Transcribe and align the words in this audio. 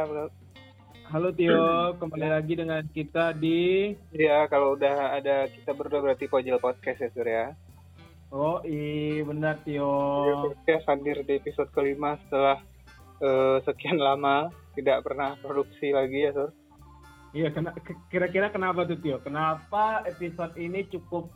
halo 0.00 1.28
Tio, 1.36 1.60
kembali 2.00 2.28
lagi 2.32 2.56
dengan 2.56 2.80
kita 2.88 3.36
di 3.36 3.92
Ya, 4.16 4.48
kalau 4.48 4.72
udah 4.72 5.20
ada 5.20 5.44
kita 5.52 5.76
berdua 5.76 6.00
berarti 6.00 6.24
Pojil 6.24 6.56
Podcast 6.56 7.04
ya 7.04 7.10
Surya. 7.12 7.44
Oh, 8.32 8.64
iya 8.64 9.20
benar 9.28 9.60
Tio. 9.60 9.92
Podcast 10.48 10.88
hadir 10.88 11.20
di 11.28 11.36
episode 11.36 11.68
kelima 11.76 12.16
setelah 12.24 12.64
eh, 13.20 13.60
sekian 13.68 14.00
lama 14.00 14.48
tidak 14.72 15.04
pernah 15.04 15.36
produksi 15.44 15.92
lagi 15.92 16.24
ya 16.24 16.32
Sur. 16.32 16.50
Iya, 17.36 17.52
kira-kira 18.08 18.48
kenapa 18.48 18.88
tuh 18.88 18.96
Tio? 19.04 19.20
Kenapa 19.20 20.00
episode 20.08 20.56
ini 20.56 20.88
cukup 20.88 21.28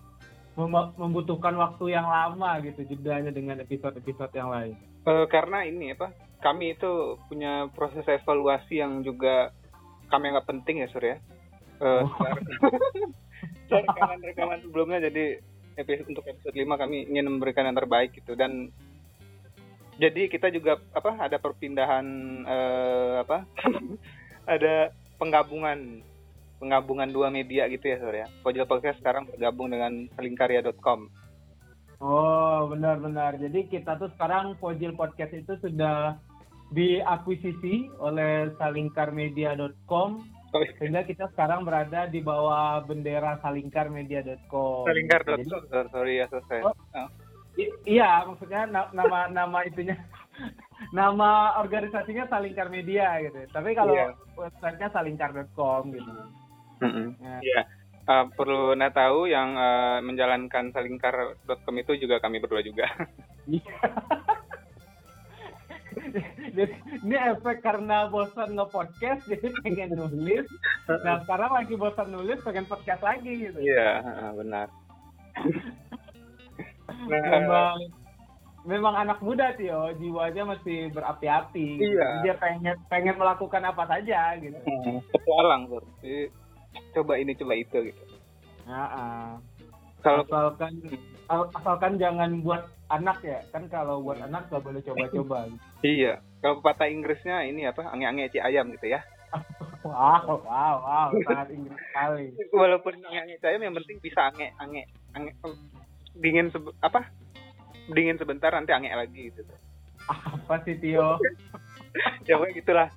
mem- 0.57 0.95
membutuhkan 0.97 1.53
waktu 1.61 1.93
yang 1.93 2.09
lama 2.09 2.65
gitu 2.65 2.81
jedanya 2.89 3.29
dengan 3.29 3.61
episode-episode 3.61 4.33
yang 4.33 4.49
lain? 4.49 4.75
Eh, 5.05 5.27
karena 5.29 5.69
ini 5.69 5.93
apa? 5.93 6.17
Kami 6.45 6.77
itu 6.77 7.17
punya 7.27 7.73
proses 7.73 8.05
evaluasi 8.05 8.85
yang 8.85 9.01
juga 9.01 9.49
kami 10.13 10.29
anggap 10.29 10.45
penting 10.45 10.85
ya 10.85 10.89
Sur 10.93 11.01
ya. 11.01 11.17
Eh, 11.81 12.05
Oh. 12.05 12.07
rekaman-rekaman 13.75 14.61
sebelumnya 14.63 15.09
jadi 15.11 15.43
episode 15.75 16.07
untuk 16.15 16.25
episode 16.29 16.55
5 16.55 16.79
kami 16.79 17.11
ingin 17.11 17.27
memberikan 17.27 17.67
yang 17.67 17.75
terbaik 17.75 18.15
gitu 18.15 18.39
dan 18.39 18.71
jadi 19.99 20.31
kita 20.31 20.51
juga 20.55 20.79
apa 20.95 21.19
ada 21.19 21.39
perpindahan 21.39 22.07
eh, 22.47 23.15
apa 23.27 23.43
ada 24.55 24.95
penggabungan 25.19 26.03
penggabungan 26.59 27.11
dua 27.11 27.29
media 27.31 27.67
gitu 27.71 27.91
ya 27.91 27.97
Sur 27.99 28.15
ya. 28.15 28.27
Pojol 28.43 28.67
Podcast 28.67 28.99
sekarang 29.03 29.29
bergabung 29.29 29.69
dengan 29.69 30.07
selingkarya.com. 30.17 31.11
Oh, 32.03 32.69
benar-benar. 32.73 33.37
Jadi 33.39 33.69
kita 33.69 33.97
tuh 34.01 34.11
sekarang 34.17 34.57
Pojil 34.59 34.97
Podcast 34.97 35.33
itu 35.37 35.55
sudah 35.61 36.19
diakuisisi 36.75 37.89
oleh 37.97 38.51
salingkarmedia.com 38.59 40.11
sehingga 40.79 41.03
kita 41.03 41.27
sekarang 41.31 41.63
berada 41.63 42.07
di 42.07 42.19
bawah 42.19 42.83
bendera 42.83 43.39
salingkarmedia.com. 43.41 44.87
Selingkar.com 44.87 45.43
Sur. 45.47 45.87
sorry 45.91 46.23
ya 46.23 46.27
saya. 46.31 46.63
Oh. 46.67 46.75
I- 47.55 47.75
iya, 47.87 48.27
maksudnya 48.27 48.67
na- 48.67 48.91
nama 48.91 49.31
nama 49.31 49.63
itunya 49.63 49.95
nama 50.99 51.59
organisasinya 51.63 52.27
Salingkar 52.27 52.67
Media 52.67 53.15
gitu. 53.23 53.47
Tapi 53.51 53.79
kalau 53.79 53.95
Iya. 53.95 54.11
websitenya 54.35 54.91
salingkar.com 54.91 55.95
gitu. 55.95 56.11
Ya. 57.23 57.39
Iya. 57.39 57.63
Eh, 58.05 58.25
perlu 58.35 58.75
Anda 58.75 58.91
tahu 58.91 59.31
yang 59.31 59.55
eh, 59.55 59.99
menjalankan 60.03 60.75
salingkar.com 60.75 61.75
itu 61.79 61.95
juga 61.97 62.19
kami 62.19 62.43
berdua 62.43 62.63
juga. 62.63 62.91
Jadi 66.55 66.75
ini 67.03 67.17
efek 67.17 67.63
karena 67.65 68.07
bosan 68.11 68.55
nge-podcast 68.55 69.27
jadi 69.27 69.49
pengen 69.63 69.91
nulis. 69.99 70.47
Nah 70.87 71.23
sekarang 71.25 71.51
lagi 71.55 71.75
bosan 71.75 72.09
nulis 72.13 72.39
pengen 72.43 72.67
podcast 72.69 73.03
lagi 73.03 73.51
gitu. 73.51 73.59
Iya, 73.59 74.03
benar. 74.35 74.69
Memang 77.09 77.77
memang 78.65 78.95
anak 78.97 79.19
muda 79.21 79.53
Tio, 79.55 79.93
jiwanya 80.01 80.57
masih 80.57 80.89
berapi-api. 80.93 81.69
Iya. 81.85 82.09
Dia 82.25 82.35
pengen 82.41 82.77
pengen 82.89 83.17
melakukan 83.21 83.61
apa 83.61 83.85
saja 83.85 84.37
gitu. 84.41 84.57
Petualang. 85.13 85.69
Jadi, 86.01 86.33
coba 86.97 87.13
ini 87.21 87.37
coba 87.37 87.55
itu 87.55 87.93
gitu. 87.93 88.03
Nah, 88.65 88.89
ah. 88.89 89.33
Kalau 90.05 90.25
asalkan 90.29 90.73
al- 91.33 91.49
asalkan 91.57 91.97
jangan 91.97 92.45
buat 92.45 92.69
anak 92.87 93.19
ya 93.21 93.41
kan 93.49 93.65
kalau 93.67 94.01
buat 94.01 94.21
anak 94.21 94.49
gak 94.49 94.61
boleh 94.61 94.81
coba-coba 94.81 95.49
iya, 95.85 96.21
kalau 96.41 96.61
pepatah 96.61 96.89
Inggrisnya 96.89 97.43
ini 97.43 97.65
apa? 97.65 97.85
Ange-ange 97.87 98.29
ci 98.29 98.39
ayam 98.39 98.69
gitu 98.71 98.89
ya. 98.89 99.01
wow 99.85 100.41
wow 100.41 100.75
wow 100.81 101.09
sangat 101.27 101.49
Inggris 101.51 101.81
sekali 101.83 102.27
Walaupun 102.51 102.95
ange-ange 103.01 103.37
ci 103.37 103.47
ayam 103.47 103.63
yang 103.63 103.75
penting 103.75 103.99
bisa 103.99 104.21
ange 104.25 104.53
ange 104.57 104.83
ange 105.13 105.33
dingin 106.15 106.49
sebe- 106.49 106.77
apa? 106.79 107.09
Dingin 107.87 108.17
sebentar 108.17 108.51
nanti 108.51 108.73
ange 108.73 108.89
lagi 108.89 109.29
gitu. 109.29 109.43
apa 110.05 110.61
sih 110.63 110.77
Tio 110.77 111.17
ya 112.25 112.37
pokoknya 112.37 112.55
gitulah. 112.55 112.89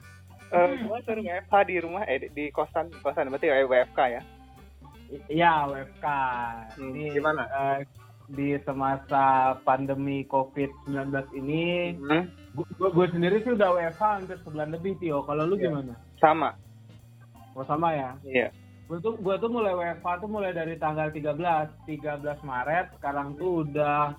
Eh, 0.48 0.70
gua 0.80 1.00
suruh 1.04 1.20
WFH 1.20 1.54
di 1.64 1.76
rumah 1.78 2.04
eh 2.04 2.18
di, 2.18 2.28
di 2.32 2.46
kosan 2.50 2.88
kosan 3.00 3.28
berarti 3.28 3.48
WFK 3.48 4.00
ya. 4.10 4.22
I- 5.08 5.26
iya 5.30 5.64
WFK 5.66 6.06
Hmm, 6.76 6.92
ini 6.92 7.12
gimana? 7.12 7.44
eh, 7.48 7.84
di 8.28 8.60
semasa 8.62 9.24
pandemi 9.62 10.28
COVID-19 10.28 10.92
ini 11.34 11.96
Hmm, 11.98 12.28
gue 12.68 13.08
sendiri 13.10 13.40
sih 13.40 13.52
udah 13.52 13.72
WFH 13.72 14.04
hampir 14.04 14.38
sebulan 14.38 14.70
lebih 14.70 14.98
Tio 14.98 15.24
kalau 15.24 15.44
lu 15.44 15.56
Iya. 15.56 15.64
gimana 15.66 15.94
sama. 16.18 16.50
oh 17.54 17.64
sama 17.64 17.90
ya 17.92 18.12
Iya. 18.22 18.48
gue 18.86 18.98
tuh 19.00 19.16
gue 19.16 19.36
tuh 19.38 19.48
mulai 19.48 19.72
WFH 19.74 20.08
tuh 20.20 20.30
mulai 20.30 20.52
dari 20.52 20.76
tanggal 20.76 21.08
13 21.08 21.40
13 21.86 22.04
Maret 22.42 22.86
sekarang 22.96 23.36
tuh 23.36 23.64
udah 23.64 24.12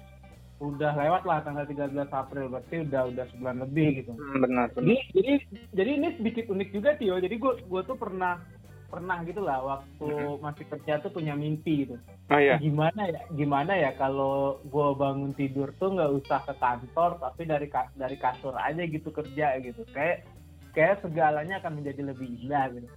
udah 0.59 0.93
lewat 0.93 1.23
lah 1.23 1.39
tanggal 1.41 1.63
13 1.63 1.87
April 2.11 2.49
berarti 2.49 2.83
udah 2.83 3.03
udah 3.07 3.25
sebulan 3.29 3.57
lebih 3.63 3.89
gitu 3.99 4.13
Hmm, 4.13 4.41
benar 4.41 4.67
benar. 4.71 4.83
jadi 4.83 4.97
jadi 5.13 5.33
jadi 5.73 5.91
ini 5.95 6.09
sedikit 6.17 6.45
unik 6.49 6.69
juga 6.73 6.91
Tio 6.95 7.17
jadi 7.17 7.35
gue 7.35 7.53
gue 7.63 7.83
tuh 7.85 7.95
pernah 7.95 8.41
pernah 8.89 9.21
gitu 9.21 9.45
lah 9.45 9.61
waktu 9.61 10.09
masih 10.41 10.65
kerja 10.65 10.97
tuh 11.05 11.13
punya 11.13 11.37
mimpi 11.37 11.85
gitu. 11.85 12.01
Oh 12.33 12.41
iya. 12.41 12.57
gimana 12.57 13.09
ya 13.09 13.21
gimana 13.37 13.73
ya 13.77 13.93
kalau 14.01 14.61
gue 14.65 14.89
bangun 14.97 15.33
tidur 15.37 15.73
tuh 15.77 15.93
nggak 15.93 16.13
usah 16.25 16.41
ke 16.49 16.57
kantor 16.57 17.21
tapi 17.21 17.45
dari 17.45 17.69
ka- 17.69 17.93
dari 17.97 18.17
kasur 18.17 18.57
aja 18.57 18.81
gitu 18.81 19.13
kerja 19.13 19.61
gitu. 19.61 19.85
Kayak 19.93 20.25
kayak 20.73 21.05
segalanya 21.05 21.61
akan 21.61 21.81
menjadi 21.81 22.13
lebih 22.13 22.29
indah 22.41 22.73
gitu. 22.73 22.89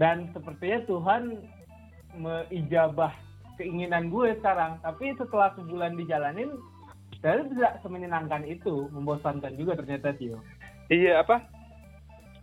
Dan 0.00 0.32
sepertinya 0.32 0.80
Tuhan 0.88 1.22
meijabah 2.16 3.12
keinginan 3.60 4.08
gue 4.08 4.32
sekarang 4.40 4.80
tapi 4.80 5.12
setelah 5.18 5.52
sebulan 5.58 5.98
dijalanin 5.98 6.56
saya 7.18 7.42
tidak 7.50 7.82
semenyenangkan 7.82 8.46
itu 8.46 8.86
membosankan 8.94 9.58
juga 9.58 9.76
ternyata 9.76 10.14
Tio. 10.14 10.38
Iya 10.88 11.20
apa? 11.20 11.44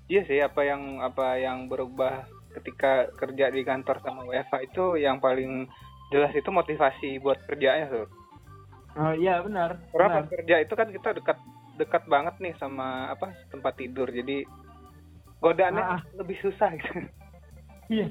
Iya 0.06 0.22
sih 0.30 0.38
apa 0.38 0.62
yang 0.62 1.02
apa 1.02 1.40
yang 1.40 1.66
berubah 1.72 2.28
ketika 2.56 2.92
kerja 3.14 3.48
di 3.48 3.62
kantor 3.62 4.00
sama 4.00 4.24
WFH 4.24 4.56
itu 4.66 4.86
yang 4.96 5.20
paling 5.20 5.68
jelas 6.08 6.32
itu 6.32 6.48
motivasi 6.48 7.18
buat 7.18 7.42
kerjanya 7.44 7.88
tuh. 7.88 8.08
oh 8.96 9.12
iya 9.12 9.40
benar 9.40 9.76
Karena 9.90 10.22
benar. 10.22 10.32
kerja 10.32 10.56
itu 10.60 10.74
kan 10.74 10.88
kita 10.88 11.10
dekat 11.14 11.38
dekat 11.76 12.04
banget 12.06 12.36
nih 12.40 12.54
sama 12.56 13.10
apa 13.10 13.36
tempat 13.50 13.76
tidur 13.76 14.08
jadi 14.08 14.48
godaannya 15.38 15.84
Ah. 15.84 16.02
lebih 16.16 16.40
susah 16.40 16.72
gitu. 16.74 16.92
Iya. 17.86 18.10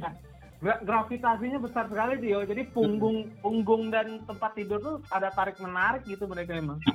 Gra- 0.60 0.80
Gravitasinya 0.80 1.58
besar 1.58 1.88
sekali 1.88 2.16
Tio. 2.18 2.40
Jadi 2.40 2.62
punggung 2.70 3.26
punggung 3.40 3.90
dan 3.90 4.22
tempat 4.22 4.54
tidur 4.54 4.78
tuh 4.78 4.96
ada 5.08 5.28
tarik 5.28 5.58
menarik 5.58 6.04
gitu 6.04 6.24
mereka 6.24 6.54
emang. 6.54 6.78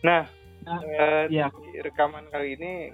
Nah, 0.00 0.24
Nah, 0.60 0.76
eh, 0.84 1.24
Iya. 1.32 1.48
di 1.48 1.80
rekaman 1.80 2.28
kali 2.28 2.52
ini 2.52 2.92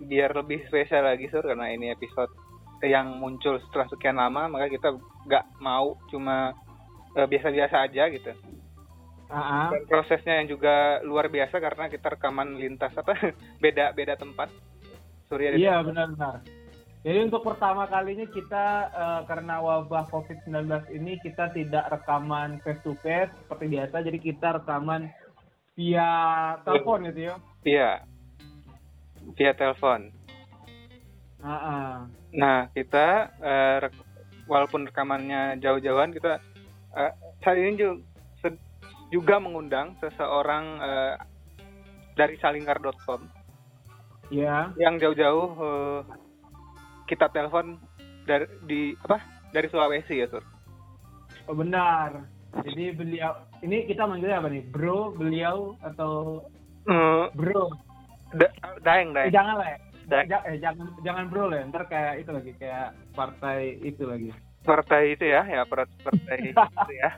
biar 0.00 0.32
lebih 0.32 0.64
spesial 0.68 1.04
lagi 1.04 1.28
sur 1.28 1.44
karena 1.44 1.68
ini 1.72 1.92
episode 1.92 2.32
yang 2.80 3.20
muncul 3.20 3.60
setelah 3.68 3.86
sekian 3.92 4.16
lama 4.16 4.48
maka 4.48 4.72
kita 4.72 4.96
nggak 5.28 5.44
mau 5.60 6.00
cuma 6.08 6.56
eh, 7.16 7.26
biasa-biasa 7.28 7.76
aja 7.88 8.08
gitu. 8.08 8.32
Ah. 9.30 9.70
dan 9.70 9.86
prosesnya 9.86 10.42
yang 10.42 10.50
juga 10.50 10.98
luar 11.06 11.30
biasa 11.30 11.62
karena 11.62 11.86
kita 11.86 12.18
rekaman 12.18 12.58
lintas 12.58 12.90
apa 12.98 13.14
beda 13.62 13.94
beda 13.94 14.18
tempat 14.18 14.50
Surya 15.30 15.54
Iya 15.54 15.86
benar-benar. 15.86 16.42
Jadi 17.06 17.18
untuk 17.30 17.46
pertama 17.46 17.86
kalinya 17.86 18.26
kita 18.26 18.66
eh, 18.90 19.20
karena 19.30 19.62
wabah 19.62 20.10
COVID-19 20.10 20.90
ini 20.98 21.22
kita 21.22 21.54
tidak 21.54 21.86
rekaman 21.94 22.58
face 22.66 22.82
to 22.82 22.98
face 22.98 23.30
seperti 23.46 23.70
biasa. 23.70 24.02
Jadi 24.02 24.18
kita 24.18 24.58
rekaman 24.58 25.06
via 25.78 26.10
telepon 26.66 27.08
gitu 27.08 27.30
ya. 27.30 27.34
iya 27.64 27.90
via 29.34 29.52
telepon 29.52 30.10
ah. 31.40 32.04
nah 32.30 32.68
kita 32.70 33.06
eh, 33.36 33.76
rek- 33.80 34.06
walaupun 34.44 34.86
rekamannya 34.86 35.58
jauh-jauhan 35.58 36.10
kita 36.10 36.38
eh, 36.94 37.12
saat 37.40 37.56
ini 37.56 37.74
juga, 37.74 38.02
juga 39.10 39.36
mengundang 39.38 39.96
seseorang 39.98 40.64
eh, 40.78 41.14
dari 42.14 42.36
salingkar.com 42.36 43.24
Iya. 44.30 44.70
yang 44.76 44.96
jauh-jauh 44.96 45.48
eh, 45.58 46.00
kita 47.06 47.26
telepon 47.28 47.80
dari 48.22 48.46
di 48.62 48.80
apa 49.02 49.18
dari 49.50 49.66
Sulawesi 49.66 50.14
ya 50.16 50.28
sur 50.28 50.44
Oh, 51.46 51.56
benar. 51.56 52.30
Jadi 52.62 52.94
beliau 52.94 53.34
ini 53.60 53.82
kita 53.82 54.06
manggilnya 54.06 54.38
apa 54.38 54.46
nih? 54.46 54.62
Bro, 54.70 55.18
beliau 55.18 55.74
atau 55.82 56.46
Eh, 56.86 57.26
bro? 57.34 57.70
Da- 58.32 58.54
daeng 58.80 59.10
Eh, 59.10 59.14
daeng 59.16 59.32
jangan 59.32 59.54
lah 59.56 59.68
ya. 59.68 59.78
Da- 60.06 60.26
Ja- 60.26 60.44
eh, 60.44 60.58
jangan 60.58 60.86
jangan 61.00 61.24
bro 61.26 61.46
lah, 61.46 61.62
ntar 61.64 61.86
kayak 61.86 62.20
itu 62.20 62.30
lagi 62.30 62.52
kayak 62.56 62.86
partai 63.12 63.78
itu 63.80 64.02
lagi. 64.04 64.30
partai 64.60 65.14
itu 65.14 65.24
ya 65.24 65.40
ya 65.42 65.62
par- 65.64 65.88
partai 65.98 66.36
itu 66.50 66.60
ya 66.92 67.10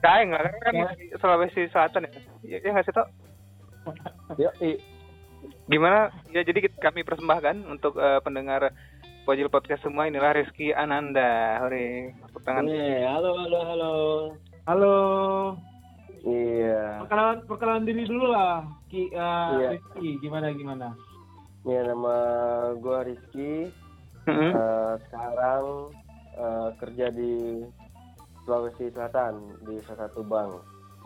Kayak 0.00 0.22
nggak 0.26 0.42
kan 0.58 0.72
di 0.96 1.06
Sulawesi 1.14 1.62
Selatan 1.68 2.02
ya? 2.02 2.10
Ya 2.42 2.58
ya 2.58 2.70
nggak 2.72 2.84
sih 2.84 2.92
toh? 2.92 3.06
Ya, 4.34 4.50
Gimana? 5.66 6.10
Ya 6.30 6.42
jadi 6.42 6.58
kita- 6.60 6.80
kami 6.80 7.02
persembahkan 7.02 7.62
untuk 7.66 7.94
eh, 7.96 8.18
pendengar 8.20 8.72
Pojil 9.22 9.46
Podcast 9.46 9.82
semua 9.82 10.06
inilah 10.06 10.32
Rizky 10.32 10.70
Ananda. 10.70 11.58
Hore, 11.60 12.14
tepuk 12.24 12.42
tangan. 12.42 12.66
Halo, 12.66 13.30
halo, 13.36 13.58
halo. 13.64 13.92
Halo. 14.64 14.94
Iya. 16.26 17.06
Perkenalan 17.06 17.38
perkenalan 17.46 17.84
diri 17.86 18.02
dulu 18.02 18.26
lah. 18.28 18.66
Ki, 18.90 19.06
eh, 19.08 19.48
Iya. 19.54 19.68
Rizky, 19.78 20.18
gimana 20.18 20.50
gimana? 20.50 20.88
Ini 21.62 21.86
nama 21.86 22.16
gua 22.76 23.06
Rizky. 23.06 23.70
Eh, 24.26 24.92
sekarang 25.06 25.94
eh, 26.34 26.68
kerja 26.82 27.06
di 27.08 27.62
Sulawesi 28.42 28.90
Selatan 28.90 29.34
di 29.62 29.78
salah 29.86 30.10
satu 30.10 30.26
bank 30.26 30.50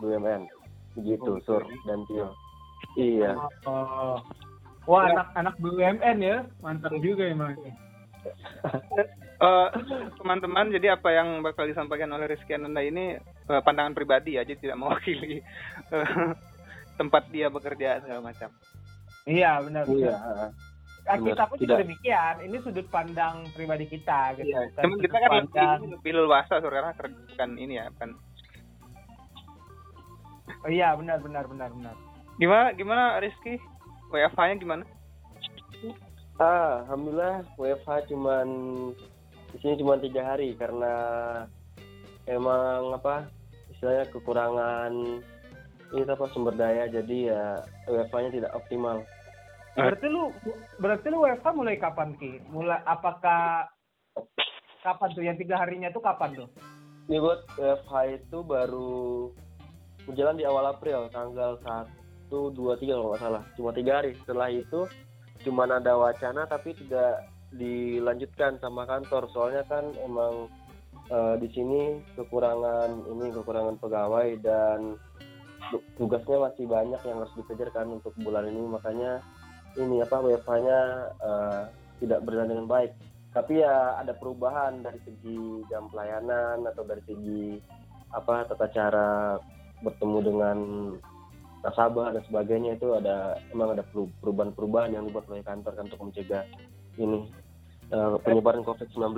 BUMN. 0.01 0.49
Begitu, 0.97 1.37
Oh, 1.37 1.41
Sur 1.45 1.63
dan 1.85 2.01
Tio. 2.05 2.33
Iya. 2.97 3.37
Oh. 3.63 4.17
Wah, 4.83 5.05
Ya. 5.05 5.13
anak-anak 5.15 5.55
BUMN 5.57 6.17
ya. 6.19 6.37
Mantap 6.59 6.97
juga 6.97 7.29
emang. 7.29 7.53
Eh, 9.41 9.69
teman-teman, 10.17 10.69
jadi 10.69 10.93
apa 10.93 11.09
yang 11.09 11.41
bakal 11.41 11.65
disampaikan 11.65 12.09
oleh 12.09 12.29
Rizky 12.29 12.53
Ananda 12.53 12.81
ini 12.81 13.17
eh, 13.51 13.61
pandangan 13.61 13.93
pribadi 13.93 14.39
ya, 14.39 14.47
jadi 14.47 14.59
tidak 14.59 14.77
mewakili 14.81 15.43
eh, 15.91 16.29
tempat 16.95 17.23
dia 17.29 17.51
bekerja 17.51 18.01
segala 18.03 18.31
macam. 18.31 18.49
Iya, 19.27 19.61
benar. 19.61 19.83
Iya. 19.85 20.15
benar. 20.15 20.49
Ah, 21.01 21.17
benar. 21.17 21.27
kita 21.33 21.43
pun 21.49 21.57
juga 21.61 21.75
demikian. 21.81 22.35
Ini 22.45 22.57
sudut 22.63 22.87
pandang 22.89 23.35
pribadi 23.53 23.85
kita 23.89 24.37
gitu. 24.39 24.49
Iya. 24.49 24.71
Cuman 24.79 24.97
kita 25.01 25.17
kan 25.17 25.29
pandang. 25.29 25.79
lebih, 25.83 25.91
lebih 25.99 26.11
leluasa 26.23 26.53
karena 26.61 26.91
bukan 26.95 27.49
ini 27.59 27.73
ya, 27.77 27.85
bukan. 27.93 28.09
Oh, 30.61 30.69
iya, 30.69 30.93
benar 30.93 31.17
benar 31.25 31.45
benar 31.49 31.69
benar. 31.73 31.95
Gimana 32.37 32.73
gimana 32.77 33.03
Rizky? 33.17 33.57
WFH-nya 34.11 34.55
gimana? 34.59 34.83
Ah, 36.41 36.83
alhamdulillah 36.85 37.47
WFH 37.55 38.11
cuman 38.11 38.47
di 39.51 39.57
sini 39.61 39.79
cuma 39.79 39.95
tiga 39.99 40.25
hari 40.25 40.57
karena 40.57 40.93
emang 42.25 42.95
apa 42.95 43.29
istilahnya 43.81 44.13
kekurangan 44.13 44.93
ini 45.89 46.05
apa 46.05 46.29
sumber 46.29 46.53
daya 46.53 46.85
jadi 46.85 47.33
ya 47.33 47.65
WFH-nya 47.89 48.29
tidak 48.29 48.53
optimal. 48.53 49.01
Berarti 49.73 50.05
lu 50.05 50.29
berarti 50.77 51.09
lu 51.09 51.25
WFH 51.25 51.49
mulai 51.57 51.81
kapan 51.81 52.13
Ki? 52.21 52.37
Mulai 52.53 52.77
apakah 52.85 53.65
kapan 54.85 55.09
tuh 55.17 55.25
yang 55.25 55.33
tiga 55.41 55.57
harinya 55.57 55.89
tuh 55.89 55.97
kapan 55.97 56.45
tuh? 56.45 56.49
Ini 57.09 57.17
buat 57.17 57.41
WFH 57.57 57.93
itu 58.21 58.37
baru 58.45 59.33
berjalan 60.05 60.37
di 60.37 60.45
awal 60.45 60.77
April 60.77 61.09
tanggal 61.09 61.57
1, 61.65 62.29
2, 62.29 62.53
3 62.53 62.85
kalau 62.85 63.17
nggak 63.17 63.23
salah. 63.25 63.43
Cuma 63.57 63.73
tiga 63.73 63.97
hari. 63.97 64.13
Setelah 64.21 64.53
itu 64.53 64.85
cuma 65.41 65.65
ada 65.65 65.97
wacana 65.97 66.45
tapi 66.45 66.77
tidak 66.77 67.25
dilanjutkan 67.49 68.61
sama 68.61 68.85
kantor. 68.85 69.25
Soalnya 69.33 69.65
kan 69.65 69.89
emang 70.05 70.53
eh, 71.11 71.35
di 71.43 71.47
sini 71.51 71.99
kekurangan 72.15 73.11
ini 73.11 73.35
kekurangan 73.35 73.75
pegawai 73.77 74.39
dan 74.39 74.95
tu- 75.69 75.85
tugasnya 75.99 76.39
masih 76.39 76.65
banyak 76.65 77.01
yang 77.03 77.17
harus 77.19 77.35
dikejarkan 77.35 77.99
untuk 77.99 78.15
bulan 78.23 78.47
ini 78.47 78.63
makanya 78.65 79.19
ini 79.75 79.99
apa 79.99 80.23
WFH-nya 80.23 80.79
eh, 81.19 81.61
tidak 81.99 82.23
berjalan 82.23 82.49
dengan 82.55 82.67
baik 82.71 82.91
tapi 83.31 83.63
ya 83.63 83.95
ada 83.99 84.11
perubahan 84.11 84.83
dari 84.83 84.99
segi 85.07 85.63
jam 85.71 85.87
pelayanan 85.87 86.67
atau 86.67 86.83
dari 86.83 86.99
segi 87.07 87.59
apa 88.11 88.43
tata 88.43 88.67
cara 88.67 89.39
bertemu 89.79 90.19
dengan 90.19 90.57
nasabah 91.61 92.11
dan 92.11 92.23
sebagainya 92.25 92.75
itu 92.75 92.91
ada 92.97 93.37
emang 93.53 93.77
ada 93.77 93.85
peru- 93.85 94.11
perubahan-perubahan 94.19 94.97
yang 94.97 95.05
dibuat 95.07 95.29
oleh 95.29 95.45
kantor 95.45 95.77
kan 95.77 95.85
untuk 95.87 96.01
mencegah 96.03 96.43
ini 96.99 97.29
eh, 97.93 98.15
penyebaran 98.25 98.65
COVID-19. 98.65 99.15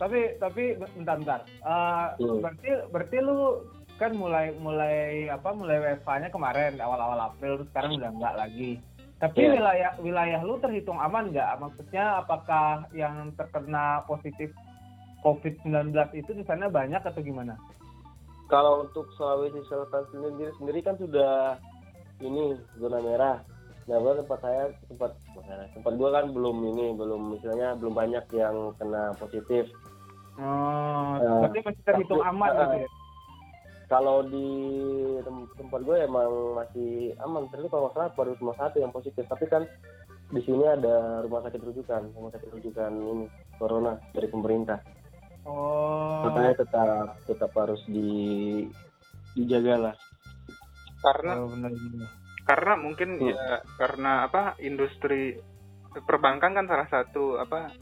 Tapi 0.00 0.40
tapi 0.40 0.80
bentar 0.96 1.20
bentar. 1.20 1.40
Eh, 1.44 2.06
Hmm. 2.16 2.40
berarti 2.40 2.70
berarti 2.88 3.16
lu 3.20 3.60
kan 4.00 4.16
mulai 4.16 4.56
mulai 4.56 5.28
apa 5.28 5.52
mulai 5.52 5.76
WFH-nya 5.76 6.32
kemarin 6.32 6.80
awal-awal 6.80 7.28
April 7.28 7.60
terus 7.60 7.68
sekarang 7.68 8.00
udah 8.00 8.10
enggak 8.16 8.34
lagi. 8.40 8.70
Tapi 9.20 9.44
Iya. 9.44 9.52
wilayah 9.60 9.90
wilayah 10.00 10.40
lu 10.40 10.56
terhitung 10.56 10.96
aman 10.96 11.28
nggak? 11.28 11.60
Maksudnya 11.60 12.24
apakah 12.24 12.88
yang 12.96 13.36
terkena 13.36 14.00
positif 14.08 14.48
COVID-19 15.20 15.92
itu 16.16 16.32
di 16.32 16.44
sana 16.48 16.72
banyak 16.72 17.04
atau 17.04 17.20
gimana? 17.20 17.60
Kalau 18.48 18.88
untuk 18.88 19.12
Sulawesi 19.20 19.60
Selatan 19.68 20.08
sendiri 20.08 20.48
sendiri 20.56 20.80
kan 20.80 20.96
sudah 20.96 21.60
ini 22.24 22.56
zona 22.80 23.04
merah. 23.04 23.36
Nah, 23.84 23.96
gua 24.00 24.16
tempat 24.16 24.38
saya 24.40 24.64
tempat 24.88 25.12
tempat 25.76 25.92
gua 26.00 26.08
kan 26.16 26.32
belum 26.32 26.56
ini 26.72 26.96
belum 26.96 27.36
misalnya 27.36 27.76
belum 27.76 27.92
banyak 27.92 28.24
yang 28.32 28.72
kena 28.80 29.12
positif. 29.20 29.68
Oh, 30.36 31.12
Eh, 31.16 31.38
berarti 31.40 31.58
masih 31.62 31.82
terhitung 31.82 32.20
tapi- 32.20 32.30
aman 32.30 32.50
eh, 32.50 32.56
gitu 32.56 32.76
ya? 32.76 32.88
Kalau 33.86 34.22
di 34.22 34.48
tem- 35.20 35.50
tempat 35.56 35.80
gue 35.82 35.96
emang 35.98 36.30
masih 36.54 36.90
aman, 37.18 37.50
terus 37.50 37.66
kalau 37.66 37.82
nggak 37.84 37.94
salah 37.96 38.10
baru 38.14 38.32
cuma 38.38 38.54
satu 38.54 38.78
yang 38.78 38.94
positif. 38.94 39.26
Tapi 39.26 39.44
kan 39.46 39.66
di 40.30 40.40
sini 40.40 40.62
ada 40.62 41.20
rumah 41.20 41.42
sakit 41.42 41.58
rujukan, 41.58 42.14
rumah 42.14 42.30
sakit 42.30 42.50
rujukan 42.52 42.92
ini 42.94 43.26
corona 43.58 43.98
dari 44.14 44.30
pemerintah. 44.30 44.78
Oh. 45.42 46.22
Makanya 46.22 46.54
tetap 46.56 46.88
tetap 47.26 47.50
harus 47.52 47.82
di 47.84 48.62
dijaga 49.34 49.90
lah. 49.90 49.94
Karena 51.00 51.32
Oh, 51.34 51.48
benar 51.48 51.72
benar. 51.72 52.08
karena 52.40 52.72
mungkin 52.76 53.08
Hmm. 53.16 53.26
ya 53.26 53.42
karena 53.74 54.12
apa 54.22 54.54
industri 54.58 55.34
perbankan 56.00 56.50
kan 56.52 56.66
salah 56.66 56.86
satu 56.86 57.38
apa 57.38 57.74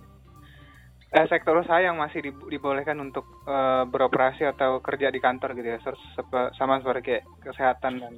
eh, 1.11 1.27
sektor 1.27 1.57
usaha 1.57 1.79
yang 1.79 1.97
masih 1.97 2.21
di- 2.23 2.49
dibolehkan 2.49 2.99
untuk 2.99 3.25
eh, 3.43 3.85
beroperasi 3.85 4.45
atau 4.47 4.79
kerja 4.79 5.09
di 5.09 5.19
kantor 5.19 5.55
gitu 5.55 5.69
ya 5.69 5.81
sepe- 5.81 6.53
sama 6.53 6.79
seperti 6.79 7.01
kayak 7.03 7.25
kesehatan 7.41 7.93
dan 7.99 8.15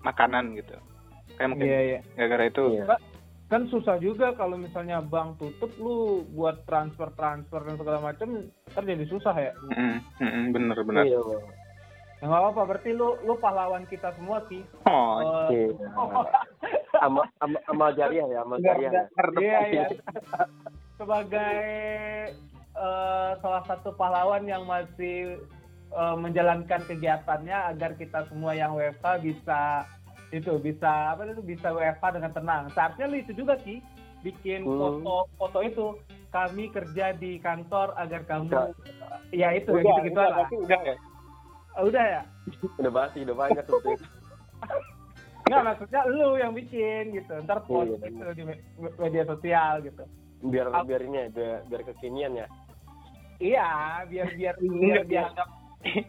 makanan 0.00 0.54
gitu 0.54 0.76
kayak 1.34 1.48
mungkin 1.50 1.66
Iya, 1.66 1.80
iya. 1.82 1.98
gara-gara 2.14 2.44
itu 2.46 2.64
Iya. 2.74 2.96
kan 3.46 3.62
susah 3.68 3.94
juga 3.96 4.32
kalau 4.32 4.56
misalnya 4.56 4.98
bank 4.98 5.36
tutup 5.36 5.70
lu 5.76 5.96
buat 6.28 6.64
transfer 6.64 7.12
transfer 7.12 7.60
dan 7.60 7.76
segala 7.76 8.00
macam 8.02 8.28
ntar 8.66 8.82
jadi 8.82 9.04
susah 9.04 9.34
ya 9.34 9.52
Mm, 9.68 10.00
mm, 10.16 10.26
mm, 10.26 10.44
bener 10.50 10.78
bener 10.82 11.04
Iya, 11.04 11.20
ya 11.20 11.38
nggak 12.22 12.40
apa-apa 12.42 12.62
berarti 12.66 12.90
lu 12.90 13.12
lu 13.22 13.36
pahlawan 13.36 13.84
kita 13.84 14.08
semua 14.14 14.40
sih 14.48 14.64
oh 14.84 15.20
Eh, 15.52 15.68
Iya. 15.68 15.76
Amal, 16.96 17.28
amal, 17.38 17.60
amal 17.68 17.90
jariah 17.92 18.24
ya, 18.26 18.40
amal 18.40 18.56
jariah. 18.56 18.88
ya. 18.90 19.04
iya 19.36 19.58
iya 19.68 19.86
sebagai 20.96 21.56
eh, 22.74 23.30
salah 23.36 23.62
satu 23.64 23.92
pahlawan 23.92 24.44
yang 24.44 24.64
masih 24.64 25.40
eh, 25.90 26.16
menjalankan 26.16 26.82
kegiatannya 26.84 27.56
agar 27.70 27.94
kita 27.94 28.24
semua 28.26 28.52
yang 28.52 28.72
WFH 28.72 29.22
bisa 29.22 29.84
itu 30.28 30.58
bisa 30.58 31.14
apa 31.14 31.22
itu 31.24 31.40
bisa 31.40 31.70
WFH 31.70 32.04
dengan 32.12 32.32
tenang 32.32 32.62
saatnya 32.70 33.06
lu 33.06 33.16
itu 33.16 33.32
juga 33.32 33.54
sih 33.62 33.78
bikin 34.20 34.66
Hmm. 34.66 34.76
foto 35.00 35.14
foto 35.38 35.58
itu 35.62 35.86
kami 36.28 36.68
kerja 36.68 37.14
di 37.14 37.38
kantor 37.38 37.94
agar 37.96 38.26
kamu 38.26 38.50
Udah. 38.50 38.66
ya 39.30 39.54
itu 39.54 39.70
udah 39.70 39.80
gitu 39.80 40.00
gitu 40.04 40.12
udah, 40.12 40.26
lah 40.26 40.36
berarti 40.36 40.56
udah 40.58 40.80
ya 40.82 40.96
udah 41.78 42.04
ya 42.10 42.22
Udah 42.78 42.92
pasti, 42.94 43.18
udah 43.20 43.36
banyak 43.36 43.64
tuh. 43.64 43.80
Tik. 43.80 44.00
Enggak 45.44 45.62
maksudnya 45.62 46.00
lu 46.06 46.34
yang 46.36 46.52
bikin 46.52 47.10
gitu. 47.12 47.34
Ntar 47.42 47.58
post 47.62 47.90
Iya, 47.92 48.06
gitu 48.06 48.24
di 48.32 48.42
me- 48.46 48.62
media 48.96 49.22
sosial 49.22 49.82
gitu. 49.82 50.06
Biar 50.38 50.66
biar 50.82 51.00
ini 51.02 51.16
ya, 51.16 51.26
biar, 51.28 51.58
biar 51.64 51.82
kekinian 51.84 52.32
ya. 52.34 52.46
Iya, 53.36 53.68
biar 54.06 54.28
biar 54.32 54.54
biar 54.82 55.02
dianggap 55.04 55.48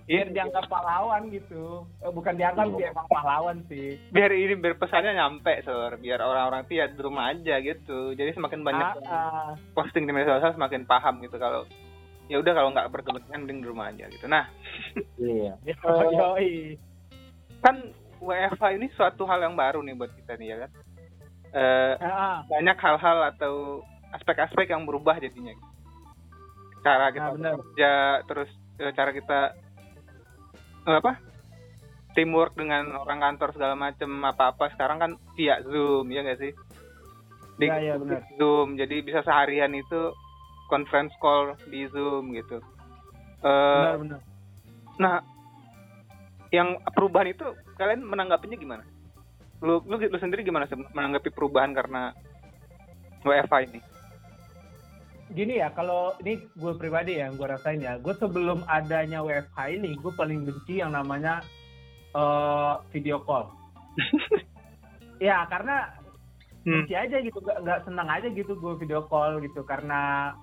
biar 0.03 0.27
dianggap 0.31 0.65
pahlawan 0.65 1.29
gitu. 1.29 1.85
Eh, 1.99 2.09
bukan 2.09 2.33
dianggap 2.33 2.65
Iya. 2.65 2.75
dia 2.75 2.87
emang 2.89 3.07
pahlawan 3.07 3.57
sih. 3.67 3.99
biar 4.09 4.31
ini 4.31 4.55
biar 4.55 4.75
pesannya 4.75 5.13
nyampe 5.13 5.53
sur 5.61 5.91
biar 5.95 6.19
orang-orang 6.19 6.65
tuh 6.65 6.75
ya 6.75 6.85
di 6.87 6.97
rumah 6.97 7.29
aja 7.29 7.55
gitu 7.59 8.11
jadi 8.11 8.31
semakin 8.31 8.63
banyak 8.63 8.81
Ah, 8.81 8.95
yang 8.95 9.05
ah. 9.07 9.51
posting 9.73 10.03
di 10.03 10.11
media 10.11 10.33
sosial 10.33 10.51
semakin 10.51 10.83
paham 10.83 11.19
gitu 11.19 11.35
kalau 11.35 11.67
ya 12.25 12.37
udah 12.37 12.53
kalau 12.53 12.69
nggak 12.69 12.89
berkepentingan 12.89 13.39
mending 13.39 13.59
di 13.61 13.67
rumah 13.67 13.87
aja 13.87 14.07
gitu 14.07 14.25
nah 14.25 14.49
Iya. 15.21 15.53
Yo- 15.61 16.11
Yoi. 16.11 16.75
kan 17.59 17.75
WFH 18.17 18.63
ini 18.73 18.89
suatu 18.91 19.23
hal 19.23 19.39
yang 19.41 19.53
baru 19.53 19.79
nih 19.79 19.93
buat 19.93 20.09
kita 20.11 20.35
nih 20.35 20.47
ya 20.47 20.57
kan 20.59 20.71
Eh, 21.47 21.93
Ah, 22.01 22.43
banyak 22.43 22.75
hal-hal 22.75 23.17
atau 23.29 23.79
aspek-aspek 24.17 24.73
yang 24.73 24.83
berubah 24.83 25.21
jadinya 25.21 25.53
cara 26.81 27.09
kita 27.13 27.29
Ah, 27.29 27.33
bekerja 27.35 27.93
terus 28.25 28.49
eh, 28.81 28.91
cara 28.93 29.11
kita 29.13 29.39
eh, 30.87 30.97
apa 30.97 31.21
teamwork 32.17 32.57
dengan 32.57 32.97
orang 32.97 33.21
kantor 33.21 33.53
segala 33.53 33.73
macam 33.77 34.09
apa-apa 34.25 34.73
sekarang 34.73 34.97
kan 34.97 35.11
via 35.37 35.61
zoom 35.61 36.09
ya 36.09 36.25
nggak 36.25 36.41
sih 36.41 36.51
di 37.57 37.65
iya, 37.69 37.97
benar. 37.97 38.21
zoom 38.37 38.77
jadi 38.77 39.01
bisa 39.01 39.25
seharian 39.25 39.73
itu 39.73 40.13
conference 40.69 41.13
call 41.21 41.57
di 41.69 41.85
zoom 41.89 42.33
gitu 42.33 42.61
Eh, 43.37 43.53
benar 43.53 43.97
benar. 44.01 44.19
Nah, 44.97 45.15
yang 46.49 46.81
perubahan 46.89 47.29
itu 47.29 47.45
kalian 47.77 48.01
menanggapinya 48.01 48.57
gimana? 48.57 48.83
Lu 49.61 49.77
lu, 49.85 50.01
lu 50.01 50.17
sendiri 50.17 50.41
gimana 50.41 50.65
sih 50.65 50.73
menanggapi 50.73 51.29
perubahan 51.29 51.69
karena 51.77 52.17
WFH 53.21 53.53
ini? 53.69 53.79
Gini 55.27 55.59
ya, 55.59 55.67
kalau 55.71 56.15
ini 56.23 56.39
gue 56.55 56.73
pribadi 56.75 57.19
ya, 57.19 57.27
gue 57.29 57.43
rasain 57.43 57.83
ya, 57.83 57.99
gue 57.99 58.15
sebelum 58.15 58.63
adanya 58.65 59.19
WFH 59.19 59.57
ini, 59.75 59.99
gue 59.99 60.11
paling 60.15 60.47
benci 60.47 60.79
yang 60.79 60.95
namanya 60.95 61.43
uh, 62.15 62.79
video 62.89 63.19
call. 63.21 63.51
ya, 65.19 65.43
karena 65.47 65.91
Hmm. 66.67 66.83
benci 66.83 66.99
aja 66.99 67.23
gitu, 67.23 67.39
nggak 67.39 67.63
nggak 67.63 67.79
senang 67.87 68.11
aja 68.11 68.27
gitu 68.27 68.51
gue 68.59 68.73
video 68.75 68.99
call 69.07 69.39
gitu, 69.39 69.63
karena 69.63 70.35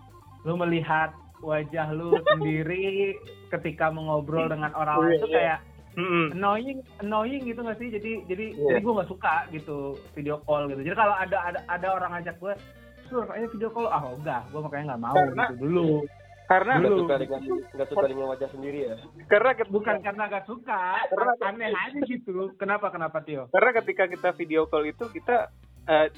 lu 0.49 0.57
melihat 0.57 1.13
wajah 1.45 1.93
lu 1.93 2.17
sendiri 2.33 3.13
ketika 3.53 3.93
mengobrol 3.93 4.49
dengan 4.49 4.73
orang 4.73 5.05
lain 5.05 5.21
itu 5.21 5.29
Iya, 5.29 5.29
iya. 5.29 5.37
kayak 5.37 5.59
Mm-mm. 5.95 6.27
annoying 6.33 6.81
annoying 6.99 7.45
gitu 7.45 7.61
nggak 7.61 7.77
sih 7.77 7.93
jadi 7.93 8.25
jadi 8.25 8.47
Iya. 8.51 8.67
jadi 8.73 8.81
gue 8.81 8.93
nggak 8.97 9.11
suka 9.13 9.35
gitu 9.53 9.79
video 10.17 10.41
call 10.43 10.65
gitu 10.67 10.81
jadi 10.81 10.97
kalau 10.97 11.13
ada 11.13 11.39
ada 11.45 11.61
ada 11.69 11.87
orang 11.93 12.11
ngajak 12.17 12.37
gue 12.41 12.55
sur 13.07 13.27
ayo 13.29 13.47
video 13.49 13.69
call 13.69 13.87
ah 13.87 14.03
enggak 14.09 14.43
gue 14.47 14.61
makanya 14.61 14.85
nggak 14.91 15.03
mau 15.03 15.15
Karena- 15.15 15.49
gitu 15.49 15.57
dulu 15.61 15.89
Karena 16.45 16.77
nggak 16.77 16.85
Dulu. 16.87 17.01
suka 17.01 17.15
dengan 17.17 17.41
nggak 17.73 17.89
suka 17.89 18.05
dengan 18.05 18.27
wajah 18.29 18.49
sendiri 18.51 18.79
ya 18.85 18.97
karena 19.27 19.51
ket- 19.55 19.73
bukan 19.73 19.97
karena 19.99 20.23
nggak 20.27 20.45
suka 20.45 20.81
Karena- 21.07 21.37
aneh 21.43 21.73
aja 21.73 21.99
gitu 22.03 22.33
kenapa 22.55 22.87
kenapa 22.89 23.19
Tio 23.21 23.49
karena 23.49 23.71
ketika 23.75 24.05
kita 24.07 24.29
video 24.35 24.65
call 24.65 24.85
itu 24.85 25.09
kita 25.09 25.49
eh, 25.85 26.13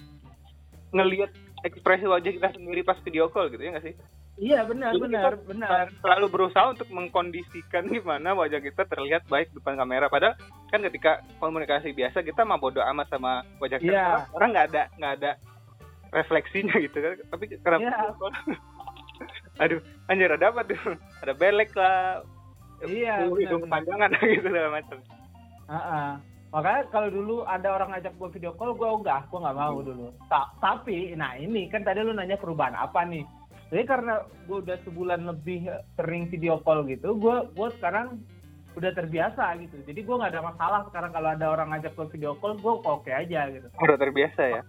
ngelihat 0.91 1.31
ekspresi 1.63 2.05
wajah 2.05 2.33
kita 2.33 2.49
sendiri 2.53 2.83
pas 2.83 2.99
video 3.01 3.27
call 3.29 3.49
gitu 3.49 3.61
ya 3.61 3.71
nggak 3.73 3.87
sih? 3.87 3.95
iya 4.37 4.61
benar 4.63 4.93
Jadi 4.93 5.03
benar 5.03 5.33
kita 5.33 5.47
benar 5.47 5.85
Selalu 5.97 6.27
berusaha 6.29 6.67
untuk 6.69 6.89
mengkondisikan 6.91 7.87
gimana 7.87 8.35
wajah 8.35 8.59
kita 8.59 8.85
terlihat 8.85 9.25
baik 9.25 9.49
depan 9.51 9.75
kamera. 9.75 10.07
Padahal 10.07 10.37
kan 10.69 10.85
ketika 10.85 11.13
komunikasi 11.39 11.91
biasa 11.91 12.21
kita 12.21 12.43
mah 12.43 12.55
bodo 12.57 12.85
amat 12.85 13.09
sama 13.09 13.41
wajah 13.57 13.79
kita. 13.79 13.89
Iya. 13.89 14.05
Orang- 14.05 14.29
Orang 14.35 14.49
nggak 14.53 14.67
ada 14.69 14.83
nggak 14.93 15.13
ada 15.17 15.31
refleksinya 16.17 16.75
gitu 16.81 16.97
kan. 16.97 17.15
Tapi 17.29 17.45
karena 17.61 17.79
video 17.85 18.13
call, 18.17 18.33
aduh 19.59 19.81
anjir 20.07 20.29
ada 20.29 20.47
apa 20.49 20.65
tuh? 20.65 20.81
Ada 21.21 21.33
belek 21.33 21.71
lah. 21.73 22.25
Iya, 22.83 23.29
hidung 23.31 23.65
panjangan 23.67 24.13
gitu 24.37 24.49
segala 24.49 24.69
macam. 24.75 24.99
Heeh. 25.67 26.09
makanya 26.47 26.83
kalau 26.89 27.09
dulu 27.11 27.37
ada 27.43 27.69
orang 27.69 27.91
ngajak 27.91 28.15
gue 28.15 28.29
video 28.33 28.55
call 28.55 28.73
gue 28.73 28.87
enggak 28.87 29.27
gue 29.29 29.35
nggak 29.35 29.59
mau 29.59 29.83
dulu 29.83 30.15
Ta- 30.31 30.49
tapi 30.57 31.11
nah 31.13 31.35
ini 31.35 31.67
kan 31.67 31.83
tadi 31.83 32.01
lu 32.01 32.15
nanya 32.15 32.39
perubahan 32.39 32.73
apa 32.73 33.03
nih 33.03 33.27
jadi 33.69 33.83
karena 33.83 34.23
gue 34.47 34.63
udah 34.63 34.79
sebulan 34.87 35.27
lebih 35.27 35.67
sering 35.99 36.31
video 36.31 36.63
call 36.63 36.87
gitu 36.87 37.19
gue 37.19 37.51
gue 37.51 37.69
sekarang 37.77 38.23
udah 38.73 38.93
terbiasa 38.95 39.59
gitu 39.59 39.75
jadi 39.85 40.01
gue 40.01 40.15
nggak 40.17 40.33
ada 40.33 40.43
masalah 40.47 40.81
sekarang 40.87 41.11
kalau 41.11 41.29
ada 41.35 41.47
orang 41.51 41.69
ngajak 41.75 41.93
gue 41.93 42.07
video 42.15 42.39
call 42.39 42.55
gue 42.57 42.73
oke 42.79 43.11
aja 43.11 43.41
gitu 43.51 43.67
Udah 43.77 43.97
terbiasa 43.99 44.43
ya. 44.47 44.63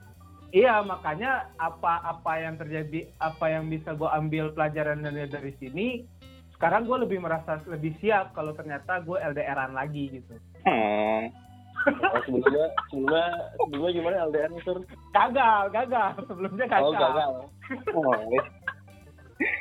Iya 0.51 0.80
makanya 0.84 1.51
apa 1.60 2.00
apa 2.04 2.32
yang 2.39 2.56
terjadi 2.56 3.12
apa 3.20 3.46
yang 3.51 3.68
bisa 3.68 3.94
gue 3.94 4.08
ambil 4.08 4.51
pelajaran 4.56 5.04
dari 5.04 5.27
dari 5.27 5.51
sini 5.60 5.88
sekarang 6.58 6.89
gue 6.89 6.98
lebih 7.06 7.22
merasa 7.22 7.62
lebih 7.70 7.94
siap 8.01 8.34
kalau 8.34 8.50
ternyata 8.58 8.98
gue 9.06 9.13
LDRan 9.13 9.77
lagi 9.77 10.10
gitu. 10.10 10.34
Hmm. 10.66 11.30
oh, 11.86 12.20
sebelumnya 12.25 12.66
sebelumnya 12.89 13.27
sebelumnya 13.62 13.92
gimana 13.94 14.16
LDR 14.25 14.51
sur? 14.66 14.82
Gagal 15.13 15.63
gagal. 15.70 16.12
Sebelumnya 16.25 16.66
gagal, 16.66 16.89
oh 16.89 16.94
gagal. 16.98 17.32
Oh, 17.94 18.16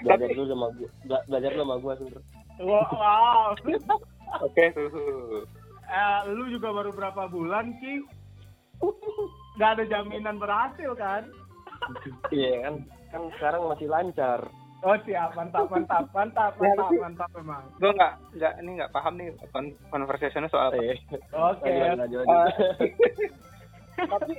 belajar 0.00 0.28
dulu 0.32 0.44
sama 0.48 0.66
Bela- 1.04 1.24
belajar 1.28 1.48
dulu 1.52 1.62
sama 1.68 1.76
gua 1.84 1.94
sur. 2.00 2.14
Wow, 2.64 2.88
wow. 2.96 3.46
Oke, 4.40 4.64
suhu. 4.72 5.44
Eh, 5.86 6.20
lu 6.32 6.48
juga 6.48 6.72
baru 6.72 6.90
berapa 6.96 7.28
bulan 7.28 7.76
ki 7.76 8.02
nggak 9.56 9.70
ada 9.76 9.84
jaminan 9.88 10.36
berhasil 10.36 10.90
kan? 10.94 11.22
Iya 12.28 12.52
kan? 12.62 12.74
Kan 13.12 13.22
sekarang 13.36 13.60
masih 13.66 13.88
lancar. 13.88 14.40
Oh 14.84 14.96
siap. 15.08 15.32
Mantap 15.32 15.66
mantap 15.72 16.04
mantap 16.12 16.52
mantap 16.60 16.92
mantap 16.92 17.30
memang. 17.32 17.64
Gue 17.80 17.90
nggak 17.90 18.12
nggak 18.36 18.52
ini 18.60 18.70
nggak 18.76 18.92
paham 18.92 19.14
nih 19.16 19.28
kon- 19.50 19.76
conversationnya 19.88 20.52
soal 20.52 20.68
apa. 20.70 20.78
eh 20.78 20.96
oke. 21.32 21.72
Lanjut 21.96 22.24
Tapi 23.96 24.36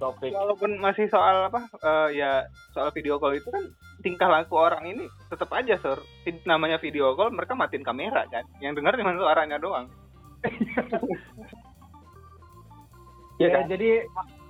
topic. 0.00 0.32
walaupun 0.32 0.80
masih 0.80 1.04
soal 1.12 1.52
apa 1.52 1.68
eh, 1.68 2.16
ya 2.16 2.48
soal 2.72 2.88
video 2.96 3.20
call 3.20 3.36
itu 3.36 3.44
kan 3.52 3.60
tingkah 4.00 4.24
laku 4.24 4.56
orang 4.56 4.88
ini 4.88 5.04
tetap 5.28 5.52
aja 5.52 5.76
sur. 5.76 6.00
Namanya 6.48 6.80
video 6.80 7.12
call 7.12 7.28
mereka 7.28 7.52
matiin 7.52 7.84
kamera 7.84 8.24
kan? 8.32 8.48
Yang 8.64 8.80
dengar 8.80 8.96
cuma 8.96 9.12
suaranya 9.12 9.60
doang. 9.60 9.86
Ya, 13.36 13.52
kan? 13.52 13.68
jadi 13.68 14.00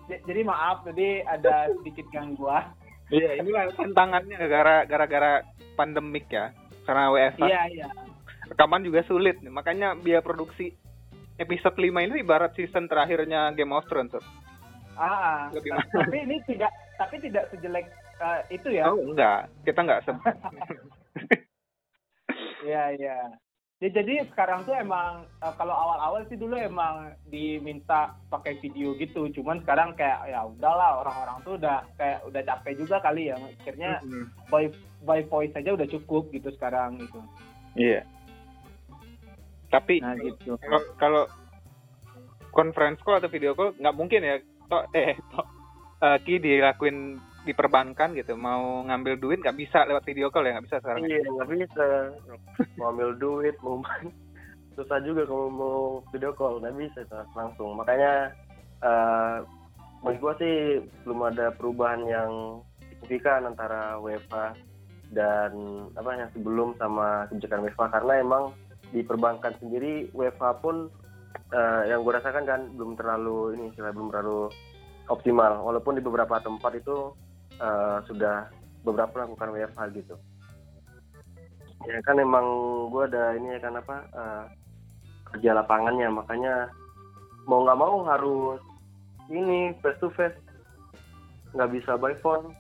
jadi 0.09 0.41
maaf 0.47 0.87
jadi 0.87 1.23
ada 1.27 1.71
sedikit 1.81 2.07
gangguan 2.15 2.65
iya 3.15 3.39
inilah 3.39 3.71
tantangannya 3.75 4.37
gara 4.47 4.87
gara-gara 4.87 5.43
pandemik 5.75 6.27
ya 6.31 6.51
karena 6.87 7.11
WFH 7.13 7.43
iya 7.47 7.63
iya 7.71 7.89
rekaman 8.47 8.87
juga 8.87 9.03
sulit 9.07 9.43
makanya 9.47 9.99
biaya 9.99 10.23
produksi 10.23 10.75
episode 11.37 11.77
5 11.77 11.91
ini 12.07 12.23
ibarat 12.23 12.55
season 12.57 12.89
terakhirnya 12.89 13.53
Game 13.53 13.75
of 13.75 13.85
Thrones 13.91 14.15
sur. 14.15 14.25
ah, 14.97 15.05
ah. 15.05 15.41
Lebih 15.53 15.71
Ta- 15.75 16.07
tapi 16.07 16.17
ini 16.25 16.37
tidak 16.49 16.73
tapi 16.97 17.21
tidak 17.21 17.45
sejelek 17.53 17.87
eh, 18.23 18.41
itu 18.55 18.69
ya 18.73 18.89
oh 18.89 18.97
enggak 18.97 19.51
kita 19.67 19.81
enggak 19.83 20.01
Iya 22.67 22.85
iya. 22.99 23.19
Ya, 23.77 23.93
jadi 23.93 24.25
sekarang 24.33 24.65
tuh 24.65 24.73
emang 24.73 25.29
eh, 25.37 25.53
kalau 25.61 25.77
awal-awal 25.77 26.25
sih 26.27 26.41
dulu 26.41 26.57
emang 26.57 27.13
diminta 27.29 28.17
pakai 28.33 28.57
video 28.57 28.97
gitu, 28.97 29.29
cuman 29.37 29.61
sekarang 29.61 29.93
kayak 29.93 30.33
ya 30.33 30.49
udahlah 30.49 31.05
orang-orang 31.05 31.37
tuh 31.45 31.61
udah 31.61 31.85
kayak 32.01 32.25
udah 32.25 32.41
capek 32.41 32.73
juga 32.81 33.05
kali 33.05 33.29
ya, 33.29 33.37
akhirnya 33.37 34.01
Hmm. 34.01 34.33
by 34.49 34.73
by 35.05 35.21
voice 35.29 35.53
aja 35.53 35.77
udah 35.77 35.85
cukup 35.87 36.33
gitu 36.33 36.49
sekarang 36.51 36.97
gitu. 36.97 37.21
iya 37.77 38.01
tapi 39.69 40.01
Nah 40.01 40.17
gitu. 40.17 40.57
kalau 40.97 41.29
conference 42.49 42.97
call 43.05 43.21
atau 43.21 43.29
video 43.29 43.53
call 43.53 43.77
nggak 43.77 43.93
mungkin 43.93 44.25
ya 44.25 44.41
toh 44.73 44.89
eh 44.97 45.13
toh 45.29 45.45
eh, 46.01 46.17
ki 46.25 46.41
dilakuin 46.41 47.21
di 47.47 47.55
perbankan 47.55 48.11
gitu 48.19 48.35
mau 48.35 48.83
ngambil 48.83 49.15
duit 49.23 49.39
nggak 49.39 49.55
bisa 49.55 49.87
lewat 49.87 50.03
video 50.03 50.35
call 50.35 50.51
ya 50.51 50.59
nggak 50.59 50.67
bisa 50.67 50.83
sekarang 50.83 51.07
iya 51.07 51.23
nggak 51.23 51.51
bisa. 51.55 51.87
Mau 52.75 52.91
ambil 52.91 53.15
duit 53.15 53.55
mau 53.63 53.79
susah 54.75 54.99
juga 55.07 55.23
kalau 55.31 55.47
mau 55.49 55.79
video 56.11 56.35
call 56.35 56.59
nggak 56.59 56.75
bisa 56.75 57.07
itu 57.07 57.15
langsung. 57.39 57.79
Makanya 57.79 58.35
eh 58.83 59.37
menurut 60.03 60.19
gua 60.19 60.33
sih 60.43 60.83
belum 61.07 61.21
ada 61.31 61.55
perubahan 61.55 62.03
yang 62.11 62.61
signifikan 62.91 63.47
antara 63.47 63.95
WFH 64.03 64.59
dan 65.15 65.53
apa 65.95 66.11
yang 66.19 66.31
sebelum 66.35 66.75
sama 66.83 67.31
kebijakan 67.31 67.63
WFH 67.63 67.83
karena 67.95 68.13
emang 68.19 68.45
di 68.91 69.01
perbankan 69.07 69.55
sendiri 69.63 70.11
WFH 70.11 70.45
pun 70.59 70.91
eh, 71.55 71.83
yang 71.91 72.03
gue 72.03 72.13
rasakan 72.15 72.45
kan 72.47 72.61
belum 72.75 72.99
terlalu 72.99 73.55
ini 73.55 73.71
istilah 73.71 73.95
belum 73.95 74.11
terlalu 74.11 74.51
optimal. 75.07 75.63
Walaupun 75.63 75.99
di 75.99 76.03
beberapa 76.03 76.43
tempat 76.43 76.75
itu 76.83 77.15
eh, 77.53 77.99
sudah 78.05 78.51
beberapa 78.83 79.25
melakukan 79.25 79.51
WFH 79.51 79.81
gitu. 79.95 80.17
Ya 81.85 81.99
kan 82.03 82.19
emang 82.19 82.47
gue 82.91 83.03
ada 83.05 83.35
ini 83.35 83.55
ya 83.55 83.61
kan 83.61 83.75
apa 83.77 83.97
eh, 84.07 84.45
kerja 85.27 85.51
lapangannya. 85.55 86.09
Makanya 86.09 86.55
mau 87.45 87.63
nggak 87.63 87.79
mau 87.79 88.03
harus 88.05 88.59
ini 89.29 89.75
face 89.81 89.99
to 89.99 90.11
face. 90.11 90.37
Nggak 91.53 91.71
bisa 91.73 91.95
by 91.95 92.15
phone. 92.19 92.53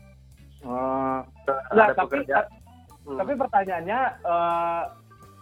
Ada 0.63 1.73
Nggak, 1.73 1.89
tapi 1.97 2.17
Hmm. 3.07 3.23
tapi 3.23 3.39
pertanyaannya 3.39 3.99
eh 4.19 4.83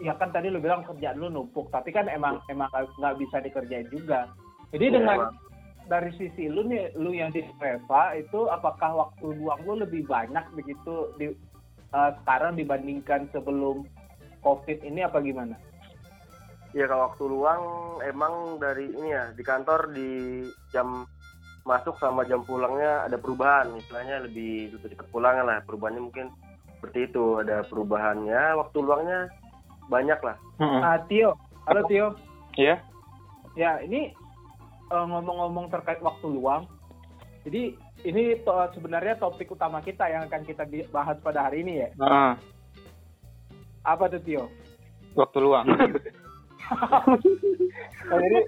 ya 0.03 0.13
kan 0.15 0.29
tadi 0.29 0.53
lu 0.53 0.61
bilang 0.61 0.85
kerjaan 0.85 1.17
lu 1.17 1.33
numpuk, 1.33 1.73
tapi 1.73 1.89
kan 1.89 2.05
emang 2.09 2.37
emang 2.47 2.69
nggak- 2.69 3.17
bisa 3.17 3.41
dikerjain 3.41 3.89
juga. 3.89 4.29
Jadi 4.69 4.85
Iya, 4.85 4.95
dengan 5.01 5.17
emang. 5.17 5.33
Dari 5.85 6.11
sisi 6.17 6.49
lu 6.49 6.65
nih, 6.65 6.97
lu 6.97 7.13
yang 7.13 7.31
di 7.31 7.45
Reva 7.61 8.17
itu 8.17 8.49
apakah 8.49 9.09
waktu 9.09 9.37
luang 9.37 9.61
lu 9.69 9.85
lebih 9.85 10.09
banyak 10.09 10.45
begitu 10.57 11.13
di 11.21 11.33
eh, 11.93 12.11
sekarang 12.23 12.57
dibandingkan 12.57 13.29
sebelum 13.31 13.85
COVID 14.45 14.85
ini 14.85 15.05
apa 15.05 15.21
gimana? 15.25 15.57
ya 16.75 16.91
kalau 16.91 17.07
waktu 17.07 17.25
luang 17.31 17.63
emang 18.03 18.59
dari 18.59 18.91
ini 18.91 19.15
ya 19.15 19.31
di 19.31 19.47
kantor 19.47 19.95
di 19.95 20.43
jam 20.75 21.07
masuk 21.63 21.95
sama 22.03 22.27
jam 22.27 22.43
pulangnya 22.43 23.07
ada 23.07 23.15
perubahan 23.15 23.79
istilahnya 23.79 24.27
lebih 24.27 24.75
lebih 24.75 24.91
dekat 24.93 25.07
pulangan 25.15 25.47
lah 25.47 25.63
perubahannya 25.63 26.03
mungkin 26.03 26.35
seperti 26.77 27.09
itu 27.09 27.41
ada 27.41 27.63
perubahannya 27.71 28.59
waktu 28.59 28.79
luangnya 28.83 29.31
banyak 29.87 30.19
lah 30.21 30.37
Ah, 30.83 30.99
Tio, 31.11 31.35
halo 31.67 31.83
Tio. 31.91 32.15
Iya. 32.55 32.79
Ya, 33.59 33.83
ini 33.83 34.15
ngomong-ngomong 34.91 35.73
terkait 35.73 36.01
waktu 36.01 36.27
luang. 36.29 36.69
Jadi 37.45 37.77
ini 38.05 38.41
to- 38.41 38.73
sebenarnya 38.73 39.17
topik 39.17 39.53
utama 39.53 39.81
kita 39.81 40.09
yang 40.09 40.29
akan 40.29 40.43
kita 40.45 40.65
bahas 40.89 41.17
pada 41.21 41.49
hari 41.49 41.61
ini 41.65 41.85
ya. 41.85 41.89
Ah, 42.01 42.35
Apa 43.85 44.09
tuh 44.09 44.21
Tio? 44.21 44.49
waktu 45.15 45.39
luang 45.39 45.63
Nah, 45.71 45.87
jadi 48.19 48.41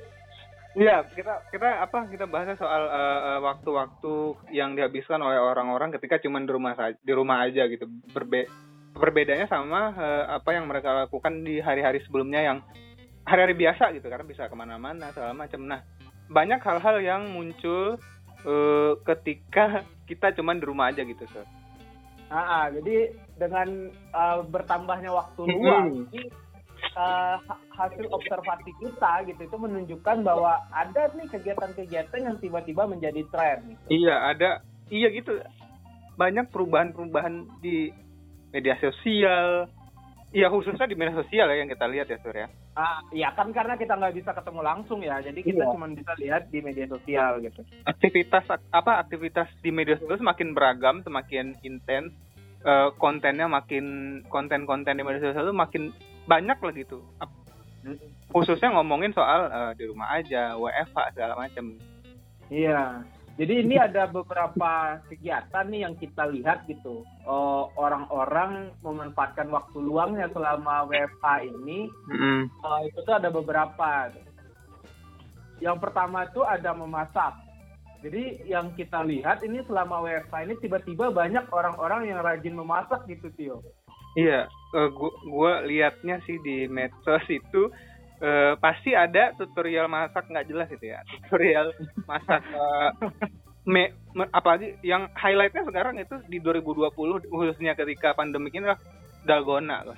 Iya, 0.76 1.08
kita 1.08 1.48
kita 1.48 1.88
apa 1.88 2.04
kita 2.04 2.28
bahasnya 2.28 2.60
soal 2.60 2.84
eh, 2.84 3.20
eh, 3.32 3.40
waktu-waktu 3.40 4.12
yang 4.52 4.76
dihabiskan 4.76 5.16
oleh 5.24 5.40
orang-orang 5.40 5.88
ketika 5.96 6.20
cuma 6.20 6.36
di 6.36 6.52
rumah 6.52 6.76
saja, 6.76 7.00
di 7.00 7.12
rumah 7.16 7.48
aja 7.48 7.64
gitu. 7.64 7.88
Berbe 8.12 8.44
perbedaannya 8.92 9.48
sama 9.48 9.96
eh, 9.96 10.24
apa 10.36 10.52
yang 10.52 10.68
mereka 10.68 10.92
lakukan 10.92 11.40
di 11.40 11.64
hari-hari 11.64 12.04
sebelumnya 12.04 12.44
yang 12.44 12.58
hari-hari 13.24 13.56
biasa 13.56 13.88
gitu 13.96 14.04
karena 14.12 14.28
bisa 14.28 14.52
ke 14.52 14.52
mana-mana 14.52 15.08
segala 15.16 15.32
macam. 15.32 15.64
Nah, 15.64 15.80
banyak 16.30 16.60
hal-hal 16.62 16.96
yang 17.02 17.22
muncul 17.30 17.98
eh, 18.46 18.92
ketika 19.02 19.86
kita 20.06 20.34
cuma 20.38 20.54
di 20.54 20.64
rumah 20.64 20.90
aja 20.94 21.02
gitu, 21.02 21.26
Sir. 21.30 21.46
Ah, 22.26 22.42
ah, 22.42 22.64
jadi 22.74 23.14
dengan 23.38 23.94
uh, 24.10 24.42
bertambahnya 24.50 25.14
waktu 25.14 25.46
luang, 25.46 26.10
ini 26.10 26.26
uh, 26.98 27.38
ha- 27.38 27.62
hasil 27.70 28.02
observasi 28.10 28.74
kita 28.82 29.30
gitu 29.30 29.46
itu 29.46 29.56
menunjukkan 29.56 30.26
bahwa 30.26 30.58
ada 30.74 31.06
nih 31.14 31.30
kegiatan-kegiatan 31.30 32.20
yang 32.26 32.36
tiba-tiba 32.42 32.90
menjadi 32.90 33.22
tren. 33.30 33.70
Gitu. 33.70 34.02
Iya, 34.02 34.14
ada 34.34 34.50
iya 34.90 35.08
gitu. 35.14 35.38
Banyak 36.18 36.50
perubahan-perubahan 36.50 37.62
di 37.62 37.94
media 38.50 38.74
sosial. 38.82 39.70
Iya, 40.34 40.50
khususnya 40.50 40.90
di 40.90 40.98
media 40.98 41.14
sosial 41.14 41.46
ya 41.46 41.62
yang 41.62 41.70
kita 41.70 41.86
lihat 41.86 42.10
ya, 42.10 42.18
Sur 42.18 42.34
ya. 42.34 42.50
Ah, 42.76 43.00
ya 43.08 43.32
kan 43.32 43.48
karena 43.56 43.80
kita 43.80 43.96
nggak 43.96 44.20
bisa 44.20 44.36
ketemu 44.36 44.60
langsung 44.60 45.00
ya, 45.00 45.16
jadi 45.24 45.40
kita 45.40 45.64
Iya. 45.64 45.72
cuma 45.72 45.88
bisa 45.88 46.12
lihat 46.20 46.52
di 46.52 46.60
media 46.60 46.84
sosial 46.84 47.40
gitu. 47.40 47.64
Aktivitas 47.88 48.44
apa 48.68 49.00
aktivitas 49.00 49.48
di 49.64 49.72
media 49.72 49.96
sosial 49.96 50.20
semakin 50.20 50.52
beragam, 50.52 51.00
semakin 51.00 51.56
intens. 51.64 52.12
Eh, 52.66 52.88
kontennya 53.00 53.48
makin 53.48 54.20
konten-konten 54.28 54.92
di 54.92 55.00
media 55.08 55.24
sosial 55.24 55.48
itu 55.48 55.56
makin 55.56 55.82
banyak 56.28 56.58
lah 56.60 56.72
gitu. 56.76 57.00
Khususnya 58.28 58.76
ngomongin 58.76 59.16
soal 59.16 59.48
eh, 59.48 59.72
di 59.80 59.84
rumah 59.88 60.12
aja, 60.12 60.60
WFH 60.60 61.16
segala 61.16 61.32
macam. 61.32 61.80
Iya. 62.52 63.08
Jadi 63.36 63.68
ini 63.68 63.76
ada 63.76 64.08
beberapa 64.08 64.96
kegiatan 65.12 65.68
nih 65.68 65.84
yang 65.84 65.94
kita 66.00 66.24
lihat 66.32 66.64
gitu. 66.64 67.04
Eh, 67.04 67.64
orang-orang 67.76 68.72
memanfaatkan 68.80 69.52
waktu 69.52 69.76
luangnya 69.76 70.32
selama 70.32 70.88
WFH 70.88 71.44
ini. 71.44 71.92
Eh, 72.64 72.80
itu 72.88 72.98
tuh 73.04 73.14
ada 73.20 73.28
beberapa. 73.28 74.08
Yang 75.60 75.78
pertama 75.84 76.24
itu 76.24 76.40
ada 76.48 76.72
memasak. 76.72 77.36
Jadi 78.00 78.48
yang 78.48 78.72
kita 78.72 79.04
lihat 79.04 79.44
ini 79.44 79.60
selama 79.68 80.00
WFH 80.04 80.34
ini 80.48 80.54
tiba-tiba 80.60 81.12
banyak 81.12 81.44
orang-orang 81.52 82.08
yang 82.08 82.24
rajin 82.24 82.56
memasak 82.56 83.04
gitu 83.04 83.28
Tio. 83.36 83.58
Iya, 84.16 84.48
eh, 84.48 84.88
gua, 84.96 85.12
gua 85.28 85.52
liatnya 85.60 86.24
sih 86.24 86.40
di 86.40 86.64
medsos 86.72 87.24
itu 87.28 87.68
eh, 88.22 88.54
pasti 88.60 88.96
ada 88.96 89.32
tutorial 89.36 89.86
masak 89.90 90.28
nggak 90.28 90.46
jelas 90.48 90.68
itu 90.72 90.92
ya, 90.92 91.00
tutorial 91.04 91.72
masak. 92.08 92.42
eh, 92.42 92.90
me, 93.66 93.90
me- 94.14 94.30
apalagi 94.30 94.78
yang 94.80 95.10
highlightnya 95.12 95.66
sekarang 95.66 95.98
itu 95.98 96.16
di 96.30 96.38
2020 96.38 96.94
khususnya 97.26 97.74
ketika 97.74 98.14
pandemi 98.14 98.48
ini 98.54 98.70
adalah 98.70 98.80
dalgona. 99.26 99.78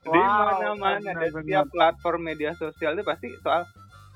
di 0.00 0.08
Wow, 0.08 0.16
mana-mana 0.16 1.12
dan 1.12 1.28
setiap 1.28 1.68
platform 1.68 2.32
media 2.32 2.56
sosial 2.56 2.96
itu 2.96 3.04
pasti 3.04 3.28
soal 3.44 3.68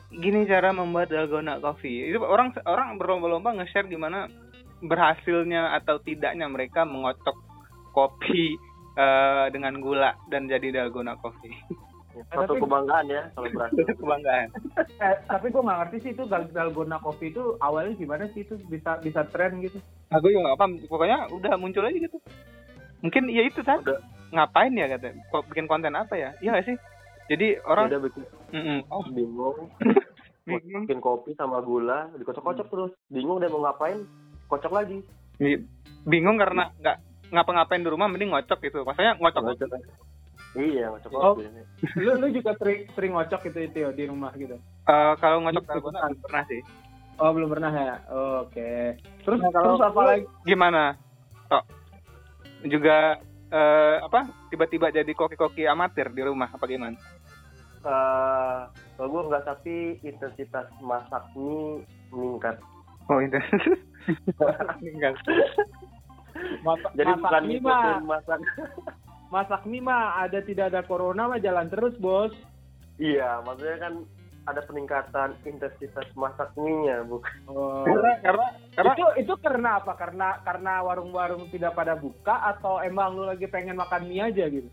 gini 0.08 0.48
cara 0.48 0.72
membuat 0.72 1.12
dalgona 1.12 1.60
coffee. 1.60 2.08
Itu 2.08 2.24
orang 2.24 2.56
orang 2.64 2.96
berlomba-lomba 2.96 3.52
nge-share 3.60 3.92
gimana 3.92 4.32
berhasilnya 4.80 5.76
atau 5.76 6.00
tidaknya 6.00 6.48
mereka 6.48 6.88
mengocok 6.88 7.36
kopi 7.92 8.56
eh, 8.96 9.46
dengan 9.52 9.76
gula 9.84 10.16
dan 10.32 10.48
jadi 10.48 10.72
dalgona 10.72 11.20
coffee. 11.20 11.52
Satu 12.24 12.46
tapi- 12.48 12.62
kebanggaan 12.62 13.06
ya 13.06 13.22
kalau 13.32 13.48
berhasil. 13.54 13.80
Itu 13.80 13.94
kebanggaan. 13.96 14.48
Eh, 14.76 15.14
tapi 15.24 15.46
gue 15.48 15.62
nggak 15.62 15.78
ngerti 15.80 15.96
sih 16.00 16.10
itu 16.12 16.22
dal- 16.24 16.48
dalgona 16.48 16.98
coffee 16.98 17.28
itu 17.28 17.58
awalnya 17.58 17.94
gimana 17.94 18.24
sih 18.30 18.42
itu 18.42 18.54
bisa 18.64 18.96
bisa 18.98 19.26
tren 19.26 19.58
gitu. 19.58 19.78
Aku 20.10 20.26
juga 20.26 20.46
nggak 20.46 20.58
paham. 20.58 20.72
Pokoknya 20.84 21.18
udah 21.28 21.52
muncul 21.54 21.82
aja 21.82 21.96
gitu. 21.96 22.18
Mungkin 23.00 23.26
ya 23.28 23.42
itu 23.42 23.60
kan. 23.60 23.80
Udah. 23.80 23.98
Ngapain 24.30 24.72
ya 24.72 24.86
katanya? 24.88 25.22
Kok 25.28 25.46
bikin 25.46 25.66
konten 25.66 25.94
apa 25.94 26.14
ya? 26.14 26.30
Iya 26.38 26.50
nggak 26.52 26.66
sih? 26.66 26.76
Jadi 27.24 27.56
orang 27.62 27.86
Udah 27.88 28.02
bikin 28.02 28.22
Mm-mm. 28.52 28.78
oh, 28.86 29.02
bingung. 29.08 29.58
bingung. 30.48 30.84
Bikin 30.84 31.00
kopi 31.00 31.32
sama 31.34 31.58
gula, 31.58 32.10
dikocok-kocok 32.14 32.66
terus. 32.66 32.92
Bingung 33.08 33.38
deh 33.38 33.48
mau 33.48 33.62
ngapain, 33.62 34.02
kocok 34.46 34.70
lagi. 34.70 34.98
bingung 36.04 36.36
karena 36.36 36.70
nggak 36.78 36.96
ngapa-ngapain 37.30 37.80
di 37.80 37.88
rumah 37.88 38.06
mending 38.06 38.30
ngocok 38.30 38.58
gitu. 38.60 38.84
Maksudnya 38.84 39.16
ngocok 39.16 39.42
Ngocok. 39.42 39.68
Iya, 40.54 40.86
ngocok 40.86 41.10
Oh. 41.12 41.34
kopi. 41.34 41.50
Lu 41.98 42.10
lu 42.14 42.26
juga 42.30 42.54
sering 42.54 42.86
sering 42.94 43.12
ngocok 43.12 43.40
gitu 43.44 43.58
Tio 43.70 43.90
di 43.90 44.04
rumah 44.06 44.30
gitu. 44.34 44.54
Eh, 44.86 45.12
kalau 45.18 45.42
ngocok 45.42 45.64
dalgona 45.64 46.06
belum 46.06 46.22
pernah 46.22 46.42
sih. 46.46 46.60
Oh 47.14 47.30
belum 47.30 47.50
pernah 47.50 47.70
ya. 47.70 47.96
Oke. 48.42 48.94
Terus 49.22 49.38
Nah, 49.38 49.50
kalau 49.50 49.74
terus 49.74 49.82
apa 49.84 50.00
lagi? 50.04 50.22
Gimana? 50.44 50.82
Tok. 51.48 51.64
Juga 52.64 53.18
eh, 53.50 53.96
apa? 53.98 54.20
Tiba-tiba 54.48 54.90
jadi 54.90 55.10
koki-koki 55.10 55.66
amatir 55.66 56.10
di 56.10 56.22
rumah 56.22 56.46
apa 56.46 56.64
gimana? 56.64 56.94
Eh, 57.84 58.58
kalau 58.96 59.08
gue 59.10 59.22
enggak 59.26 59.44
tapi 59.44 59.74
intensitas 60.00 60.70
masak 60.80 61.22
mie 61.34 61.82
meningkat. 62.08 62.56
Oh, 63.06 63.18
itu. 63.20 63.36
Enggak. 64.80 65.18
Masak, 66.62 66.90
Jadi 66.94 67.10
masak 67.10 67.20
bukan 67.20 67.42
ngikutin 67.44 68.02
masak. 68.06 68.38
Masak 69.34 69.66
mie 69.66 69.82
mah 69.82 70.22
ada 70.22 70.38
tidak 70.46 70.70
ada 70.70 70.86
corona 70.86 71.26
mah 71.26 71.42
jalan 71.42 71.66
terus 71.66 71.98
bos. 71.98 72.30
Iya, 73.02 73.42
maksudnya 73.42 73.78
kan 73.82 73.94
ada 74.46 74.60
peningkatan 74.62 75.34
intensitas 75.42 76.06
masak 76.14 76.54
mie-nya, 76.54 77.02
bukan. 77.02 77.34
Oh. 77.50 77.82
Karena 77.82 78.12
karena 78.22 78.46
karena 78.78 78.92
itu 78.94 79.06
itu 79.26 79.34
karena 79.42 79.68
apa? 79.82 79.92
Karena 79.98 80.28
karena 80.46 80.72
warung-warung 80.86 81.50
tidak 81.50 81.74
pada 81.74 81.98
buka 81.98 82.54
atau 82.54 82.78
emang 82.78 83.18
lu 83.18 83.26
lagi 83.26 83.50
pengen 83.50 83.74
makan 83.74 84.06
mie 84.06 84.22
aja 84.30 84.46
gitu? 84.46 84.70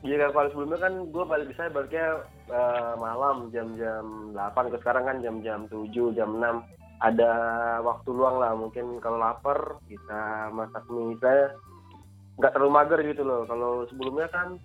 Iya 0.00 0.32
kalau 0.32 0.48
sebelumnya 0.48 0.80
kan 0.80 0.94
gue 1.12 1.24
balik 1.28 1.52
bisa 1.52 1.68
baliknya 1.68 2.24
eh, 2.48 2.94
malam 2.96 3.52
jam-jam 3.52 4.32
8 4.32 4.72
ke 4.72 4.76
sekarang 4.80 5.04
kan 5.04 5.16
jam-jam 5.20 5.68
7 5.68 6.16
jam 6.16 6.40
6 6.40 7.04
ada 7.04 7.32
waktu 7.84 8.08
luang 8.08 8.40
lah 8.40 8.56
mungkin 8.56 8.96
kalau 9.04 9.20
lapar 9.20 9.76
bisa 9.84 10.48
masak 10.56 10.88
mie 10.88 11.20
saya 11.20 11.52
nggak 12.40 12.52
terlalu 12.52 12.72
mager 12.72 13.00
gitu 13.04 13.22
loh 13.22 13.44
kalau 13.44 13.84
sebelumnya 13.86 14.26
kan 14.28 14.56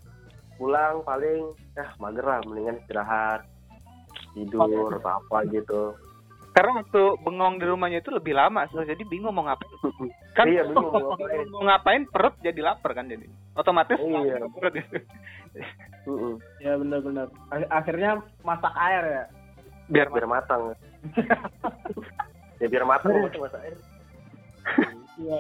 pulang 0.56 1.04
paling 1.04 1.52
ya 1.76 1.86
mager 2.00 2.24
lah 2.24 2.40
mendingan 2.42 2.80
istirahat 2.80 3.44
tidur 4.32 4.64
apa 4.96 5.20
apa 5.20 5.38
gitu 5.52 5.92
karena 6.56 6.80
waktu 6.80 7.04
bengong 7.20 7.60
di 7.60 7.68
rumahnya 7.68 8.00
itu 8.00 8.16
lebih 8.16 8.32
lama, 8.32 8.64
so, 8.72 8.80
jadi 8.80 9.04
bingung 9.04 9.36
mau 9.36 9.44
ngapain. 9.44 9.76
Kan 10.40 10.48
Iya, 10.48 10.64
bingung 10.64 10.88
mau 10.88 11.12
ngapain. 11.12 11.48
mau 11.52 11.64
ngapain 11.68 12.04
perut 12.08 12.32
jadi 12.40 12.62
lapar 12.64 12.96
kan 12.96 13.12
jadi. 13.12 13.28
Otomatis 13.60 14.00
Iya. 14.00 14.40
lapar 14.40 14.72
perut. 14.72 14.76
Mm-mm. 16.08 16.40
Ya 16.64 16.80
benar-benar. 16.80 17.28
Ak- 17.52 17.68
Akhirnya 17.68 18.24
masak 18.40 18.72
air 18.72 19.04
ya. 19.04 19.24
Biar 19.92 20.08
biar 20.08 20.32
matang 20.32 20.72
ya 22.64 22.68
biar 22.72 22.88
matang 22.88 23.12
masak 23.36 23.60
air 23.60 23.76
Iya 25.16 25.38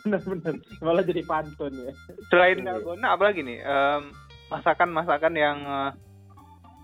benar-benar. 0.00 0.54
Malah 0.80 1.04
jadi 1.04 1.22
pantun 1.22 1.72
ya. 1.74 1.92
selain 2.28 2.58
Iya. 2.58 2.66
dalgona 2.72 3.06
apa 3.10 3.22
lagi 3.24 3.40
nih 3.40 3.58
Em, 3.58 4.02
masakan-masakan 4.48 5.34
yang 5.34 5.58
eh, 5.60 5.90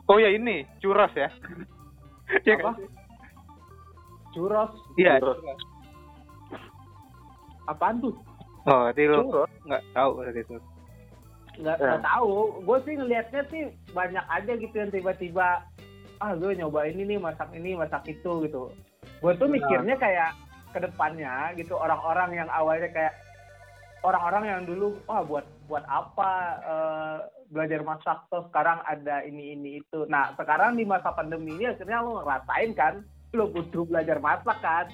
oh 0.04 0.16
ya 0.16 0.28
ini 0.28 0.68
churros 0.78 1.12
ya 1.12 1.32
Iya 2.40 2.54
Apa? 2.58 2.70
kan? 2.70 2.74
Churros. 4.30 4.72
iya. 4.94 5.16
Apaan 7.66 8.00
tuh? 8.00 8.14
oh 8.62 8.84
berarti 8.84 9.02
lu 9.04 9.24
nggak 9.64 9.82
tahu 9.90 10.10
berarti 10.16 10.42
itu 10.42 10.56
Nggak, 11.50 11.76
Ya. 11.76 11.98
tahu. 12.00 12.62
Gue 12.62 12.78
sih 12.80 12.94
ngelihatnya 12.94 13.42
sih 13.46 13.62
banyak 13.90 14.24
aja 14.24 14.52
gitu 14.54 14.72
yang 14.72 14.88
tiba-tiba 14.88 15.60
ah 16.16 16.32
gue 16.32 16.52
nyoba 16.54 16.84
ini 16.84 17.04
nih 17.06 17.18
masak 17.18 17.52
ini 17.52 17.74
masak 17.74 18.00
itu 18.06 18.44
gitu. 18.44 18.72
Gue 19.18 19.32
tuh 19.34 19.44
Nah. 19.44 19.58
mikirnya 19.58 19.92
kayak 19.94 20.30
ke 20.70 20.78
depannya 20.82 21.54
gitu 21.58 21.74
orang-orang 21.76 22.44
yang 22.44 22.48
awalnya 22.50 22.88
kayak 22.90 23.14
orang-orang 24.00 24.44
yang 24.48 24.60
dulu 24.64 24.96
wah 25.04 25.20
buat 25.22 25.46
buat 25.68 25.84
apa 25.86 26.32
eh, 26.64 27.18
belajar 27.50 27.82
masak 27.82 28.18
tuh 28.30 28.46
sekarang 28.50 28.78
ada 28.86 29.26
ini 29.26 29.54
ini 29.58 29.70
itu. 29.82 30.06
Nah 30.06 30.32
sekarang 30.38 30.78
di 30.78 30.86
masa 30.86 31.10
pandemi 31.12 31.58
ini 31.58 31.66
akhirnya 31.66 32.00
lo 32.00 32.22
ngerasain 32.22 32.70
kan 32.78 32.94
lo 33.34 33.50
butuh 33.50 33.86
belajar 33.86 34.18
masak 34.18 34.58
kan. 34.62 34.86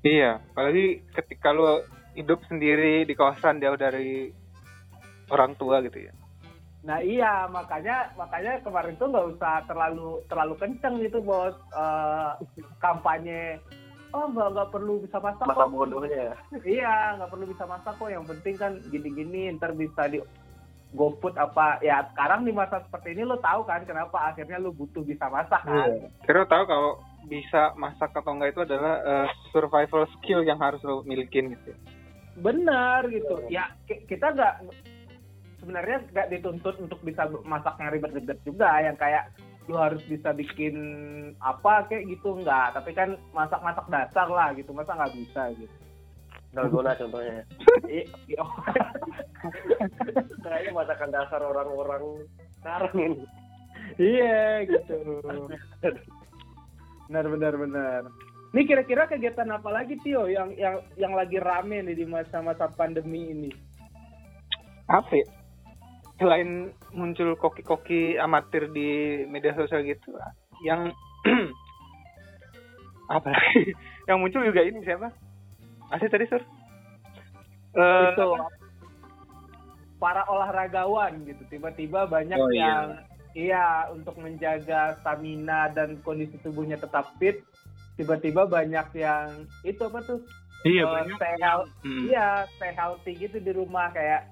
iya 0.00 0.40
apalagi 0.56 1.04
ketika 1.12 1.52
lu 1.52 1.84
hidup 2.16 2.40
sendiri 2.48 3.04
di 3.04 3.12
kawasan 3.12 3.60
jauh 3.60 3.76
dari 3.76 4.32
orang 5.28 5.52
tua 5.60 5.84
gitu 5.84 6.08
ya 6.08 6.12
Nah 6.80 7.04
iya 7.04 7.44
makanya 7.52 8.08
makanya 8.16 8.64
kemarin 8.64 8.96
tuh 8.96 9.12
nggak 9.12 9.28
usah 9.36 9.60
terlalu 9.68 10.24
terlalu 10.32 10.54
kenceng 10.56 11.04
gitu 11.04 11.20
bos 11.20 11.52
Eh, 11.76 12.30
kampanye 12.80 13.60
oh 14.10 14.26
nggak 14.26 14.48
nggak 14.50 14.70
perlu 14.70 14.94
bisa 15.00 15.18
masak 15.18 15.46
masa 15.46 15.64
kok. 15.64 15.70
bodohnya 15.70 16.20
ya? 16.32 16.36
Iya 16.78 16.94
nggak 17.18 17.30
perlu 17.30 17.44
bisa 17.46 17.64
masak 17.64 17.94
kok. 17.94 18.10
Yang 18.10 18.24
penting 18.36 18.54
kan 18.58 18.72
gini-gini 18.86 19.40
ntar 19.54 19.72
bisa 19.72 20.06
di 20.06 20.18
GoFood 20.90 21.38
apa. 21.38 21.78
Ya 21.80 22.02
sekarang 22.10 22.42
di 22.42 22.50
masa 22.50 22.82
seperti 22.82 23.14
ini 23.14 23.22
lo 23.22 23.38
tahu 23.38 23.62
kan 23.62 23.86
kenapa 23.86 24.34
akhirnya 24.34 24.58
lo 24.58 24.74
butuh 24.74 25.02
bisa 25.02 25.30
masak 25.30 25.62
kan? 25.62 26.10
Kira 26.22 26.42
tahu 26.44 26.66
kalau 26.66 26.90
bisa 27.28 27.70
masak 27.76 28.10
atau 28.10 28.32
enggak 28.32 28.56
itu 28.56 28.60
adalah 28.64 28.94
eh, 28.98 29.28
survival 29.50 30.08
skill 30.18 30.42
yang 30.42 30.58
harus 30.58 30.82
lo 30.82 31.02
milikin 31.02 31.54
gitu. 31.54 31.72
benar 32.34 33.04
gitu. 33.06 33.46
Ya 33.46 33.68
ki- 33.84 34.06
kita 34.08 34.32
nggak 34.32 34.54
sebenarnya 35.60 36.08
nggak 36.08 36.28
dituntut 36.32 36.74
untuk 36.80 36.98
bisa 37.04 37.28
masak 37.44 37.76
yang 37.78 37.92
ribet-ribet 37.92 38.38
juga. 38.42 38.80
Yang 38.80 38.96
kayak 38.96 39.24
lu 39.70 39.78
harus 39.78 40.02
bisa 40.10 40.34
bikin 40.34 40.74
apa 41.38 41.86
kayak 41.86 42.10
gitu 42.10 42.42
nggak 42.42 42.74
tapi 42.74 42.90
kan 42.90 43.14
masak-masak 43.30 43.86
dasar 43.86 44.26
lah 44.26 44.50
gitu 44.58 44.74
masa 44.74 44.98
nggak 44.98 45.14
bisa 45.14 45.54
gitu. 45.54 45.76
Dalgona 46.50 46.98
contohnya. 46.98 47.46
I- 47.86 48.10
i- 48.26 48.38
kayaknya 50.42 50.74
masakan 50.74 51.14
dasar 51.14 51.38
orang-orang 51.46 52.26
sekarang 52.58 52.96
ini. 52.98 53.22
Iya 53.96 54.66
gitu. 54.66 55.22
Benar 57.06 57.24
benar 57.30 57.54
benar. 57.54 58.02
Ini 58.50 58.66
kira-kira 58.66 59.06
kegiatan 59.06 59.46
apa 59.46 59.70
lagi 59.70 59.94
Tio 60.02 60.26
yang 60.26 60.50
yang 60.58 60.82
yang 60.98 61.14
lagi 61.14 61.38
rame 61.38 61.86
nih 61.86 62.02
di 62.02 62.06
masa-masa 62.06 62.66
pandemi 62.74 63.30
ini? 63.30 63.50
Apa 64.90 65.22
ya? 65.22 65.26
Selain 66.20 66.68
muncul 66.92 67.32
koki-koki 67.34 68.14
amatir 68.14 68.68
di 68.68 68.88
media 69.24 69.56
sosial 69.56 69.80
gitu, 69.82 70.12
yang 70.60 70.92
apa 73.08 73.32
lagi? 73.32 73.72
yang 74.08 74.20
muncul 74.20 74.44
juga 74.44 74.60
ini 74.60 74.84
siapa? 74.84 75.08
Asli 75.88 76.06
tadi 76.06 76.28
sur? 76.28 76.44
Eh, 77.70 78.06
itu 78.12 78.28
para 79.96 80.24
olahragawan 80.26 81.22
gitu 81.24 81.44
tiba-tiba 81.46 82.04
banyak 82.04 82.34
Oh, 82.34 82.48
iya. 82.50 82.64
yang 82.66 82.84
iya 83.30 83.66
untuk 83.92 84.16
menjaga 84.16 84.96
stamina 84.98 85.68
dan 85.70 86.00
kondisi 86.00 86.34
tubuhnya 86.40 86.74
tetap 86.74 87.14
fit 87.16 87.44
tiba-tiba 87.94 88.48
banyak 88.48 88.90
yang 88.96 89.44
itu 89.62 89.78
apa 89.84 90.00
tuh 90.02 90.18
iya 90.64 90.82
eh, 90.82 90.90
banyak. 90.90 91.14
stay 91.14 91.34
health- 91.38 91.70
Hmm. 91.84 92.00
iya 92.08 92.26
stay 92.56 92.72
healthy 92.72 93.12
gitu 93.14 93.38
di 93.38 93.52
rumah 93.52 93.92
kayak 93.92 94.24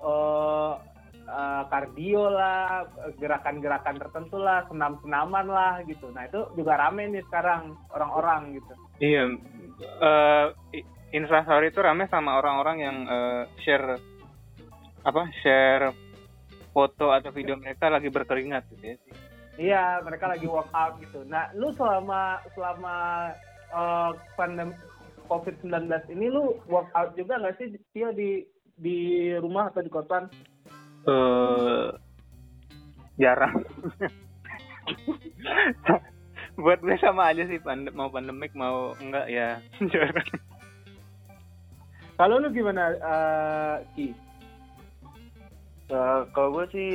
eh 0.00 0.72
eh, 1.28 1.62
kardio 1.68 2.32
lah 2.32 2.88
gerakan-gerakan 3.20 4.00
tertentu 4.00 4.40
lah 4.40 4.64
senam-senaman 4.72 5.46
lah 5.46 5.84
gitu 5.84 6.08
nah 6.16 6.24
itu 6.24 6.48
juga 6.56 6.80
rame 6.80 7.12
nih 7.12 7.22
sekarang 7.28 7.76
orang-orang 7.92 8.56
gitu 8.56 8.72
Iya, 8.98 9.30
eh 10.02 10.46
i- 10.74 10.88
Instastory 11.14 11.70
itu 11.70 11.78
rame 11.78 12.10
sama 12.10 12.34
orang-orang 12.34 12.76
yang 12.82 12.96
eh, 13.06 13.42
share 13.62 13.94
apa 15.06 15.22
share 15.44 15.94
foto 16.74 17.14
atau 17.14 17.30
video 17.30 17.54
mereka 17.54 17.86
lagi 17.90 18.10
berkeringat 18.10 18.66
gitu 18.74 18.84
ya. 18.94 18.96
Iya, 19.58 19.84
mereka 20.06 20.30
lagi 20.30 20.46
workout 20.46 21.02
gitu. 21.02 21.26
Nah, 21.26 21.50
lu 21.58 21.74
selama 21.74 22.38
selama 22.54 22.94
uh, 23.74 24.14
pandemi 24.38 24.70
COVID-19 25.26 25.90
ini 26.14 26.30
lu 26.30 26.54
workout 26.70 27.18
juga 27.18 27.42
nggak 27.42 27.58
sih 27.58 27.74
Tio 27.90 28.14
di 28.14 28.46
di 28.78 29.30
rumah 29.42 29.74
atau 29.74 29.82
di 29.82 29.90
kosan? 29.90 30.30
Eh 31.04 31.86
jarang. 33.16 33.54
Buat 36.58 36.80
gue 36.80 36.96
sama 36.98 37.30
aja 37.30 37.46
sih 37.46 37.58
pande- 37.58 37.92
mau 37.92 38.08
pandemik 38.08 38.50
mau 38.52 38.90
enggak 38.96 39.26
ya 39.28 39.62
jarang. 39.92 40.26
Kalau 42.14 42.34
lu 42.36 42.50
gimana 42.50 42.90
uh, 42.98 43.76
Ki? 43.94 44.10
Eh, 45.88 46.20
kalau 46.28 46.48
gue 46.52 46.66
sih 46.68 46.90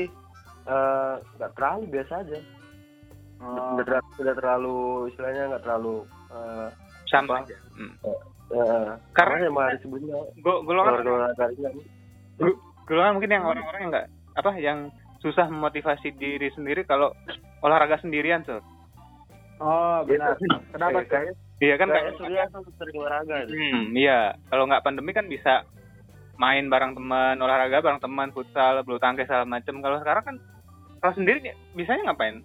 eh, 0.64 1.14
nggak 1.34 1.52
terlalu 1.54 1.84
biasa 1.90 2.14
aja 2.20 2.40
Oh, 3.40 3.76
nggak 3.76 3.88
ter- 3.90 4.22
nggak 4.22 4.38
terlalu 4.38 4.78
istilahnya 5.10 5.44
nggak 5.50 5.64
terlalu 5.64 5.96
eh, 6.30 6.68
Sama 7.08 7.28
Apa? 7.34 7.44
aja. 7.44 7.58
Hmm. 7.74 7.94
eh, 8.04 8.92
Karena 9.12 9.36
karena 9.40 9.48
sama 9.48 9.62
hari 9.66 9.78
sebelumnya 9.80 10.18
Go- 10.40 10.62
golongan 10.64 10.94
ringan 11.00 11.76
golongan 12.86 13.14
mungkin 13.18 13.32
yang 13.32 13.46
orang-orang 13.48 13.80
yang 13.82 13.92
enggak 13.92 14.08
apa 14.34 14.52
yang 14.58 14.78
susah 15.24 15.48
memotivasi 15.48 16.12
diri 16.20 16.52
sendiri 16.52 16.84
kalau 16.84 17.16
olahraga 17.64 17.96
sendirian 18.04 18.44
tuh. 18.44 18.60
oh 19.64 20.04
benar. 20.04 20.36
Kenapa 20.76 21.00
kayak 21.08 21.38
Iya 21.64 21.80
kan 21.80 21.88
kayak 21.88 22.20
kan 22.52 22.62
sering 22.76 22.98
olahraga 23.00 23.48
gitu. 23.48 23.56
Hmm, 23.56 23.96
iya. 23.96 24.36
Kalau 24.52 24.68
nggak 24.68 24.84
pandemi 24.84 25.16
kan 25.16 25.32
bisa 25.32 25.64
main 26.36 26.68
bareng 26.68 26.92
teman, 26.92 27.40
olahraga 27.40 27.80
bareng 27.80 28.04
teman, 28.04 28.36
futsal, 28.36 28.84
bulu 28.84 29.00
tangkis 29.00 29.32
segala 29.32 29.48
macem. 29.48 29.80
Kalau 29.80 29.98
sekarang 30.04 30.24
kan 30.28 30.36
kalau 31.00 31.14
sendiri 31.16 31.56
bisanya 31.72 32.12
ngapain? 32.12 32.44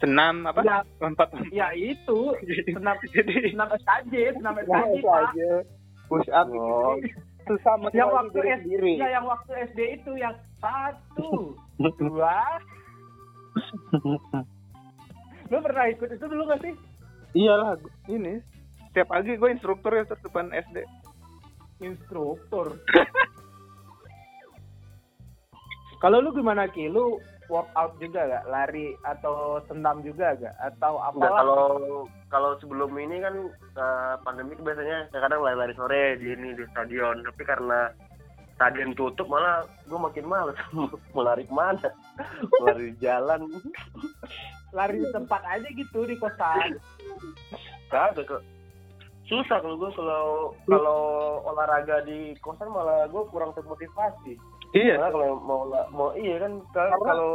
Senam 0.00 0.48
apa? 0.48 0.64
Ya, 0.64 0.80
Lompat. 0.96 1.28
ya 1.52 1.68
itu 1.76 2.32
senam 2.76 2.96
Jadi 3.04 3.52
senam 3.52 3.68
SKJ, 3.68 4.14
senam 4.40 4.54
SKJ 4.56 4.92
Pak. 5.04 5.30
push 6.08 6.28
up 6.32 6.48
Oh, 6.48 6.96
susah 7.44 7.74
Yang 7.90 8.10
waktu 8.10 8.36
diri 8.36 8.50
S- 8.50 8.60
sendiri. 8.62 8.92
Ya 8.96 9.06
yang 9.14 9.24
waktu 9.24 9.50
SD 9.66 9.78
itu 9.96 10.10
yang 10.16 10.34
satu, 10.58 11.54
dua. 11.98 12.38
lu 15.50 15.56
pernah 15.58 15.84
ikut 15.88 16.08
itu 16.10 16.24
dulu 16.24 16.42
gak 16.46 16.60
sih? 16.62 16.74
Iyalah, 17.32 17.74
ini 18.06 18.38
setiap 18.90 19.06
pagi 19.08 19.34
gue 19.34 19.48
instruktur 19.48 19.92
ya 19.92 20.02
depan 20.20 20.50
SD. 20.50 20.76
instruktur. 21.80 22.76
Kalau 26.02 26.20
lu 26.20 26.30
gimana 26.30 26.66
Ki? 26.66 26.86
Lu 26.86 27.18
workout 27.50 27.98
juga 27.98 28.30
gak? 28.30 28.44
Lari 28.46 28.94
atau 29.02 29.58
senam 29.66 30.00
juga 30.06 30.38
gak? 30.38 30.54
Atau 30.62 31.02
apa? 31.02 31.26
kalau 31.26 32.06
kalau 32.30 32.50
sebelum 32.62 32.94
ini 32.94 33.18
kan 33.18 33.34
eh, 33.74 34.14
pandemi 34.22 34.54
itu 34.54 34.62
biasanya 34.62 35.10
kadang 35.10 35.42
lari-lari 35.42 35.74
sore 35.74 36.16
di 36.22 36.30
ini 36.30 36.54
di 36.54 36.64
stadion 36.70 37.26
tapi 37.26 37.42
karena 37.42 37.90
stadion 38.54 38.94
tutup 38.94 39.26
malah 39.26 39.66
gue 39.88 39.98
makin 39.98 40.28
males 40.28 40.54
mau 41.16 41.22
lari 41.24 41.48
ke 41.48 41.54
mana 41.56 41.90
mau 42.60 42.70
lari 42.70 42.94
di 42.94 42.96
jalan 43.02 43.48
Lari 44.70 45.02
di 45.02 45.08
tempat 45.10 45.42
aja 45.50 45.66
gitu 45.66 46.06
di 46.06 46.14
kosan. 46.14 46.78
kagak 47.90 48.22
kok 48.22 48.42
susah 49.26 49.58
kalau 49.62 49.78
gue 49.78 49.90
kalau 49.98 50.26
kalau 50.66 51.00
olahraga 51.42 52.06
di 52.06 52.38
kosan 52.38 52.70
malah 52.70 53.10
gue 53.10 53.22
kurang 53.34 53.50
termotivasi 53.54 54.38
Iya. 54.72 54.94
karena 54.96 55.10
kalau 55.10 55.28
mau 55.40 55.60
mau 55.90 56.08
iya 56.14 56.36
kan 56.38 56.52
kalau 56.70 56.90
Karena- 56.90 57.06
kalau 57.06 57.32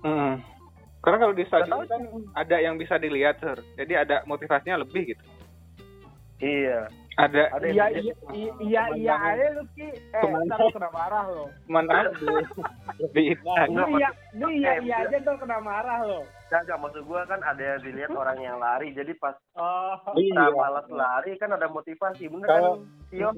Hmm. 0.00 0.34
Karena 1.00 1.16
kalau 1.18 1.32
di 1.32 1.44
stadion 1.44 1.80
kan 1.82 2.02
ada 2.36 2.56
yang 2.56 2.76
bisa 2.76 2.94
dilihat, 2.94 3.36
Sir. 3.36 3.56
Jadi 3.74 3.92
ada 3.94 4.20
motivasinya 4.24 4.76
lebih 4.78 5.10
gitu. 5.10 5.24
iya 6.38 6.88
Ada 7.16 7.52
ada 7.52 7.64
Iya 7.66 7.84
yang 7.90 8.00
iya 8.00 8.14
iya 8.32 8.52
iya 8.60 8.82
iya 8.96 9.14
aja 9.18 9.46
lu 9.52 9.64
Ki. 9.74 9.88
Eh, 9.92 10.22
ntar 10.46 10.56
lu 10.56 10.68
kena 10.70 10.88
marah 10.90 11.24
lo. 11.26 11.44
teman 11.66 11.84
lebih 13.02 13.24
iya 13.34 14.08
lu 14.36 14.46
iya 14.48 14.70
Eh, 14.72 14.80
iya 14.84 14.96
aja 15.04 15.16
ntar 15.18 15.36
kena 15.36 15.58
marah 15.58 15.98
lo. 16.00 16.20
Kagak 16.50 16.76
maksud 16.76 17.02
gue 17.02 17.20
kan 17.24 17.40
ada 17.40 17.62
yang 17.62 17.80
dilihat 17.80 18.10
orang 18.10 18.38
yang 18.38 18.58
lari 18.58 18.90
jadi 18.90 19.14
pas 19.14 19.38
Oh. 19.54 19.94
kita 20.12 20.50
malas 20.50 20.86
lari 20.86 21.34
kan 21.36 21.50
ada 21.50 21.66
motivasi 21.66 22.26
bener 22.26 22.44
Kalau- 22.44 22.82
kan 22.82 23.06
Tio 23.08 23.30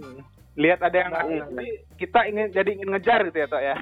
Lihat 0.53 0.81
ada 0.81 0.97
yang 0.99 1.09
Nah, 1.09 1.17
lari, 1.19 1.33
iya. 1.33 1.45
tapi 1.47 1.67
kita 1.97 2.21
ingin 2.27 2.47
jadi 2.51 2.71
ingin 2.71 2.89
ngejar 2.91 3.25
gitu 3.25 3.39
ya, 3.39 3.47
Tok 3.47 3.63
ya. 3.63 3.77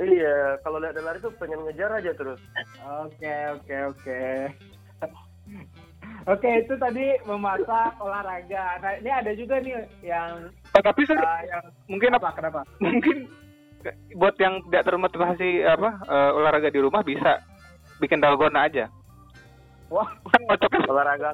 iya 0.00 0.36
kalau 0.60 0.78
lihat 0.78 0.94
ada 0.94 1.02
lari 1.04 1.18
tuh 1.18 1.34
pengen 1.36 1.62
ngejar 1.62 1.90
aja 1.92 2.10
terus 2.12 2.38
Oke, 3.00 3.34
oke, 3.52 3.76
oke. 3.88 4.20
Oke, 6.24 6.46
itu 6.56 6.74
tadi 6.76 7.18
memasak, 7.24 7.98
olahraga. 7.98 8.78
Nah, 8.78 8.94
ini 8.94 9.10
ada 9.10 9.34
juga 9.34 9.58
nih 9.58 9.74
yang 10.00 10.54
Oh, 10.70 10.78
tapi 10.80 11.02
Sir, 11.02 11.18
uh, 11.18 11.42
yang 11.42 11.62
mungkin 11.88 12.14
apa? 12.14 12.30
apa? 12.30 12.36
Kenapa? 12.38 12.60
Mungkin 12.78 13.26
buat 14.14 14.38
yang 14.38 14.62
tidak 14.64 14.86
termotivasi 14.86 15.66
apa 15.66 15.98
eh, 16.00 16.30
olahraga 16.32 16.70
di 16.70 16.78
rumah 16.78 17.02
bisa 17.02 17.42
bikin 18.02 18.18
dalgona 18.18 18.66
aja. 18.66 18.90
Wah, 19.86 20.08
Kan 20.26 20.42
cocoknya 20.48 20.88
olahraga 20.88 21.30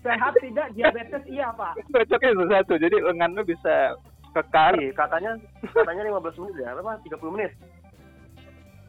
sehat 0.00 0.32
tidak 0.40 0.72
diabetes 0.72 1.22
iya, 1.28 1.52
Pak. 1.52 1.76
cocoknya 1.92 2.28
itu 2.32 2.44
satu. 2.48 2.74
Jadi 2.80 2.96
lengan 3.04 3.36
lu 3.36 3.44
bisa 3.44 3.92
kekar. 4.32 4.72
Iya, 4.80 4.96
katanya 4.96 5.36
katanya 5.60 6.02
15 6.08 6.40
menit 6.40 6.54
ya 6.56 6.72
apa 6.72 6.96
30 7.04 7.34
menit 7.34 7.52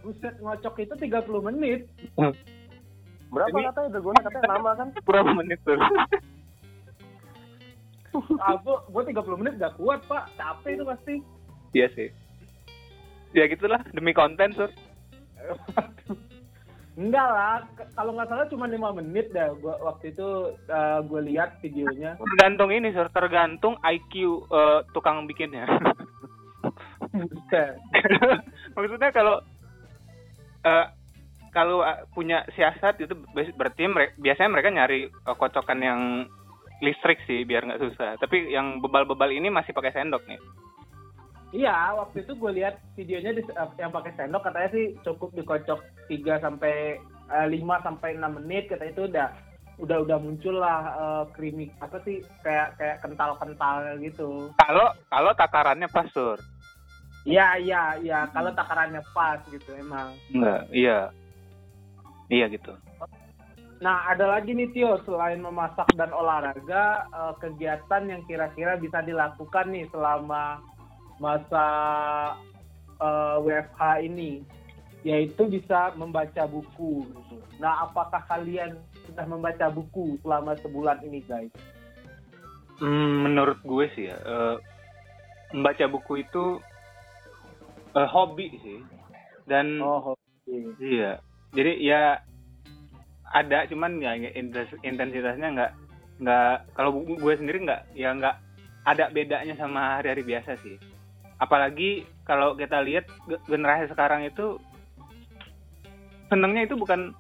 Buset, 0.02 0.34
ngocok 0.40 0.76
itu 0.80 0.94
30 0.98 1.42
menit. 1.44 1.86
berapa 3.30 3.54
Ini- 3.54 3.68
katanya 3.70 3.90
Dalgona 3.94 4.20
katanya 4.22 4.48
lama 4.50 4.72
kan 4.74 4.88
Berapa 5.04 5.32
menit 5.36 5.60
tuh? 5.62 5.78
Aku, 8.42 8.72
gua 8.92 9.04
30 9.08 9.40
menit 9.40 9.54
gak 9.56 9.80
kuat, 9.80 10.04
Pak. 10.04 10.36
Capek 10.36 10.72
itu 10.74 10.84
pasti. 10.84 11.16
Iya 11.72 11.88
sih. 11.96 12.10
Ya 13.32 13.48
gitulah 13.48 13.80
demi 13.96 14.12
konten, 14.12 14.52
Sur. 14.52 14.68
Enggak 16.92 17.24
lah, 17.24 17.64
kalau 17.96 18.12
nggak 18.14 18.30
salah 18.30 18.46
cuma 18.52 18.68
5 18.68 19.00
menit 19.00 19.32
dah. 19.32 19.56
Gua 19.58 19.80
waktu 19.80 20.12
itu 20.12 20.28
uh, 20.68 21.00
gue 21.08 21.22
lihat 21.32 21.58
videonya. 21.64 22.20
Tergantung 22.20 22.70
ini, 22.70 22.92
Sur. 22.92 23.08
Tergantung 23.10 23.80
IQ 23.80 24.44
eh, 24.52 24.80
tukang 24.92 25.24
bikinnya. 25.24 25.66
Maksudnya 28.76 29.10
kalau 29.16 29.40
eh, 30.68 30.86
kalau 31.52 31.84
eh, 31.84 32.08
punya 32.16 32.44
siasat 32.56 33.04
itu 33.04 33.14
berarti 33.56 33.88
mere- 33.88 34.16
biasanya 34.18 34.50
mereka 34.52 34.70
nyari 34.72 35.00
eh, 35.08 35.36
kocokan 35.36 35.80
yang 35.80 36.02
listrik 36.82 37.22
sih 37.30 37.46
biar 37.46 37.62
nggak 37.62 37.82
susah 37.82 38.18
tapi 38.18 38.50
yang 38.50 38.82
bebal-bebal 38.82 39.30
ini 39.30 39.54
masih 39.54 39.70
pakai 39.70 39.94
sendok 39.94 40.26
nih 40.26 40.42
Iya, 41.52 42.00
waktu 42.00 42.24
itu 42.24 42.32
gue 42.40 42.52
lihat 42.64 42.80
videonya 42.96 43.36
di, 43.36 43.44
eh, 43.44 43.70
yang 43.76 43.92
pakai 43.92 44.16
sendok 44.16 44.48
katanya 44.48 44.70
sih 44.72 44.96
cukup 45.04 45.36
dikocok 45.36 45.80
3 46.08 46.40
sampai 46.40 46.96
eh, 47.28 47.48
5 47.52 47.84
sampai 47.84 48.16
6 48.16 48.40
menit 48.40 48.72
katanya 48.72 48.92
itu 48.96 49.04
udah 49.12 49.28
udah 49.84 49.98
udah 50.08 50.18
muncul 50.24 50.56
lah 50.56 50.80
eh, 50.96 51.24
creamy 51.36 51.68
apa 51.84 52.00
sih 52.08 52.24
kayak 52.40 52.80
kayak 52.80 53.04
kental-kental 53.04 54.00
gitu. 54.00 54.48
kalau 54.56 54.88
kalau 55.12 55.32
takarannya 55.36 55.92
pas 55.92 56.08
sur 56.16 56.40
Iya, 57.22 57.54
iya, 57.62 57.84
iya, 58.02 58.20
kalau 58.34 58.50
takarannya 58.50 59.04
pas 59.14 59.38
gitu 59.52 59.76
emang. 59.78 60.16
enggak 60.32 60.66
iya 60.72 61.12
iya 62.32 62.48
gitu 62.48 62.72
Nah, 63.82 64.14
ada 64.14 64.38
lagi 64.38 64.54
nih 64.54 64.70
Tio, 64.78 64.94
selain 65.10 65.42
memasak 65.42 65.90
dan 65.98 66.14
olahraga, 66.14 67.02
kegiatan 67.42 68.14
yang 68.14 68.22
kira-kira 68.30 68.78
bisa 68.78 69.02
dilakukan 69.02 69.74
nih 69.74 69.90
selama 69.90 70.62
masa 71.22 71.66
eh, 72.98 73.36
WFH 73.46 73.80
ini, 74.10 74.42
yaitu 75.06 75.46
bisa 75.46 75.94
membaca 75.94 76.50
buku. 76.50 77.06
gitu. 77.06 77.38
Nah, 77.62 77.86
apakah 77.86 78.26
kalian 78.26 78.82
sudah 79.06 79.26
membaca 79.30 79.70
buku 79.70 80.18
selama 80.26 80.58
sebulan 80.58 81.06
ini, 81.06 81.22
guys? 81.30 81.54
Hmm, 82.82 83.30
menurut 83.30 83.62
gue 83.62 83.86
sih 83.94 84.10
ya 84.10 84.18
eh, 84.18 84.58
membaca 85.54 85.86
buku 85.86 86.26
itu 86.26 86.58
eh, 87.94 88.10
hobi 88.10 88.50
sih 88.58 88.82
dan 89.46 89.78
Oh, 89.78 90.18
oke. 90.18 90.58
Iya. 90.82 91.22
Jadi 91.54 91.78
ya 91.86 92.18
ada 93.32 93.70
cuman 93.70 94.02
ya 94.02 94.18
intensitasnya 94.82 95.48
nggak 95.54 95.72
nggak 96.26 96.56
kalau 96.74 97.06
gue 97.06 97.34
sendiri 97.38 97.70
nggak 97.70 97.82
ya 97.94 98.18
nggak 98.18 98.36
ada 98.82 99.14
bedanya 99.14 99.54
sama 99.62 100.02
hari-hari 100.02 100.26
biasa 100.26 100.58
sih. 100.66 100.82
Apalagi 101.42 102.06
kalau 102.22 102.54
kita 102.54 102.80
lihat 102.80 103.10
ge- 103.26 103.42
generasi 103.50 103.90
sekarang 103.90 104.22
itu 104.24 104.62
senengnya 106.30 106.64
itu 106.64 106.78
bukan 106.78 107.12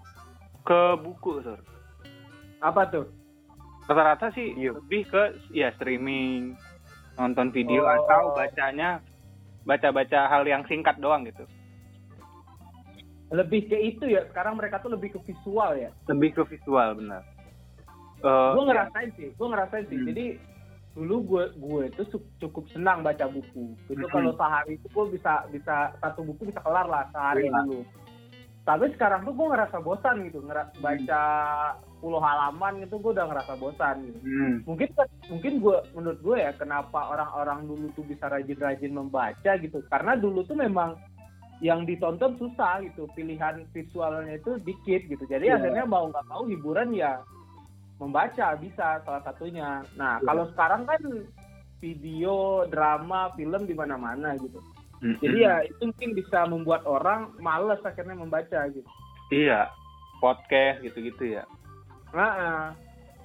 ke 0.62 0.81
buku, 1.01 1.41
Sur. 1.41 1.57
Apa 2.62 2.86
tuh? 2.88 3.10
Rata-rata 3.89 4.29
sih 4.31 4.53
Iya. 4.53 4.77
lebih 4.77 5.10
ke 5.10 5.23
ya 5.51 5.73
streaming, 5.73 6.53
nonton 7.17 7.49
video 7.49 7.81
Oh. 7.81 7.91
atau 7.91 8.38
bacanya 8.38 9.01
baca-baca 9.65 10.29
hal 10.29 10.45
yang 10.45 10.62
singkat 10.65 11.01
doang 11.01 11.25
gitu. 11.25 11.43
Lebih 13.31 13.67
ke 13.67 13.77
itu 13.79 14.05
ya, 14.05 14.27
sekarang 14.27 14.53
mereka 14.53 14.77
tuh 14.77 14.91
lebih 14.91 15.15
ke 15.15 15.19
visual 15.25 15.73
ya. 15.73 15.89
Lebih 16.05 16.36
ke 16.36 16.43
visual 16.45 16.93
benar. 16.93 17.23
Eh, 18.21 18.51
gue 18.53 18.65
ngerasain 18.69 19.10
sih 19.17 19.34
gue 19.34 19.47
ngerasain 19.49 19.86
sih 19.89 19.97
Hmm. 19.97 20.07
jadi 20.13 20.25
dulu 20.91 21.15
gue 21.23 21.43
gue 21.56 21.84
itu 21.88 22.04
cukup 22.38 22.67
senang 22.67 22.99
baca 22.99 23.25
buku 23.25 23.73
itu 23.88 23.95
Hmm. 23.97 24.12
kalau 24.12 24.32
sehari 24.34 24.75
itu 24.75 24.88
gue 24.88 25.06
bisa 25.12 25.47
bisa 25.47 25.75
satu 25.97 26.21
buku 26.21 26.45
bisa 26.45 26.60
kelar 26.60 26.84
lah 26.84 27.08
sehari 27.10 27.47
Iya. 27.47 27.63
dulu 27.63 27.80
tapi 28.62 28.86
sekarang 28.91 29.23
tuh 29.23 29.34
gue 29.34 29.47
ngerasa 29.47 29.77
bosan 29.80 30.21
gitu 30.23 30.38
ngera 30.41 30.69
baca 30.77 31.21
10 31.97 32.19
halaman 32.19 32.73
gitu 32.80 32.99
gue 32.99 33.12
udah 33.12 33.25
ngerasa 33.25 33.54
bosan 33.56 33.95
gitu 34.04 34.19
Hmm. 34.19 34.56
mungkin 34.63 34.88
mungkin 35.27 35.54
gue 35.58 35.77
menurut 35.91 36.19
gue 36.19 36.38
ya 36.38 36.51
kenapa 36.54 36.99
orang-orang 37.08 37.65
dulu 37.65 37.88
tuh 37.91 38.04
bisa 38.04 38.27
rajin-rajin 38.27 38.91
membaca 38.91 39.51
gitu 39.56 39.80
karena 39.88 40.13
dulu 40.13 40.43
tuh 40.43 40.56
memang 40.56 40.99
yang 41.62 41.86
ditonton 41.86 42.36
susah 42.36 42.82
gitu 42.82 43.06
pilihan 43.12 43.63
visualnya 43.69 44.36
itu 44.36 44.58
dikit 44.60 45.01
gitu 45.08 45.23
jadi 45.25 45.45
Iya. 45.47 45.56
akhirnya 45.56 45.86
mau 45.86 46.06
nggak 46.06 46.25
mau 46.27 46.43
hiburan 46.43 46.91
ya 46.91 47.21
membaca 48.02 48.58
bisa 48.58 48.98
salah 49.00 49.22
satunya 49.22 49.86
nah 49.94 50.18
Iya. 50.18 50.26
kalau 50.26 50.44
sekarang 50.52 50.82
kan 50.84 51.02
video 51.78 52.36
drama 52.68 53.30
film 53.34 53.62
di 53.64 53.74
mana-mana 53.74 54.34
gitu 54.36 54.58
Hmm. 55.02 55.18
jadi 55.18 55.38
ya 55.42 55.56
itu 55.66 55.82
mungkin 55.82 56.14
bisa 56.14 56.46
membuat 56.46 56.86
orang 56.86 57.34
males 57.38 57.82
akhirnya 57.82 58.14
membaca 58.14 58.70
gitu 58.70 58.86
Iya, 59.34 59.66
podcast 60.18 60.78
gitu-gitu 60.82 61.38
ya. 61.38 61.44
nah 62.14 62.30
eh, 62.38 62.66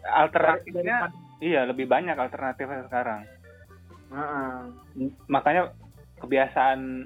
Alternatifnya 0.08 1.12
iya 1.36 1.68
lebih 1.68 1.84
banyak 1.84 2.16
alternatifnya 2.16 2.88
sekarang. 2.88 3.28
nah, 4.08 4.64
eh. 4.96 5.10
Makanya 5.28 5.76
kebiasaan 6.16 7.04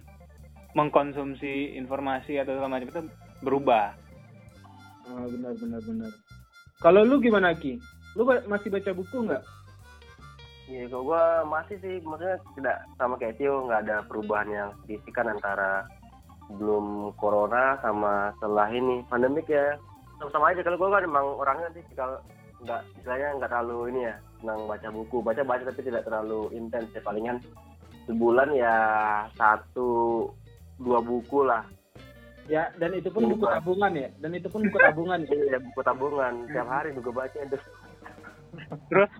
mengkonsumsi 0.76 1.74
informasi 1.74 2.38
atau 2.38 2.54
segala 2.54 2.78
macam 2.78 2.94
itu 2.94 3.02
berubah. 3.42 3.90
Oh, 5.10 5.26
benar 5.26 5.50
benar 5.58 5.80
benar. 5.82 6.12
Kalau 6.80 7.04
lu 7.04 7.20
gimana 7.20 7.52
Ki? 7.52 7.76
Lu 8.16 8.24
masih 8.24 8.72
baca 8.72 8.90
buku 8.96 9.28
nggak? 9.28 9.44
Iya, 10.70 10.86
kalau 10.88 11.12
gua 11.12 11.44
masih 11.44 11.76
sih, 11.82 12.00
maksudnya 12.00 12.40
tidak 12.56 12.76
sama 12.96 13.20
kayak 13.20 13.36
Tio, 13.36 13.68
nggak 13.68 13.84
ada 13.84 13.96
perubahan 14.06 14.48
yang 14.48 14.68
signifikan 14.86 15.28
antara 15.28 15.84
sebelum 16.48 17.12
corona 17.20 17.76
sama 17.84 18.32
setelah 18.38 18.70
ini 18.72 19.04
pandemik 19.12 19.50
ya. 19.50 19.76
Sama-sama 20.16 20.56
aja 20.56 20.64
kalau 20.64 20.80
gua 20.80 20.96
kan 20.96 21.04
emang 21.04 21.26
orangnya 21.36 21.68
sih 21.76 21.84
kalau 21.92 22.16
nggak 22.64 22.80
istilahnya 22.96 23.28
nggak 23.40 23.50
terlalu 23.50 23.78
ini 23.92 24.00
ya 24.08 24.14
senang 24.40 24.60
baca 24.68 24.88
buku, 24.88 25.16
baca 25.20 25.42
baca 25.44 25.62
tapi 25.68 25.80
tidak 25.84 26.04
terlalu 26.04 26.40
intens 26.56 26.92
ya 26.92 27.00
palingan 27.04 27.40
sebulan 28.08 28.52
ya 28.56 28.76
satu 29.36 30.28
dua 30.80 31.00
buku 31.00 31.44
lah 31.44 31.64
Ya, 32.50 32.74
dan 32.82 32.90
itu 32.98 33.14
pun 33.14 33.30
buku 33.30 33.46
tabungan 33.46 33.94
ya. 33.94 34.10
Dan 34.18 34.34
itu 34.34 34.50
pun 34.50 34.66
buku 34.66 34.78
tabungan 34.90 35.22
ya. 35.22 35.30
Iya, 35.30 35.58
buku 35.62 35.80
tabungan 35.86 36.34
tiap 36.50 36.66
hari 36.66 36.90
juga 36.98 37.10
baca 37.22 37.38
itu. 37.38 37.56
Terus 38.90 39.10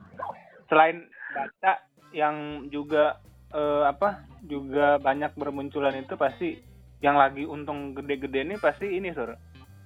selain 0.66 1.07
baca 1.31 1.73
yang 2.11 2.66
juga 2.75 3.23
eh, 3.55 3.85
apa 3.87 4.27
juga 4.43 4.99
banyak 4.99 5.38
bermunculan 5.38 5.95
itu 5.95 6.19
pasti 6.19 6.59
yang 7.01 7.14
lagi 7.14 7.47
untung 7.47 7.95
gede-gede 7.95 8.45
ini 8.45 8.57
pasti 8.59 8.99
ini 8.99 9.14
sur 9.14 9.38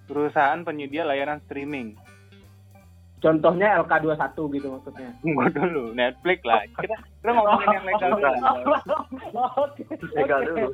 perusahaan 0.08 0.64
penyedia 0.64 1.04
layanan 1.04 1.44
streaming. 1.44 2.00
Contohnya 3.24 3.80
LK21 3.80 4.36
gitu 4.52 4.66
maksudnya. 4.68 5.08
Tunggu 5.24 5.48
dulu 5.48 5.84
Netflix 5.96 6.38
lah. 6.44 6.60
Kita 6.76 6.92
kita 7.00 7.30
ngomongin 7.32 7.68
yang 7.72 7.84
legal 7.88 8.10
dulu. 8.12 8.28
lah. 8.28 9.50
Oke. 9.56 9.82
Legal 10.12 10.40
oke. 10.40 10.48
dulu. 10.52 10.68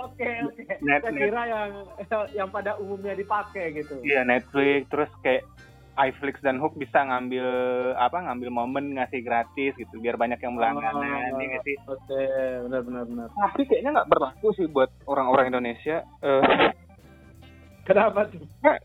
Oke, 0.00 0.28
oke. 0.40 0.62
Saya 0.64 0.80
Netflix. 0.80 1.20
kira 1.20 1.42
yang 1.44 1.70
yang 2.32 2.48
pada 2.48 2.80
umumnya 2.80 3.12
dipakai 3.12 3.76
gitu. 3.76 4.00
Iya 4.00 4.24
Netflix 4.24 4.88
terus 4.88 5.12
kayak 5.20 5.44
iFlix 5.96 6.40
dan 6.40 6.60
Hook 6.60 6.76
bisa 6.76 7.00
ngambil 7.00 7.44
apa 7.96 8.20
ngambil 8.20 8.48
momen 8.50 8.96
ngasih 8.96 9.20
gratis 9.20 9.72
gitu 9.76 9.96
biar 9.96 10.16
banyak 10.16 10.36
yang 10.38 10.52
berlangganan 10.52 10.92
Oh, 10.92 11.40
Iya 11.40 11.46
nggak 11.50 11.64
sih. 11.64 11.76
Oke, 11.84 12.20
benar 12.68 12.80
benar 12.84 13.04
benar. 13.04 13.28
Tapi 13.32 13.62
kayaknya 13.64 13.90
nggak 13.94 14.08
berlaku 14.08 14.48
sih 14.52 14.64
buat 14.66 14.88
orang-orang 15.04 15.52
Indonesia. 15.52 16.04
Eh, 16.20 16.40
Kenapa 17.86 18.26
tuh? 18.26 18.42
Nah, 18.66 18.76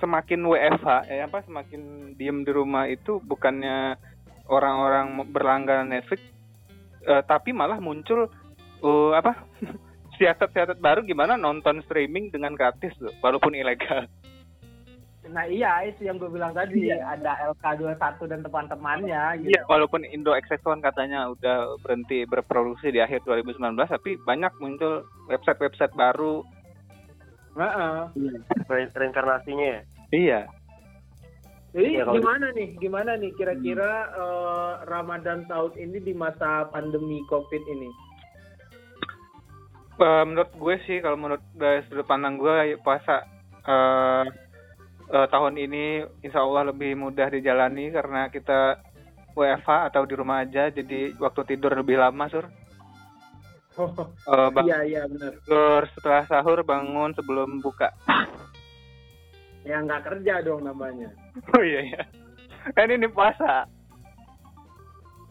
semakin 0.00 0.40
WFH, 0.40 0.88
eh 1.12 1.20
apa 1.20 1.44
semakin 1.44 2.14
diem 2.16 2.48
di 2.48 2.52
rumah 2.52 2.88
itu 2.88 3.20
bukannya 3.20 4.00
orang-orang 4.48 5.20
berlangganan 5.28 5.92
Netflix, 5.92 6.24
eh, 7.04 7.22
tapi 7.28 7.52
malah 7.52 7.76
muncul 7.76 8.32
eh, 8.80 9.12
apa 9.12 9.44
siasat-siasat 10.16 10.80
baru 10.80 11.04
gimana 11.04 11.36
nonton 11.36 11.84
streaming 11.84 12.32
dengan 12.32 12.56
gratis 12.56 12.96
loh, 13.04 13.12
walaupun 13.20 13.52
ilegal. 13.52 14.08
Nah 15.28 15.44
iya, 15.44 15.84
itu 15.84 16.08
yang 16.08 16.16
gue 16.16 16.32
bilang 16.32 16.56
tadi. 16.56 16.88
Ada 16.88 17.52
LK21 17.52 18.16
dan 18.32 18.40
teman-temannya 18.40 19.44
gitu. 19.44 19.52
Iya, 19.52 19.62
walaupun 19.68 20.00
Indo 20.08 20.32
XX1 20.32 20.80
katanya 20.80 21.28
udah 21.28 21.76
berhenti 21.84 22.24
berproduksi 22.24 22.88
di 22.88 23.04
akhir 23.04 23.28
2019, 23.28 23.76
tapi 23.76 24.16
banyak 24.24 24.52
muncul 24.56 25.04
website-website 25.28 25.92
baru. 25.92 26.40
Heeh. 27.58 27.98
Re- 28.70 28.92
Reinkarnasinya 28.94 29.66
ya. 29.66 29.80
Iya. 30.14 30.40
Jadi 31.74 32.00
Ya, 32.00 32.08
gimana 32.08 32.48
nih, 32.56 32.80
gimana 32.80 33.12
nih 33.20 33.34
kira-kira 33.36 34.08
eh, 34.16 34.72
Ramadan 34.88 35.44
tahun 35.50 35.76
ini 35.76 35.98
di 36.00 36.14
masa 36.16 36.64
pandemi 36.72 37.20
COVID 37.28 37.62
ini? 37.68 37.90
Eh, 39.98 40.24
menurut 40.24 40.54
gue 40.54 40.76
sih 40.86 41.02
kalau 41.02 41.18
menurut 41.18 41.42
dari 41.58 41.82
sudut 41.90 42.06
pandang 42.06 42.38
gue 42.38 42.78
puasa 42.80 43.26
eh, 43.66 44.24
eh, 45.10 45.26
tahun 45.28 45.58
ini 45.58 46.06
insya 46.22 46.40
Allah 46.46 46.70
lebih 46.70 46.94
mudah 46.94 47.28
dijalani 47.34 47.90
karena 47.90 48.30
kita 48.30 48.78
WFH 49.34 49.92
atau 49.92 50.02
di 50.06 50.14
rumah 50.14 50.46
aja 50.46 50.70
jadi 50.70 51.14
waktu 51.18 51.54
tidur 51.54 51.74
lebih 51.74 51.98
lama 51.98 52.30
sur 52.30 52.46
Eh, 53.78 54.48
bangun 54.50 54.66
Iya 54.66 54.78
iya 54.84 55.02
benar. 55.06 55.32
setelah 55.88 56.22
sahur 56.24 56.60
bangun 56.60 57.14
sebelum 57.14 57.58
buka 57.58 57.94
Ya 59.62 59.78
nggak 59.78 60.02
kerja 60.02 60.42
dong 60.42 60.64
namanya. 60.64 61.12
oh 61.48 61.62
iya 61.62 61.80
iya 61.84 62.02
kan 62.72 62.86
ini 62.86 63.06
puasa 63.06 63.70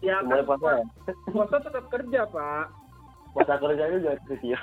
Ya 0.00 0.16
Semuanya 0.18 0.40
kan 0.40 0.48
puasa 0.48 0.70
ya? 0.70 0.84
puasa 1.28 1.56
tetap 1.60 1.84
kerja 1.88 2.20
pak. 2.24 2.66
masa 3.30 3.54
kerja 3.56 3.84
juga 3.90 4.10
ya 4.40 4.58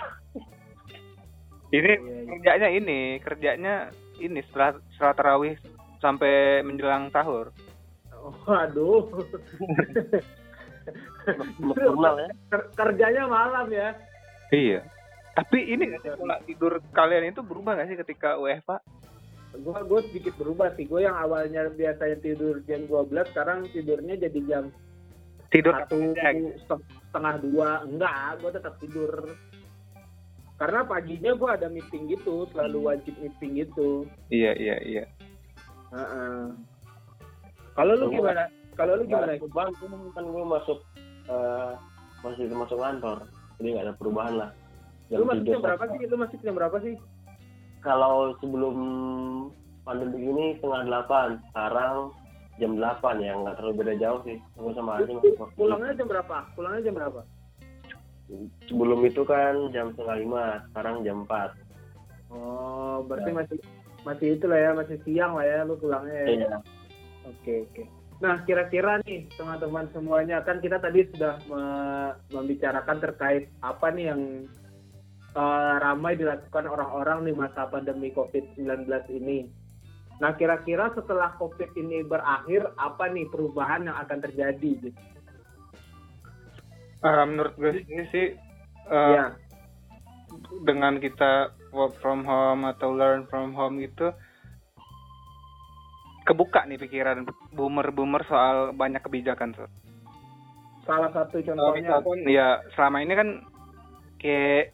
ini 1.71 1.91
Iya, 1.91 1.93
iya. 1.93 2.21
kerjanya 2.32 2.69
ini 2.71 3.00
kerjanya 3.19 3.74
ini 4.17 4.39
setelah 4.43 4.69
setelah 4.91 5.13
tarawih 5.13 5.56
sampai 5.98 6.34
menjelang 6.62 7.08
sahur 7.10 7.54
Waduh. 8.41 9.06
nocturnal 11.62 12.15
ya 12.21 12.30
Ker- 12.54 12.69
kerjanya 12.74 13.24
malam 13.26 13.67
ya. 13.71 13.89
iya 14.54 14.80
tapi 15.36 15.67
ini 15.67 15.91
pola 16.15 16.39
tidur 16.48 16.80
kalian 16.95 17.34
itu 17.36 17.41
berubah 17.43 17.76
nggak 17.76 17.88
sih 17.91 17.98
ketika 18.06 18.39
WFH 18.39 18.71
Gue 19.56 19.80
gue 19.88 20.02
sedikit 20.12 20.36
berubah 20.36 20.76
sih. 20.76 20.84
Gue 20.84 21.08
yang 21.08 21.15
awalnya 21.15 21.71
biasanya 21.71 22.19
tidur 22.19 22.60
jam 22.67 22.84
12, 22.91 23.32
sekarang 23.32 23.63
tidurnya 23.71 24.19
jadi 24.19 24.39
jam 24.43 24.63
tidur 25.48 25.71
satu 25.71 25.95
setengah 27.08 27.36
dua. 27.39 27.69
Enggak, 27.88 28.43
gue 28.43 28.52
tetap 28.52 28.76
tidur. 28.84 29.32
Karena 30.60 30.84
paginya 30.84 31.32
gue 31.36 31.50
ada 31.52 31.67
meeting 31.71 32.12
gitu, 32.12 32.48
selalu 32.52 32.80
wajib 32.84 33.15
meeting 33.19 33.63
gitu. 33.63 34.04
iya 34.28 34.52
iya 34.60 34.76
iya 34.84 35.04
Heeh. 35.95 36.52
Kalau 37.76 37.93
lu 37.95 38.12
gimana? 38.12 38.52
Kalau 38.75 38.93
lu 38.99 39.03
gimana? 39.07 39.39
perubahan 39.39 39.71
kan 40.11 40.23
gue 40.27 40.43
masuk 40.45 40.79
eh, 41.31 41.71
masih 42.21 42.43
masuk 42.51 42.77
kantor 42.77 43.17
jadi 43.57 43.67
nggak 43.71 43.85
ada 43.88 43.95
perubahan 43.95 44.33
lah 44.35 44.49
Lu 45.07 45.21
Jam 45.21 45.27
masuk 45.29 45.43
tiga 45.45 45.53
jam 45.53 45.61
berapa 45.61 45.83
sih? 45.85 45.97
Lu 46.05 46.15
masuk 46.17 46.39
jam 46.41 46.55
berapa 46.55 46.77
sih? 46.81 46.95
kalau 47.85 48.33
sebelum 48.41 48.75
pandemi 49.85 50.25
ini 50.25 50.45
setengah 50.57 50.81
delapan 50.89 51.38
sekarang 51.53 52.09
jam 52.57 52.71
delapan 52.81 53.15
ya 53.21 53.31
nggak 53.38 53.55
terlalu 53.61 53.73
beda 53.85 53.93
jauh 54.01 54.19
sih 54.25 54.38
gue 54.41 54.73
sama 54.73 54.97
masuk 55.05 55.21
waktu. 55.38 55.53
Pulangnya 55.53 55.93
jam 55.93 56.07
berapa? 56.09 56.38
Pulangnya 56.57 56.81
jam 56.81 56.95
berapa? 56.97 57.21
sebelum 58.65 59.05
itu 59.05 59.21
kan 59.21 59.69
jam 59.69 59.93
setengah 59.93 60.17
lima 60.17 60.43
sekarang 60.73 61.05
jam 61.05 61.29
empat 61.29 61.53
Oh, 62.33 63.05
berarti 63.05 63.29
Ya. 63.31 63.38
masih 63.38 63.57
masih 64.01 64.27
itulah 64.33 64.57
ya, 64.57 64.71
masih 64.73 64.97
siang 65.05 65.38
lah 65.38 65.45
ya 65.45 65.61
lu 65.61 65.77
pulangnya. 65.77 66.25
ya. 66.25 66.27
iya 66.33 66.57
Oke, 67.25 67.69
oke. 67.69 67.83
Nah, 68.23 68.47
kira-kira 68.47 69.04
nih 69.04 69.28
teman-teman 69.36 69.91
semuanya 69.91 70.39
kan 70.39 70.63
kita 70.63 70.80
tadi 70.80 71.04
sudah 71.12 71.36
me- 71.51 72.15
membicarakan 72.32 72.97
terkait 73.04 73.51
apa 73.60 73.91
nih 73.91 74.15
yang 74.15 74.21
eh, 75.36 75.75
ramai 75.84 76.15
dilakukan 76.15 76.65
orang-orang 76.71 77.28
di 77.28 77.34
masa 77.36 77.67
pandemi 77.67 78.15
COVID-19 78.15 78.88
ini. 79.12 79.51
Nah, 80.23 80.32
kira-kira 80.39 80.95
setelah 80.95 81.36
COVID 81.36 81.75
ini 81.75 82.08
berakhir, 82.08 82.71
apa 82.80 83.12
nih 83.12 83.28
perubahan 83.28 83.84
yang 83.91 83.99
akan 83.99 84.23
terjadi? 84.23 84.71
Gitu? 84.80 84.99
Ah, 87.04 87.28
menurut 87.28 87.51
gue 87.60 87.84
sih 87.84 88.08
sih 88.15 88.28
eh, 88.89 89.12
ya, 89.12 89.36
dengan 90.63 91.04
kita 91.04 91.51
work 91.75 91.99
from 91.99 92.23
home 92.23 92.63
atau 92.63 92.95
learn 92.95 93.28
from 93.28 93.51
home 93.51 93.84
gitu 93.84 94.15
kebuka 96.25 96.65
nih 96.65 96.81
pikiran 96.81 97.23
boomer-boomer 97.53 98.25
soal 98.25 98.73
banyak 98.73 98.99
kebijakan 99.05 99.53
so. 99.53 99.65
salah 100.85 101.09
satu 101.13 101.41
contohnya. 101.41 101.77
misalkan 101.77 102.17
ya 102.25 102.47
selama 102.73 102.97
ini 103.05 103.13
kan 103.13 103.29
kayak 104.17 104.73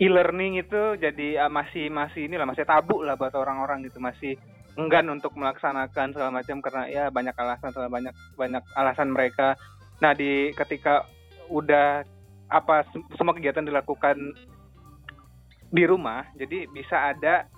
e-learning 0.00 0.60
itu 0.60 1.00
jadi 1.00 1.48
ah, 1.48 1.52
masih 1.52 1.88
masih 1.88 2.28
inilah 2.28 2.44
masih 2.48 2.64
tabu 2.68 3.00
lah 3.04 3.16
buat 3.16 3.32
orang-orang 3.32 3.84
gitu 3.88 4.00
masih 4.00 4.36
enggan 4.76 5.08
untuk 5.08 5.32
melaksanakan 5.36 6.12
segala 6.12 6.30
macam 6.30 6.60
karena 6.60 6.84
ya 6.92 7.04
banyak 7.08 7.32
alasan 7.32 7.72
segala 7.72 7.88
banyak 7.88 8.14
banyak 8.36 8.62
alasan 8.76 9.08
mereka. 9.08 9.56
Nah 10.04 10.12
di 10.12 10.52
ketika 10.52 11.08
udah 11.48 12.04
apa 12.52 12.84
sem- 12.92 13.08
semua 13.16 13.32
kegiatan 13.32 13.64
dilakukan 13.64 14.20
di 15.72 15.84
rumah, 15.88 16.28
jadi 16.36 16.68
bisa 16.68 17.16
ada 17.16 17.48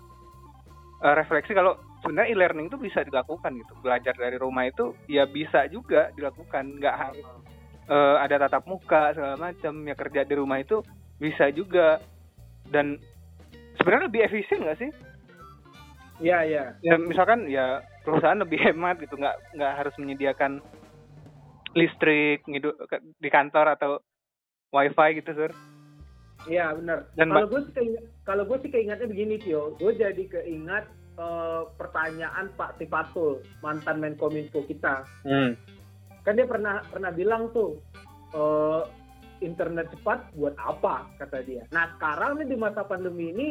eh, 1.03 1.15
refleksi 1.19 1.53
kalau 1.53 1.75
sebenarnya 2.03 2.31
e-learning 2.35 2.67
itu 2.71 2.79
bisa 2.79 3.03
dilakukan 3.03 3.55
gitu. 3.59 3.73
Belajar 3.83 4.15
dari 4.15 4.37
rumah 4.39 4.67
itu 4.67 4.95
ya 5.11 5.27
bisa 5.27 5.67
juga 5.71 6.11
dilakukan, 6.15 6.79
nggak 6.79 6.97
harus 6.97 7.27
eh, 7.89 8.17
ada 8.23 8.47
tatap 8.47 8.65
muka 8.67 9.15
segala 9.15 9.37
macam. 9.39 9.75
Ya 9.87 9.95
kerja 9.99 10.21
di 10.25 10.35
rumah 10.39 10.59
itu 10.63 10.83
bisa 11.19 11.51
juga. 11.51 11.99
Dan 12.69 13.01
sebenarnya 13.81 14.13
lebih 14.13 14.21
efisien 14.29 14.61
nggak 14.61 14.81
sih? 14.81 14.91
Ya, 16.19 16.43
ya. 16.43 16.75
ya 16.83 16.99
misalkan 16.99 17.47
ya 17.47 17.81
perusahaan 18.03 18.39
lebih 18.39 18.59
hemat 18.71 19.01
gitu. 19.03 19.17
Nggak 19.17 19.37
nggak 19.57 19.73
harus 19.75 19.95
menyediakan 19.97 20.61
listrik 21.77 22.43
ke- 22.89 23.05
di 23.21 23.29
kantor 23.31 23.77
atau 23.77 23.91
wifi 24.73 25.21
gitu 25.21 25.31
sur. 25.35 25.53
Iya 26.47 26.71
benar. 26.79 27.11
Kalau 27.19 27.51
gue 27.51 27.61
sih 27.67 27.73
keinget, 27.75 28.05
kalau 28.23 28.43
gue 28.47 28.59
sih 28.63 28.71
keingetnya 28.71 29.11
begini 29.11 29.37
Tio, 29.43 29.75
gue 29.77 29.93
jadi 29.99 30.23
keingat 30.31 30.87
eh, 31.19 31.63
pertanyaan 31.75 32.49
Pak 32.55 32.79
Tifatul 32.79 33.43
mantan 33.61 33.99
Menkominfo 33.99 34.63
kita. 34.65 35.03
hmm. 35.27 35.53
Kan 36.23 36.37
dia 36.37 36.47
pernah 36.47 36.85
pernah 36.87 37.11
bilang 37.11 37.51
tuh 37.51 37.83
eh, 38.33 38.83
internet 39.43 39.91
cepat 39.95 40.31
buat 40.35 40.55
apa 40.59 41.07
kata 41.19 41.43
dia. 41.43 41.63
Nah 41.75 41.91
sekarang 41.99 42.43
nih 42.43 42.55
di 42.55 42.57
masa 42.59 42.83
pandemi 42.87 43.31
ini 43.35 43.49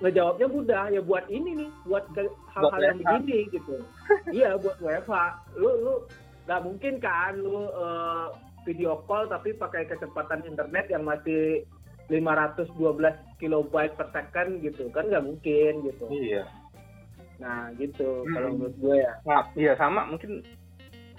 ngejawabnya 0.00 0.48
mudah 0.48 0.84
ya 0.92 1.00
buat 1.00 1.24
ini 1.32 1.64
nih 1.64 1.70
buat 1.88 2.04
hal-hal 2.54 2.80
yang 2.82 2.98
begini 3.02 3.50
gitu. 3.50 3.82
iya 4.36 4.54
buat 4.58 4.78
WFH. 4.78 5.14
Lu 5.58 5.70
lu 5.82 5.94
nggak 6.46 6.62
mungkin 6.62 6.94
kan 7.02 7.34
lu 7.38 7.66
eh, 7.70 8.26
video 8.66 8.98
call 9.06 9.30
tapi 9.30 9.54
pakai 9.54 9.86
kecepatan 9.86 10.42
internet 10.42 10.90
yang 10.90 11.06
masih 11.06 11.62
512 12.06 12.70
kilobyte 13.42 13.94
per 13.98 14.08
second 14.14 14.62
gitu 14.62 14.86
kan 14.94 15.10
nggak 15.10 15.26
mungkin 15.26 15.72
gitu. 15.86 16.06
iya 16.10 16.46
Nah 17.42 17.72
gitu. 17.76 18.24
Hmm. 18.24 18.34
kalau 18.34 18.48
menurut 18.56 18.76
gue 18.80 18.96
ya. 19.00 19.12
nah, 19.26 19.42
iya 19.56 19.72
sama. 19.76 20.08
Mungkin 20.08 20.42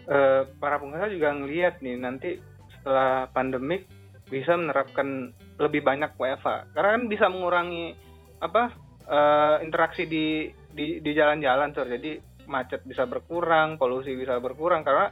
eh, 0.08 0.42
para 0.58 0.82
pengusaha 0.82 1.08
juga 1.12 1.30
ngelihat 1.36 1.80
nih 1.84 1.96
nanti 2.00 2.30
setelah 2.78 3.28
pandemik 3.32 3.86
bisa 4.28 4.60
menerapkan 4.60 5.32
lebih 5.56 5.88
banyak 5.88 6.12
WFA 6.20 6.68
karena 6.76 6.90
kan 7.00 7.04
bisa 7.08 7.26
mengurangi 7.32 7.96
apa 8.44 8.76
eh, 9.08 9.56
interaksi 9.64 10.04
di 10.04 10.52
di 10.72 11.00
di 11.00 11.12
jalan-jalan 11.16 11.72
sur 11.74 11.88
jadi 11.88 12.20
macet 12.48 12.84
bisa 12.88 13.04
berkurang 13.04 13.76
polusi 13.76 14.16
bisa 14.16 14.40
berkurang. 14.40 14.82
Karena 14.82 15.12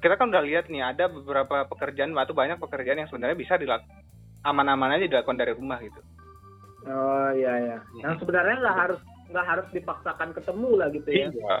kita 0.00 0.16
kan 0.16 0.32
udah 0.32 0.42
lihat 0.42 0.72
nih 0.72 0.82
ada 0.82 1.12
beberapa 1.12 1.68
pekerjaan 1.68 2.16
atau 2.16 2.32
banyak 2.32 2.56
pekerjaan 2.56 3.04
yang 3.04 3.10
sebenarnya 3.12 3.36
bisa 3.36 3.54
dilakukan 3.60 4.00
aman-aman 4.40 4.96
aja 4.96 5.04
dilakukan 5.04 5.36
dari 5.36 5.52
rumah 5.52 5.78
gitu. 5.84 6.00
Oh 6.88 7.30
iya 7.36 7.52
ya. 7.60 7.78
Yang 8.00 8.24
sebenarnya 8.24 8.56
nggak 8.64 8.78
harus 8.88 9.00
nggak 9.30 9.46
harus 9.46 9.66
dipaksakan 9.72 10.30
ketemu 10.34 10.70
lah 10.76 10.88
gitu 10.90 11.08
ya. 11.10 11.28
Iya. 11.30 11.56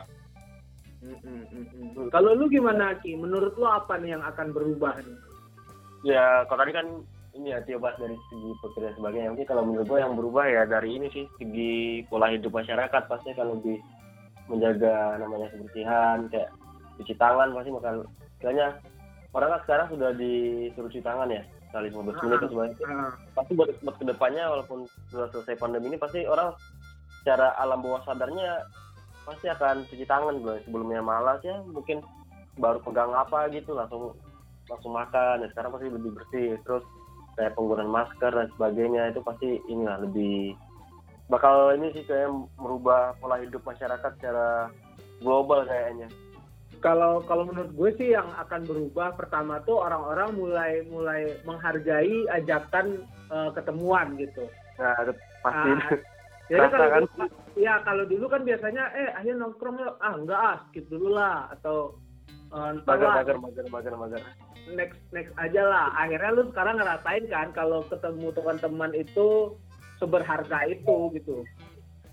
Mm, 1.00 1.16
mm, 1.16 1.64
mm. 1.96 2.08
Kalau 2.12 2.36
lu 2.36 2.50
gimana 2.52 2.92
Ki? 3.00 3.16
Menurut 3.16 3.56
lu 3.56 3.64
apa 3.64 3.96
nih 3.96 4.18
yang 4.18 4.24
akan 4.26 4.52
berubah 4.52 5.00
nih? 5.00 5.16
ya 6.06 6.44
kalau 6.48 6.64
tadi 6.64 6.72
kan 6.72 6.86
ini 7.36 7.54
ya 7.54 7.62
Tio 7.62 7.78
bahas 7.78 7.96
dari 8.00 8.16
segi 8.28 8.50
pekerjaan 8.58 8.96
sebagainya 8.98 9.30
mungkin 9.32 9.48
kalau 9.48 9.62
menurut 9.68 9.86
gue 9.86 10.00
yang 10.00 10.14
berubah 10.16 10.44
ya 10.48 10.62
dari 10.66 10.98
ini 10.98 11.06
sih 11.12 11.24
segi 11.38 12.02
pola 12.10 12.32
hidup 12.32 12.50
masyarakat 12.50 13.02
pasti 13.06 13.36
kan 13.36 13.52
lebih 13.52 13.78
menjaga 14.50 15.20
namanya 15.20 15.46
kebersihan 15.54 16.26
kayak 16.32 16.50
cuci 16.98 17.14
tangan 17.16 17.54
pasti 17.54 17.70
bakal 17.70 17.94
istilahnya 18.40 18.66
orang 19.30 19.48
kan 19.54 19.60
sekarang 19.62 19.86
sudah 19.94 20.10
disuruh 20.18 20.90
cuci 20.90 21.04
tangan 21.06 21.28
ya 21.30 21.42
sekali 21.70 21.86
15 21.86 22.02
menit 22.02 22.38
atau 22.42 22.50
sebagainya 22.50 22.86
Ah, 22.90 23.12
pasti 23.38 23.52
buat, 23.54 23.70
buat 23.86 23.96
ke 24.02 24.04
depannya 24.10 24.44
walaupun 24.50 24.78
sudah 25.14 25.28
selesai 25.30 25.54
pandemi 25.54 25.94
ini 25.94 25.98
pasti 26.02 26.26
orang 26.26 26.50
secara 27.20 27.52
alam 27.60 27.84
bawah 27.84 28.00
sadarnya 28.08 28.64
pasti 29.28 29.46
akan 29.46 29.86
cuci 29.86 30.04
tangan 30.08 30.40
bro. 30.40 30.56
sebelumnya 30.64 31.04
malas 31.04 31.38
ya 31.44 31.60
mungkin 31.68 32.00
baru 32.56 32.80
pegang 32.82 33.12
apa 33.14 33.46
gitu 33.52 33.76
langsung 33.76 34.16
langsung 34.66 34.92
makan 34.92 35.44
ya 35.44 35.48
sekarang 35.52 35.70
pasti 35.76 35.88
lebih 35.92 36.10
bersih 36.16 36.56
terus 36.64 36.84
kayak 37.38 37.54
penggunaan 37.54 37.90
masker 37.90 38.32
dan 38.32 38.48
sebagainya 38.56 39.12
itu 39.14 39.20
pasti 39.22 39.48
inilah 39.70 40.02
lebih 40.02 40.56
bakal 41.30 41.70
ini 41.78 41.94
sih 41.94 42.02
kayak 42.04 42.28
merubah 42.58 43.14
pola 43.22 43.38
hidup 43.38 43.62
masyarakat 43.62 44.10
secara 44.18 44.68
global 45.22 45.62
kayaknya 45.68 46.10
Kalau 46.80 47.20
kalau 47.28 47.44
menurut 47.44 47.76
gue 47.76 47.90
sih 48.00 48.16
yang 48.16 48.24
akan 48.40 48.64
berubah 48.64 49.12
pertama 49.12 49.60
tuh 49.68 49.84
orang-orang 49.84 50.32
mulai 50.32 50.72
mulai 50.88 51.36
menghargai 51.44 52.24
ajakan 52.40 53.04
eh, 53.28 53.50
ketemuan 53.52 54.16
gitu. 54.16 54.48
nah 54.80 54.96
pasti 55.44 55.70
Ah, 55.76 55.92
Jadi 56.50 56.66
Rasa 56.66 56.74
kalau 56.74 56.90
kan? 56.90 57.02
dulu, 57.06 57.26
ya 57.54 57.74
kalau 57.86 58.04
dulu 58.10 58.26
kan 58.26 58.42
biasanya 58.42 58.84
eh 58.98 59.08
ayo 59.22 59.32
nongkrong 59.38 59.76
yuk. 59.78 59.94
ah 60.02 60.12
enggak 60.18 60.40
ah 60.42 60.56
skip 60.66 60.82
dulu 60.90 61.14
lah. 61.14 61.46
Atau 61.54 62.02
ntar 62.50 62.98
mager 62.98 63.38
mager 63.38 63.38
mager 63.38 63.64
mager 63.70 63.94
mager. 63.94 64.22
Next 64.74 64.98
next 65.14 65.30
aja 65.38 65.62
lah. 65.62 65.94
Akhirnya 65.94 66.34
lu 66.34 66.50
sekarang 66.50 66.82
ngerasain 66.82 67.24
kan 67.30 67.54
kalau 67.54 67.86
ketemu 67.86 68.34
teman-teman 68.34 68.90
itu 68.98 69.54
seberharga 70.02 70.66
itu 70.66 71.14
gitu. 71.14 71.46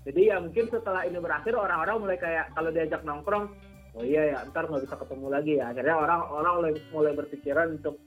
Jadi 0.06 0.30
ya 0.30 0.38
mungkin 0.38 0.70
setelah 0.70 1.02
ini 1.02 1.18
berakhir 1.18 1.58
orang-orang 1.58 1.98
mulai 1.98 2.18
kayak 2.22 2.54
kalau 2.54 2.70
diajak 2.70 3.02
nongkrong 3.02 3.50
oh 3.98 4.04
iya 4.06 4.38
ya 4.38 4.46
ntar 4.54 4.70
nggak 4.70 4.86
bisa 4.86 4.94
ketemu 4.94 5.26
lagi 5.34 5.52
ya. 5.58 5.74
Akhirnya 5.74 5.98
orang 5.98 6.20
orang 6.30 6.52
mulai 6.62 6.72
mulai 6.94 7.12
berpikiran 7.18 7.82
untuk 7.82 7.98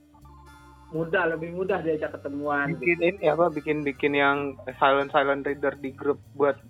mudah 0.92 1.24
lebih 1.26 1.50
mudah 1.50 1.80
diajak 1.80 2.12
ketemuan. 2.12 2.76
Bikin 2.76 3.00
ini 3.00 3.24
apa 3.26 3.48
bikin 3.48 3.80
bikin 3.80 4.12
yang 4.12 4.38
silent 4.76 5.08
silent 5.08 5.42
reader 5.42 5.72
di 5.74 5.90
grup 5.90 6.20
buat 6.32 6.60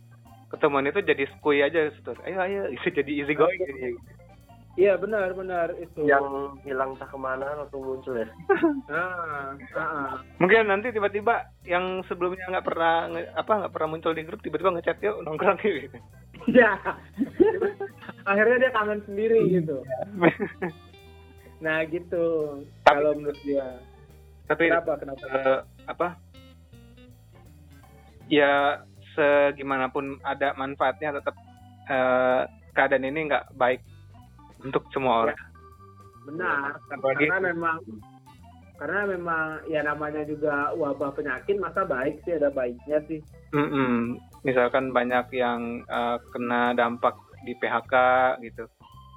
ketemuan 0.49 0.85
itu 0.85 1.01
jadi 1.01 1.27
skui 1.33 1.59
aja 1.59 1.89
gitu. 1.89 2.15
ayo 2.23 2.39
ayo 2.41 2.61
itu 2.75 2.87
jadi 2.89 3.13
easy 3.13 3.33
going 3.33 3.59
jadi 3.59 3.99
iya 4.73 4.95
benar 4.95 5.33
benar 5.33 5.75
itu. 5.77 6.05
Yang 6.05 6.25
hilang 6.63 6.97
tak 6.97 7.09
ke 7.09 7.19
mana 7.19 7.45
langsung 7.57 7.83
muncul 7.83 8.15
ya? 8.15 8.29
Ah, 8.89 9.53
ah, 9.73 9.81
ah. 9.81 10.13
mungkin 10.37 10.65
nanti 10.67 10.91
tiba-tiba 10.91 11.49
yang 11.63 12.01
sebelumnya 12.05 12.47
nggak 12.49 12.67
pernah 12.67 13.09
nge- 13.09 13.33
apa 13.33 13.53
nggak 13.59 13.73
pernah 13.73 13.89
muncul 13.91 14.13
di 14.13 14.23
grup 14.23 14.41
tiba-tiba 14.41 14.73
ngechat 14.73 15.01
yuk 15.01 15.21
nongkrong 15.23 15.61
gitu 15.61 15.99
Iya. 16.43 16.75
akhirnya 18.31 18.57
dia 18.61 18.73
kangen 18.73 19.01
sendiri 19.05 19.39
gitu. 19.53 19.81
Nah 21.61 21.87
gitu. 21.87 22.27
Tapi- 22.83 22.99
kalau 22.99 23.13
menurut 23.15 23.39
dia 23.43 23.79
tapi 24.53 24.65
kenapa? 24.69 24.93
Kenapa? 25.01 25.25
eh, 25.33 25.59
apa? 25.89 26.09
Ya 28.29 28.81
segimanapun 29.13 30.21
ada 30.25 30.53
manfaatnya 30.57 31.17
tetap 31.17 31.37
eh, 31.89 32.43
keadaan 32.73 33.09
ini 33.09 33.29
nggak 33.29 33.53
baik 33.57 33.81
untuk 34.65 34.85
semua 34.93 35.27
orang. 35.29 35.39
Benar 36.29 36.79
apalagi 36.89 37.27
karena 37.29 37.41
memang 37.53 37.77
karena 38.79 39.01
memang 39.15 39.47
ya 39.71 39.81
namanya 39.85 40.23
juga 40.27 40.75
wabah 40.75 41.15
penyakit 41.15 41.59
masa 41.59 41.87
baik 41.87 42.19
sih 42.25 42.35
ada 42.39 42.49
baiknya 42.51 42.99
sih. 43.07 43.21
Mm-mm. 43.53 44.17
misalkan 44.43 44.91
banyak 44.91 45.29
yang 45.37 45.85
eh, 45.87 46.17
kena 46.33 46.73
dampak 46.73 47.15
di 47.45 47.53
PHK 47.59 47.95
gitu. 48.43 48.65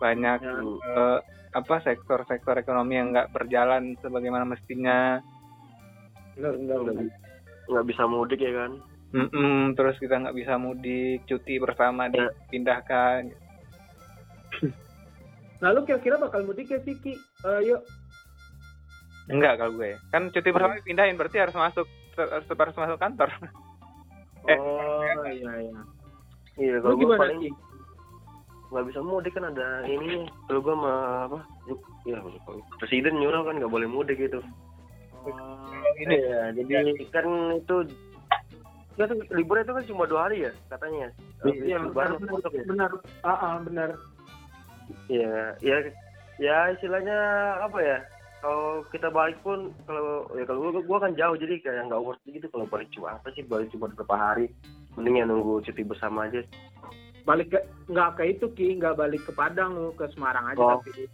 Banyak 0.04 0.40
Ya. 0.44 0.60
eh, 0.92 1.20
apa 1.56 1.80
sektor-sektor 1.80 2.60
ekonomi 2.60 3.00
yang 3.00 3.16
nggak 3.16 3.32
berjalan 3.32 3.96
sebagaimana 4.04 4.44
mestinya. 4.44 5.24
Benar 6.36 6.60
benar 6.60 6.80
benar. 6.84 7.06
Nggak 7.72 7.86
bisa 7.88 8.04
mudik 8.06 8.44
ya 8.44 8.52
kan? 8.52 8.72
Mm-mm. 9.16 9.72
terus 9.80 9.96
kita 9.96 10.20
nggak 10.20 10.36
bisa 10.36 10.60
mudik 10.60 11.24
cuti 11.24 11.56
bersama 11.56 12.12
Ya. 12.12 12.28
dipindahkan. 12.28 13.32
Lalu 15.64 15.80
kira-kira 15.88 16.20
bakal 16.20 16.44
mudik 16.44 16.68
ya 16.68 16.84
sih 16.84 17.00
Ki 17.00 17.16
Eh, 17.16 17.60
yuk. 17.64 17.80
Enggak 19.32 19.58
kalau 19.58 19.80
gue. 19.80 19.96
Kan 20.12 20.28
cuti 20.30 20.50
bersama 20.52 20.76
dipindahin 20.76 21.16
berarti 21.16 21.40
harus 21.40 21.56
masuk 21.56 21.88
harus, 22.20 22.46
harus 22.46 22.76
masuk 22.76 23.00
kantor. 23.00 23.32
Eh. 24.46 24.62
oh 24.62 25.26
iya 25.26 25.54
iya. 25.58 25.80
Iya 26.54 26.74
lu 26.78 26.86
kalau 26.86 26.94
gue 26.94 27.02
gimana 27.02 27.22
paling 27.26 27.40
Ki 27.42 27.50
nggak 28.76 28.92
bisa 28.92 29.00
mudik 29.00 29.32
kan 29.32 29.48
ada 29.48 29.88
ini 29.88 30.28
kalau 30.52 30.60
gue 30.60 30.74
sama 30.76 30.94
apa 31.32 31.40
ya 32.04 32.20
presiden 32.84 33.16
nyuruh 33.24 33.48
kan 33.48 33.56
nggak 33.56 33.72
boleh 33.72 33.88
mudik 33.88 34.20
gitu 34.20 34.44
Oh, 35.26 35.74
ini 35.98 36.22
Iya, 36.22 36.54
jadi 36.54 37.02
kan 37.10 37.26
itu 37.58 37.76
ya 38.96 39.10
tuh 39.10 39.18
liburnya 39.34 39.66
itu 39.66 39.74
kan 39.74 39.86
cuma 39.90 40.04
dua 40.06 40.30
hari 40.30 40.46
ya 40.46 40.52
katanya. 40.70 41.10
Habis 41.42 41.66
iya 41.66 41.78
benar 41.82 42.14
benar 42.22 42.40
ya. 42.54 42.64
benar 42.70 42.92
ah 43.26 43.34
ah, 43.34 43.56
benar 43.66 43.90
Iya, 45.10 45.58
ya 45.66 45.78
ya 46.38 46.58
istilahnya 46.78 47.18
apa 47.58 47.80
ya? 47.82 47.98
Kalau 48.46 48.86
kita 48.94 49.10
balik 49.10 49.42
pun 49.42 49.74
kalau 49.90 50.30
ya 50.38 50.46
kalau 50.46 50.70
gua, 50.70 50.86
gua 50.86 50.98
kan 51.10 51.18
jauh 51.18 51.34
jadi 51.34 51.58
kayak 51.58 51.90
nggak 51.90 52.04
worth 52.06 52.22
it 52.30 52.38
gitu 52.38 52.48
kalau 52.54 52.70
balik 52.70 52.86
cuma 52.94 53.18
apa 53.18 53.34
sih 53.34 53.42
balik 53.50 53.74
cuma 53.74 53.90
beberapa 53.90 54.14
hari. 54.14 54.54
Mending 54.94 55.20
ya 55.20 55.26
nunggu 55.26 55.66
cuti 55.66 55.82
bersama 55.82 56.30
aja. 56.30 56.46
Balik 57.26 57.50
ke 57.50 57.60
nggak 57.88 58.10
ke 58.16 58.24
itu 58.30 58.46
Ki 58.54 58.78
nggak 58.78 58.96
balik 58.96 59.22
ke 59.22 59.32
Padang 59.32 59.74
lu 59.74 59.90
ke 59.92 60.06
Semarang 60.10 60.46
aja 60.48 60.62
Oh. 60.62 60.78
tapi 60.80 61.10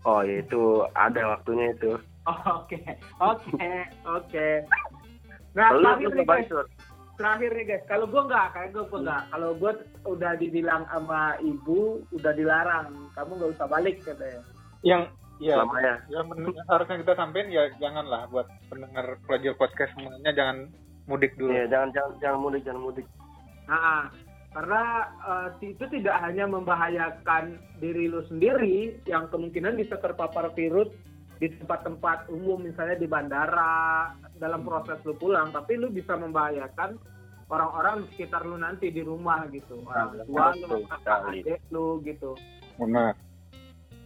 Oh 0.00 0.20
ya 0.20 0.40
itu 0.40 0.62
ada 0.94 1.22
waktunya 1.30 1.76
itu. 1.76 1.92
Oh, 2.24 2.36
Oke, 2.56 2.80
oke, 3.20 3.68
oke. 4.06 4.46
Nah, 5.52 5.68
lu 5.70 5.80
terakhir 5.82 6.08
lu 6.08 6.14
nih 6.14 6.24
guys, 6.24 6.48
Sur? 6.48 6.64
terakhir 7.16 7.50
nih 7.52 7.64
guys. 7.66 7.84
Kalau 7.84 8.06
gue 8.06 8.22
nggak, 8.22 8.46
kayak 8.50 8.70
gue 8.72 8.98
nggak. 8.98 9.22
Kalau 9.28 9.50
gue 9.56 9.72
udah 10.06 10.32
dibilang 10.36 10.82
sama 10.86 11.36
ibu, 11.40 12.00
udah 12.12 12.32
dilarang, 12.32 12.88
kamu 13.12 13.30
nggak 13.36 13.52
usah 13.56 13.66
balik 13.66 14.00
katanya. 14.00 14.40
yang 14.80 15.02
ya 15.36 15.56
selamanya. 15.56 15.94
yang 16.08 16.24
men- 16.28 16.56
harusnya 16.64 16.96
kita 17.00 17.12
sampein 17.14 17.48
ya 17.48 17.68
janganlah 17.76 18.24
buat 18.28 18.48
pendengar 18.68 19.20
pelajar 19.24 19.52
podcast 19.54 19.92
semuanya 19.92 20.32
jangan 20.32 20.56
mudik 21.04 21.36
dulu 21.36 21.52
Iya, 21.52 21.68
jangan 21.68 21.88
jangan 21.90 22.12
jangan 22.18 22.38
mudik 22.38 22.62
jangan 22.62 22.80
mudik. 22.80 23.06
Nah, 23.64 24.08
karena 24.50 24.82
eh, 25.22 25.48
itu 25.70 25.84
tidak 25.86 26.16
hanya 26.26 26.50
membahayakan 26.50 27.54
diri 27.78 28.10
lu 28.10 28.26
sendiri, 28.26 28.98
yang 29.06 29.30
kemungkinan 29.30 29.78
bisa 29.78 29.94
terpapar 30.02 30.50
virus 30.58 30.90
di 31.38 31.48
tempat-tempat 31.56 32.28
umum, 32.28 32.60
misalnya 32.60 32.98
di 32.98 33.08
bandara, 33.08 34.12
dalam 34.36 34.66
proses 34.66 34.98
lu 35.06 35.14
pulang, 35.16 35.54
tapi 35.54 35.78
lu 35.78 35.88
bisa 35.88 36.18
membahayakan 36.18 36.98
orang-orang 37.46 38.04
di 38.04 38.06
sekitar 38.14 38.42
lu 38.42 38.58
nanti 38.58 38.90
di 38.90 39.00
rumah 39.06 39.46
gitu, 39.54 39.80
orang 39.86 40.18
tua 40.26 40.52
lu, 40.58 40.82
adik 40.86 41.62
lu 41.70 42.02
gitu. 42.02 42.34
benar 42.76 43.14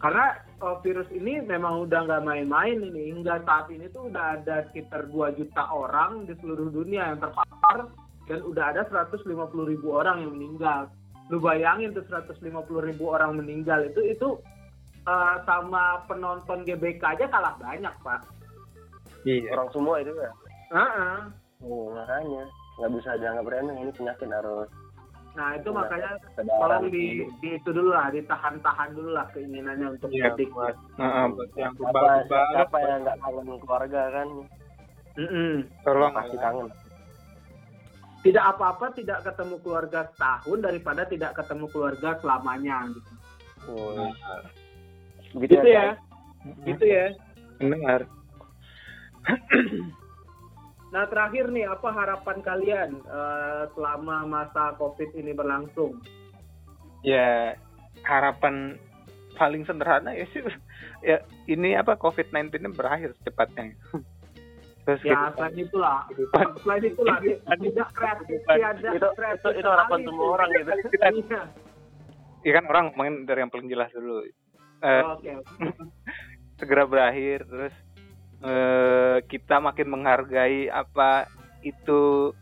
Karena 0.05 0.37
eh, 0.37 0.77
virus 0.85 1.09
ini 1.17 1.41
memang 1.41 1.89
udah 1.89 2.05
nggak 2.05 2.25
main-main 2.29 2.77
ini. 2.77 3.17
Hingga 3.17 3.41
saat 3.49 3.73
ini 3.73 3.89
tuh 3.89 4.13
udah 4.13 4.37
ada 4.37 4.69
sekitar 4.69 5.09
2 5.09 5.39
juta 5.41 5.65
orang 5.73 6.29
di 6.29 6.37
seluruh 6.45 6.69
dunia 6.69 7.09
yang 7.09 7.25
terpapar 7.25 7.89
dan 8.25 8.41
udah 8.41 8.65
ada 8.73 8.83
150 8.89 9.25
ribu 9.69 9.89
orang 9.93 10.25
yang 10.25 10.33
meninggal. 10.33 10.89
Lu 11.33 11.41
bayangin 11.41 11.93
tuh 11.93 12.05
150 12.09 12.41
ribu 12.81 13.13
orang 13.13 13.37
meninggal 13.37 13.85
itu 13.85 14.01
itu 14.05 14.29
eh, 15.05 15.37
sama 15.45 16.05
penonton 16.09 16.65
GBK 16.65 17.03
aja 17.05 17.25
kalah 17.29 17.55
banyak 17.61 17.93
pak. 18.01 18.21
iya 19.25 19.53
Orang 19.57 19.69
semua 19.73 20.01
itu 20.01 20.13
ya. 20.17 20.31
Heeh. 20.73 21.17
Oh, 21.65 21.93
makanya 21.93 22.45
nggak 22.81 22.91
bisa 22.99 23.11
dianggap 23.17 23.47
remeh 23.49 23.77
ini 23.79 23.93
penyakit 23.95 24.29
harus 24.29 24.69
Nah 25.35 25.51
itu 25.59 25.67
makanya 25.75 26.15
tolong 26.47 26.95
di, 26.95 27.27
di 27.43 27.59
itu 27.59 27.71
dulu 27.75 27.91
lah, 27.91 28.07
ditahan-tahan 28.15 28.95
dulu 28.95 29.19
lah 29.19 29.27
keinginannya 29.35 29.99
untuk 29.99 30.07
Iya, 30.15 30.31
mudik. 30.31 30.47
buat 30.55 30.77
Heeh, 30.95 31.25
buat 31.35 31.51
yang 31.59 31.73
kebal-kebal 31.75 32.43
siapa 32.55 32.77
yang 32.87 32.99
nggak 33.03 33.19
kangen 33.19 33.59
keluarga 33.59 34.03
kan 34.15 34.29
Mm-mm. 35.15 35.53
tolong 35.83 36.13
pasti 36.15 36.37
kangen 36.39 36.67
Tidak 38.25 38.41
apa-apa 38.41 38.97
tidak 38.97 39.21
ketemu 39.21 39.61
keluarga 39.61 40.09
setahun 40.09 40.59
daripada 40.65 41.05
tidak 41.05 41.37
ketemu 41.37 41.69
keluarga 41.69 42.17
selamanya. 42.25 42.89
Gitu. 42.89 43.13
oh, 43.69 44.09
Gitu 45.35 45.67
ya, 45.67 45.99
gitu 46.63 46.85
ya. 46.87 47.11
benar 47.59 48.07
Nah 50.95 51.11
terakhir 51.11 51.51
nih, 51.51 51.67
apa 51.67 51.91
harapan 51.91 52.39
kalian 52.39 52.91
eh, 53.03 53.67
selama 53.75 54.23
masa 54.31 54.79
COVID 54.79 55.11
ini 55.19 55.35
berlangsung? 55.35 55.99
ya 57.05 57.53
harapan 58.03 58.81
paling 59.37 59.63
sederhana 59.69 60.17
ya 60.17 60.25
sih 60.33 60.41
ya 61.09 61.21
ini 61.47 61.77
apa 61.77 61.95
COVID-19 62.01 62.49
ini 62.65 62.71
berakhir 62.73 63.13
secepatnya 63.21 63.77
terus 64.85 65.01
Ya 65.01 65.17
kehidupan- 65.17 65.33
selain 65.35 65.57
itulah, 65.59 65.99
selain 66.61 66.85
itulah 66.85 67.17
tidak 67.65 67.89
kreatif, 67.91 68.39
tidak 68.43 68.71
itu 68.93 69.09
kreatif 69.15 69.41
itu, 69.43 69.59
itu 69.59 69.69
harapan 69.69 69.99
semua 70.03 70.13
itu. 70.21 70.25
orang 70.31 70.49
gitu. 70.51 70.71
Iya. 71.25 71.41
ya 72.45 72.53
kan 72.53 72.65
orang 72.67 72.87
main 72.95 73.15
dari 73.25 73.41
yang 73.41 73.49
paling 73.49 73.67
jelas 73.67 73.89
dulu. 73.91 74.21
Eh, 74.79 75.03
Oke, 75.07 75.33
segera 76.59 76.85
berakhir 76.85 77.43
terus 77.43 77.75
eh, 78.41 79.17
kita 79.25 79.57
makin 79.59 79.89
menghargai 79.91 80.69
apa 80.69 81.25
itu 81.61 82.33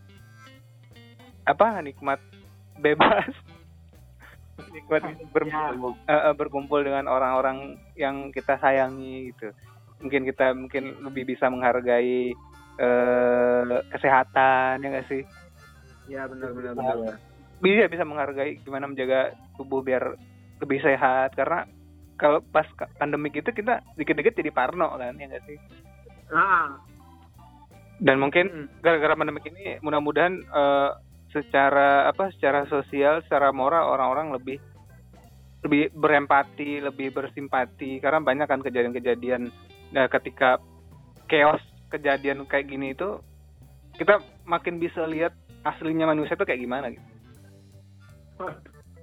apa 1.42 1.78
nikmat 1.80 2.18
bebas. 2.76 3.30
Nikmat 4.68 5.02
ber- 5.30 5.46
Ya. 5.46 5.70
eh, 5.70 6.22
eh, 6.24 6.34
berkumpul 6.34 6.80
dengan 6.80 7.06
orang-orang 7.06 7.58
yang 7.94 8.30
kita 8.30 8.56
sayangi 8.56 9.30
gitu 9.30 9.50
mungkin 10.02 10.22
kita 10.26 10.52
mungkin 10.52 10.98
lebih 11.06 11.32
bisa 11.32 11.46
menghargai 11.48 12.34
eh, 12.82 13.62
kesehatan 13.94 14.82
ya 14.82 14.88
nggak 14.90 15.08
sih? 15.08 15.22
Ya 16.10 16.26
benar-benar 16.26 16.74
benar. 16.74 17.16
bisa 17.62 17.86
bisa 17.86 18.02
menghargai 18.02 18.58
gimana 18.66 18.90
menjaga 18.90 19.38
tubuh 19.54 19.86
biar 19.86 20.18
lebih 20.58 20.82
sehat. 20.82 21.38
Karena 21.38 21.62
kalau 22.18 22.42
pas 22.42 22.66
pandemi 22.98 23.30
itu 23.30 23.50
kita 23.54 23.82
dikit-dikit 23.94 24.34
jadi 24.34 24.50
parno 24.50 24.98
kan 24.98 25.14
ya 25.14 25.26
nggak 25.30 25.46
sih? 25.46 25.58
Nah, 26.34 26.82
dan 28.02 28.18
mungkin 28.18 28.46
mm, 28.50 28.82
gara-gara 28.82 29.14
pandemi 29.14 29.38
ini 29.46 29.78
mudah-mudahan 29.78 30.42
eh, 30.42 30.90
secara 31.30 32.10
apa 32.10 32.34
secara 32.34 32.66
sosial 32.68 33.22
secara 33.24 33.54
moral 33.54 33.88
orang-orang 33.94 34.34
lebih 34.34 34.58
lebih 35.62 35.94
berempati 35.94 36.82
lebih 36.82 37.14
bersimpati. 37.14 38.02
Karena 38.02 38.18
banyak 38.18 38.50
kan 38.50 38.60
kejadian-kejadian 38.60 39.50
nah, 39.92 40.08
ketika 40.08 40.58
chaos 41.28 41.62
kejadian 41.92 42.48
kayak 42.48 42.68
gini 42.68 42.96
itu 42.96 43.20
kita 44.00 44.18
makin 44.48 44.80
bisa 44.80 45.04
lihat 45.04 45.36
aslinya 45.62 46.08
manusia 46.08 46.34
itu 46.34 46.48
kayak 46.48 46.64
gimana 46.64 46.90
gitu. 46.90 47.04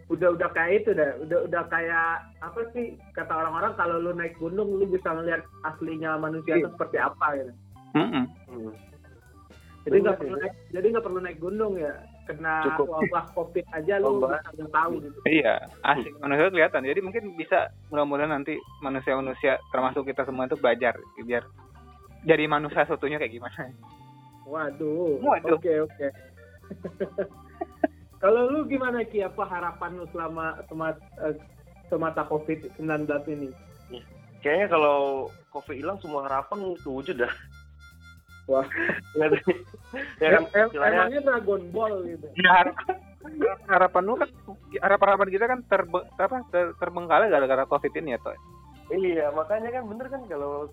Udah 0.09 0.33
udah 0.33 0.49
kayak 0.57 0.83
itu 0.83 0.91
dah. 0.97 1.13
Udah 1.21 1.45
udah 1.45 1.63
kayak 1.69 2.25
apa 2.41 2.59
sih 2.73 2.97
kata 3.13 3.29
orang-orang 3.29 3.77
kalau 3.77 4.01
lu 4.01 4.11
naik 4.17 4.33
gunung 4.41 4.81
lu 4.81 4.89
bisa 4.89 5.13
ngeliat 5.13 5.45
aslinya 5.63 6.17
manusia 6.17 6.57
itu 6.57 6.69
seperti 6.73 6.97
apa 6.97 7.37
gitu. 7.37 7.53
Mm-mm. 7.97 8.25
Hmm. 8.49 8.73
jadi 9.85 9.97
nggak 10.05 10.17
perlu 10.21 10.35
naik 10.37 10.53
jadi 10.69 10.85
nggak 10.93 11.05
perlu 11.05 11.19
naik 11.23 11.39
gunung 11.41 11.73
ya 11.79 11.93
kena 12.29 12.61
Cukup. 12.63 12.85
wabah 12.93 13.25
covid 13.33 13.65
aja 13.73 13.97
lu 13.97 14.21
Wabah. 14.21 14.37
bisa 14.37 14.49
nggak 14.53 14.69
tahu 14.69 14.93
gitu 15.01 15.19
Iya, 15.25 15.53
asik 15.83 16.13
manusia 16.15 16.47
kelihatan. 16.47 16.81
Jadi 16.85 16.99
mungkin 17.01 17.23
bisa 17.33 17.59
mudah-mudahan 17.89 18.29
nanti 18.31 18.53
manusia-manusia 18.79 19.57
termasuk 19.69 20.05
kita 20.05 20.21
semua 20.23 20.45
itu 20.45 20.53
belajar 20.55 20.93
biar 21.19 21.41
jadi 22.21 22.45
manusia 22.45 22.85
satunya 22.85 23.17
kayak 23.17 23.33
gimana. 23.33 23.73
waduh 24.45 25.17
Waduh. 25.19 25.57
oke 25.57 25.73
oke 25.83 26.07
kalau 28.21 28.49
lu 28.49 28.65
gimana 28.65 29.01
ki 29.03 29.21
apa 29.21 29.43
harapan 29.43 29.95
lu 29.95 30.05
selama 30.09 30.57
semata, 30.65 31.33
semata 31.87 32.21
covid 32.25 32.69
19 32.77 33.09
ini 33.31 33.49
Kayaknya 34.39 34.67
kalau 34.71 34.99
COVID 35.51 35.75
hilang 35.75 35.99
semua 35.99 36.23
harapan 36.23 36.71
kewujud 36.79 37.19
dah. 37.19 37.33
Wah. 38.49 38.65
ya, 40.17 40.27
kan, 40.33 40.43
Em- 40.57 40.73
emangnya 40.73 41.21
Dragon 41.21 41.61
Ball 41.69 41.93
gitu? 42.09 42.27
Ya, 42.33 42.49
harap- 42.65 42.81
harapan 43.69 44.03
lu 44.09 44.13
kan 44.17 44.29
harapan-harapan 44.81 45.29
kita 45.29 45.45
kan 45.45 45.59
terbe, 45.69 45.99
apa 46.17 46.41
ter, 46.49 46.73
terbengkalai 46.81 47.29
gara-gara 47.29 47.69
covid 47.69 47.93
ini 47.93 48.17
ya 48.17 48.19
toh. 48.25 48.33
Iya, 48.89 49.29
makanya 49.37 49.69
kan 49.69 49.83
bener 49.85 50.07
kan 50.09 50.21
kalau 50.25 50.65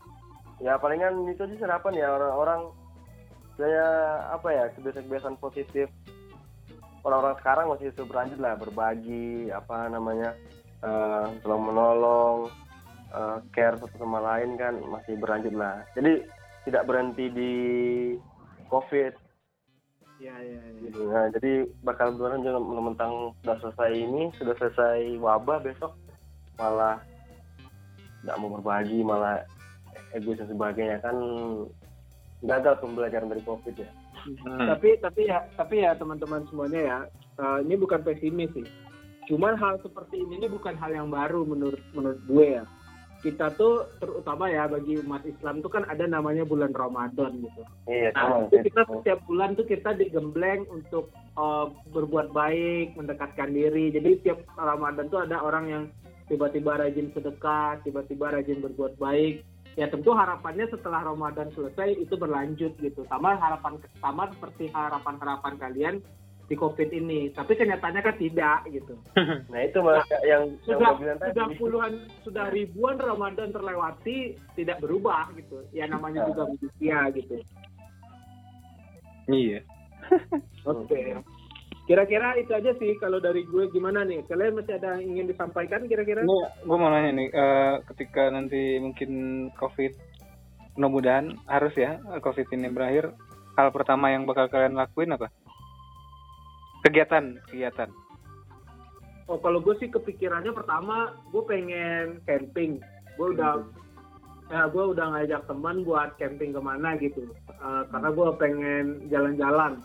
ya 0.57 0.81
palingan 0.81 1.29
itu 1.29 1.45
sih 1.53 1.61
harapan 1.61 2.01
ya 2.01 2.09
orang-orang 2.17 2.73
saya 3.61 3.87
apa 4.33 4.49
ya 4.53 4.65
kebiasaan-kebiasaan 4.73 5.37
positif. 5.37 5.93
Orang-orang 7.05 7.37
sekarang 7.39 7.67
masih 7.71 7.93
terus 7.93 8.09
berlanjut 8.09 8.41
lah 8.41 8.57
berbagi 8.57 9.53
apa 9.53 9.93
namanya 9.93 10.33
eh 10.81 11.27
tolong 11.45 11.71
menolong 11.71 12.37
eh, 13.13 13.39
care 13.53 13.77
satu 13.79 13.97
sama 14.01 14.19
lain 14.23 14.57
kan 14.57 14.81
masih 14.81 15.17
berlanjut 15.21 15.53
lah. 15.53 15.85
Jadi 15.93 16.25
tidak 16.67 16.83
berhenti 16.91 17.31
di 17.31 17.53
covid. 18.67 19.15
Ya 20.19 20.35
ya 20.43 20.61
ya. 20.61 20.91
Nah, 21.07 21.27
jadi 21.39 21.71
bakal 21.87 22.19
beneran 22.19 22.43
juga 22.43 22.59
mentang 22.61 23.37
sudah 23.45 23.57
selesai 23.63 23.91
ini 23.95 24.23
sudah 24.41 24.55
selesai 24.59 25.21
wabah 25.23 25.63
besok 25.63 25.95
malah 26.59 26.99
nggak 28.25 28.37
mau 28.41 28.59
berbagi 28.59 29.01
malah 29.07 29.47
egois 30.13 30.43
dan 30.43 30.51
sebagainya. 30.51 30.99
Kan 31.01 31.17
gagal 32.43 32.83
pembelajaran 32.83 33.31
dari 33.31 33.45
covid 33.47 33.77
ya. 33.79 33.91
Hmm. 34.27 34.67
tapi 34.75 34.99
tapi 34.99 35.31
ya 35.31 35.39
tapi 35.55 35.87
ya 35.87 35.95
teman-teman 35.95 36.43
semuanya 36.51 36.81
ya 36.83 36.99
eh, 37.39 37.59
ini 37.63 37.79
bukan 37.79 38.03
pesimis 38.03 38.51
sih. 38.59 38.67
Cuman 39.31 39.55
hal 39.55 39.79
seperti 39.83 40.19
ini 40.19 40.43
ini 40.43 40.49
bukan 40.51 40.75
hal 40.75 40.91
yang 40.91 41.15
baru 41.15 41.47
menurut 41.47 41.83
menurut 41.95 42.19
gue 42.27 42.47
ya 42.59 42.65
kita 43.25 43.53
tuh 43.57 43.89
terutama 43.97 44.53
ya 44.53 44.69
bagi 44.69 45.01
umat 45.01 45.25
Islam 45.25 45.65
tuh 45.65 45.73
kan 45.73 45.89
ada 45.89 46.05
namanya 46.05 46.45
bulan 46.45 46.71
Ramadan 46.77 47.41
gitu 47.41 47.63
iya 47.89 48.13
Nah, 48.13 48.49
itu 48.49 48.69
kita 48.69 48.83
setiap 48.87 49.21
bulan 49.25 49.57
tuh 49.57 49.67
kita 49.67 49.97
digembleng 49.97 50.69
untuk 50.69 51.13
eh, 51.37 51.67
berbuat 51.93 52.33
baik, 52.33 52.97
mendekatkan 52.97 53.53
diri. 53.53 53.93
Jadi 53.93 54.25
tiap 54.25 54.45
Ramadan 54.57 55.09
tuh 55.09 55.25
ada 55.25 55.41
orang 55.41 55.65
yang 55.69 55.85
tiba-tiba 56.27 56.79
rajin 56.81 57.11
sedekah, 57.15 57.79
tiba-tiba 57.87 58.35
rajin 58.35 58.61
berbuat 58.61 58.99
baik. 58.99 59.47
Ya 59.77 59.93
tentu 59.93 60.17
harapannya 60.17 60.65
setelah 60.73 61.05
Ramadan 61.05 61.53
selesai 61.53 62.01
itu 62.01 62.17
berlanjut 62.17 62.73
gitu. 62.81 63.05
Sama 63.13 63.37
harapan 63.37 63.77
sama 64.01 64.33
seperti 64.33 64.73
harapan-harapan 64.73 65.55
kalian 65.61 65.95
di 66.47 66.55
Covid 66.55 66.91
ini. 66.95 67.31
Tapi 67.35 67.53
kenyataannya 67.59 68.03
kan 68.03 68.17
tidak 68.17 68.61
gitu. 68.71 68.95
nah 69.53 69.61
itu 69.63 69.79
malah 69.83 70.07
yang 70.23 70.55
yang 70.67 70.79
Sudah 70.79 70.95
bilang 70.99 71.19
sudah 71.19 71.33
tadi 71.35 71.55
puluhan 71.59 71.93
sudah 72.23 72.47
ribuan 72.55 72.97
Ramadan 72.99 73.51
terlewati 73.51 74.39
tidak 74.55 74.79
berubah 74.79 75.31
gitu. 75.35 75.67
Ya 75.75 75.91
namanya 75.91 76.27
juga 76.31 76.47
manusia 76.47 76.99
gitu. 77.15 77.37
Iya. 79.27 79.61
Oke. 80.71 81.19
Kira-kira 81.87 82.35
itu 82.35 82.51
aja 82.51 82.75
sih 82.83 82.99
kalau 82.99 83.23
dari 83.23 83.47
gue 83.47 83.71
gimana 83.71 84.03
nih? 84.03 84.27
Kalian 84.27 84.59
masih 84.59 84.75
ada 84.75 84.99
yang 84.99 85.07
ingin 85.07 85.31
disampaikan 85.31 85.87
kira-kira? 85.87 86.27
Gue 86.27 86.77
mau 86.79 86.91
nanya 86.91 87.15
nih, 87.15 87.31
eh, 87.31 87.75
ketika 87.95 88.27
nanti 88.27 88.83
mungkin 88.83 89.11
COVID, 89.55 89.95
mudah-mudahan 90.75 91.39
harus 91.47 91.71
ya 91.79 92.03
COVID 92.19 92.51
ini 92.59 92.75
berakhir, 92.75 93.15
hal 93.55 93.71
pertama 93.71 94.11
yang 94.11 94.27
bakal 94.27 94.51
kalian 94.51 94.75
lakuin 94.75 95.15
apa? 95.15 95.31
Kegiatan, 96.87 97.43
kegiatan. 97.51 97.91
Oh 99.27 99.43
kalau 99.43 99.59
gue 99.59 99.75
sih 99.83 99.91
kepikirannya 99.91 100.55
pertama 100.55 101.19
gue 101.35 101.43
pengen 101.51 102.23
camping. 102.31 102.79
Gue 103.19 103.35
udah 103.35 103.67
ya 104.47 104.71
gue 104.71 104.85
udah 104.95 105.19
ngajak 105.19 105.51
teman 105.51 105.83
buat 105.83 106.15
camping 106.15 106.55
ke 106.55 106.63
mana 106.63 106.95
gitu. 107.03 107.27
Eh, 107.51 107.83
karena 107.91 108.09
gue 108.15 108.29
pengen 108.39 108.85
jalan-jalan. 109.11 109.83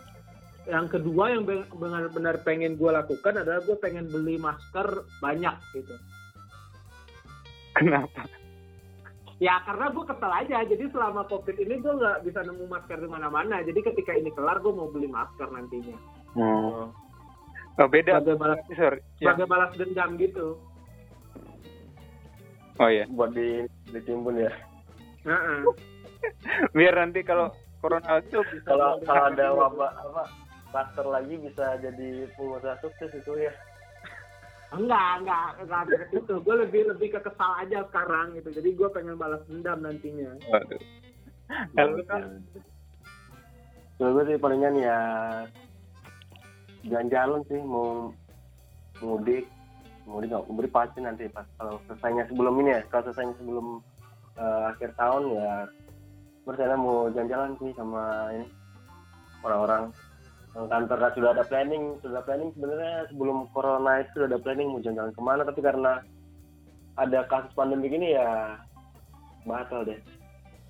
Yang 0.70 1.02
kedua 1.02 1.34
yang 1.34 1.42
be- 1.42 1.66
benar-benar 1.74 2.38
pengen 2.46 2.78
gue 2.78 2.92
lakukan 2.94 3.34
adalah 3.34 3.66
gue 3.66 3.78
pengen 3.82 4.06
beli 4.06 4.38
masker 4.38 5.02
banyak 5.26 5.58
gitu. 5.74 5.98
Kenapa? 7.82 8.30
Ya 9.42 9.58
karena 9.66 9.90
gue 9.90 10.06
kesel 10.06 10.30
aja. 10.30 10.62
Jadi 10.70 10.86
selama 10.94 11.26
covid 11.26 11.58
ini 11.58 11.82
gue 11.82 11.94
nggak 11.98 12.30
bisa 12.30 12.46
nemu 12.46 12.70
masker 12.70 13.02
di 13.02 13.10
mana-mana. 13.10 13.66
Jadi 13.66 13.82
ketika 13.82 14.14
ini 14.14 14.30
kelar 14.38 14.62
gue 14.62 14.70
mau 14.70 14.86
beli 14.94 15.10
masker 15.10 15.50
nantinya. 15.50 16.21
Oh, 16.40 16.88
oh 17.82 17.88
beda. 17.92 18.24
Sebagai 18.24 18.40
balas, 18.40 18.60
Sorry. 18.72 19.00
Ya. 19.20 19.36
balas 19.36 19.72
dendam 19.76 20.16
gitu. 20.16 20.56
Oh 22.82 22.90
iya. 22.90 23.06
buat 23.14 23.30
di 23.38 23.70
ditimbun 23.94 24.42
ya 24.42 24.52
Heeh. 25.22 25.62
Biar 26.78 26.98
nanti 26.98 27.22
kalau 27.22 27.54
corona 27.78 28.18
itu 28.18 28.42
bisa 28.50 28.74
kalau 28.74 28.98
kalau 29.06 29.30
ada 29.30 29.46
wabah 29.54 29.92
apa 30.02 30.24
klaster 30.74 31.06
lagi 31.06 31.38
bisa 31.38 31.78
jadi 31.78 32.26
pengusaha 32.34 32.82
sukses 32.82 33.14
itu 33.14 33.38
ya 33.38 33.54
Enggak, 34.72 35.20
enggak, 35.20 35.68
enggak 35.68 36.08
situ. 36.16 36.36
Gue 36.48 36.56
lebih 36.56 36.88
lebih 36.88 37.12
ke 37.12 37.20
kesal 37.20 37.60
aja 37.60 37.84
sekarang 37.92 38.40
gitu. 38.40 38.56
Jadi 38.56 38.72
gue 38.72 38.88
pengen 38.96 39.20
balas 39.20 39.44
dendam 39.52 39.84
nantinya. 39.84 40.32
Waduh. 40.48 40.80
Kan 41.76 42.40
Kalau 44.00 44.12
gue 44.16 44.24
sih 44.32 44.40
palingan 44.40 44.80
ya 44.80 44.98
jalan-jalan 46.88 47.42
sih 47.50 47.62
mau 47.62 48.10
mudik 49.02 49.46
mudik 50.10 50.34
nggak 50.34 50.46
mudik 50.50 50.74
pasti 50.74 51.00
nanti 51.02 51.30
pas 51.30 51.46
kalau 51.62 51.78
selesainya 51.86 52.26
sebelum 52.30 52.56
ini 52.62 52.70
ya 52.78 52.82
kalau 52.90 53.04
selesainya 53.10 53.36
sebelum 53.38 53.68
eh, 54.38 54.64
akhir 54.74 54.90
tahun 54.98 55.24
ya 55.38 55.52
berencana 56.42 56.76
mau 56.78 57.08
jalan-jalan 57.14 57.54
sih 57.62 57.72
sama 57.78 58.34
ini 58.34 58.46
orang-orang. 59.46 59.94
Kantor 60.52 60.98
kan 61.00 61.12
sudah 61.16 61.30
ada 61.32 61.44
planning 61.48 61.96
sudah 62.04 62.20
ada 62.20 62.24
planning 62.28 62.52
sebenarnya 62.60 63.08
sebelum 63.08 63.48
corona 63.56 64.04
itu 64.04 64.20
sudah 64.20 64.28
ada 64.36 64.40
planning 64.44 64.68
mau 64.68 64.84
jalan-jalan 64.84 65.14
ke 65.16 65.22
mana 65.24 65.42
tapi 65.48 65.60
karena 65.64 65.92
ada 67.00 67.20
kasus 67.32 67.56
pandemi 67.56 67.88
gini 67.88 68.20
ya 68.20 68.60
batal 69.48 69.88
deh. 69.88 69.96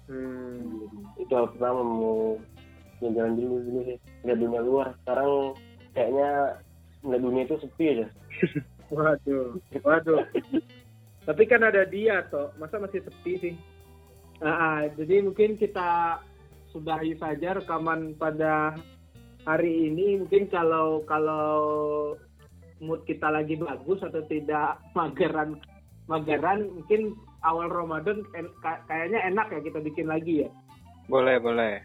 Hmm. 0.05 0.85
itu 1.17 1.31
hal 1.33 1.49
pertama 1.55 1.81
mau 1.81 2.37
jalan-jalan 3.01 3.33
dulu 3.41 3.55
dulu 3.65 3.79
sih 3.89 3.97
lihat 4.21 4.37
dunia 4.37 4.61
luar. 4.61 4.87
Sekarang 5.01 5.57
kayaknya 5.93 6.59
melihat 7.01 7.21
dunia 7.23 7.43
itu 7.47 7.55
sepi 7.61 7.85
aja 7.97 8.07
Waduh, 8.91 9.55
waduh. 9.87 10.27
Tapi 11.23 11.43
kan 11.47 11.63
ada 11.63 11.87
dia 11.87 12.27
toh, 12.27 12.51
masa 12.59 12.75
masih 12.75 12.99
sepi 13.07 13.39
sih? 13.39 13.53
Ah, 14.43 14.83
jadi 14.99 15.23
mungkin 15.23 15.55
kita 15.55 16.19
sudahi 16.75 17.15
saja 17.15 17.55
rekaman 17.55 18.19
pada 18.19 18.75
hari 19.47 19.87
ini. 19.87 20.19
Mungkin 20.19 20.51
kalau 20.51 21.07
kalau 21.07 21.47
mood 22.83 22.99
kita 23.07 23.31
lagi 23.31 23.55
bagus 23.55 24.03
atau 24.03 24.27
tidak 24.27 24.83
mageran 24.91 25.55
mageran, 26.11 26.67
mungkin 26.75 27.15
awal 27.47 27.71
Ramadan 27.71 28.27
en- 28.35 28.51
ka- 28.59 28.83
kayaknya 28.91 29.23
enak 29.23 29.47
ya 29.55 29.59
kita 29.63 29.79
bikin 29.79 30.11
lagi 30.11 30.43
ya. 30.43 30.49
boleh, 31.07 31.39
boleh. 31.39 31.79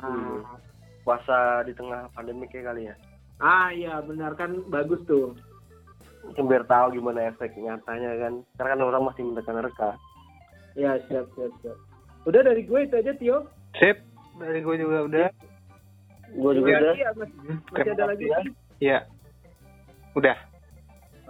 Ah, 0.00 0.56
puasa 1.04 1.68
di 1.68 1.76
tengah 1.76 2.08
pandemi 2.16 2.48
kayak 2.48 2.72
kali 2.72 2.88
ya 2.88 2.96
ah 3.38 3.68
iya 3.68 4.00
benar 4.00 4.32
kan 4.34 4.64
bagus 4.68 5.00
tuh. 5.04 5.36
Mungkin 6.26 6.44
biar 6.50 6.64
tahu 6.66 6.98
gimana 6.98 7.30
efek 7.30 7.54
nyatanya 7.54 8.12
kan 8.18 8.32
karena 8.58 8.70
kan 8.74 8.80
orang 8.82 9.02
masih 9.06 9.22
menerka-nerka 9.22 9.94
Ya 10.74 10.98
siap 11.08 11.24
siap 11.32 11.52
siap. 11.62 11.78
Udah 12.26 12.42
dari 12.42 12.66
gue 12.66 12.80
itu 12.84 12.94
aja 12.98 13.12
Tio. 13.16 13.48
Sip. 13.78 13.96
Dari 14.36 14.60
gue 14.60 14.76
juga 14.76 14.98
udah. 15.08 15.28
gue 16.26 16.52
juga 16.52 16.68
Iya, 16.68 16.78
udah 16.82 16.94
iya, 16.94 17.10
masih, 17.16 17.36
masih 17.72 17.90
ada 17.94 18.04
lagi. 18.04 18.24
ya. 18.26 18.40
Iya. 18.76 18.98
Udah. 20.12 20.36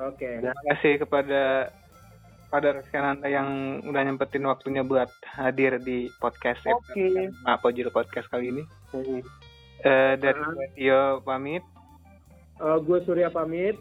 Oke. 0.02 0.28
Terima 0.42 0.62
kasih 0.74 0.92
kepada 0.98 1.42
pada 2.46 2.68
rekan 2.74 3.04
anda 3.14 3.28
yang 3.28 3.48
udah 3.84 4.02
nyempetin 4.02 4.46
waktunya 4.46 4.82
buat 4.82 5.10
hadir 5.36 5.78
di 5.78 6.08
podcast 6.16 6.62
Oke. 6.66 7.30
apa 7.44 7.66
judul 7.70 7.92
podcast 7.92 8.26
kali 8.26 8.50
ini. 8.50 8.62
Hmm. 8.90 9.20
Eh 9.84 10.14
dari 10.18 10.40
gue 10.40 10.66
Tio 10.74 11.20
pamit. 11.22 11.62
Eh, 12.56 12.78
gue 12.84 12.98
Surya 13.04 13.28
pamit. 13.28 13.76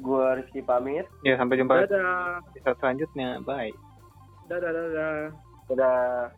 Gua 0.00 0.40
Rizky 0.40 0.64
pamit. 0.64 1.04
Ya 1.20 1.36
sampai 1.36 1.60
jumpa 1.60 1.84
Dadah. 1.84 2.40
di 2.56 2.60
selanjutnya. 2.64 3.44
Bye. 3.44 3.76
Dadah, 4.48 4.70
dadah. 4.72 5.16
Dadah. 5.68 6.32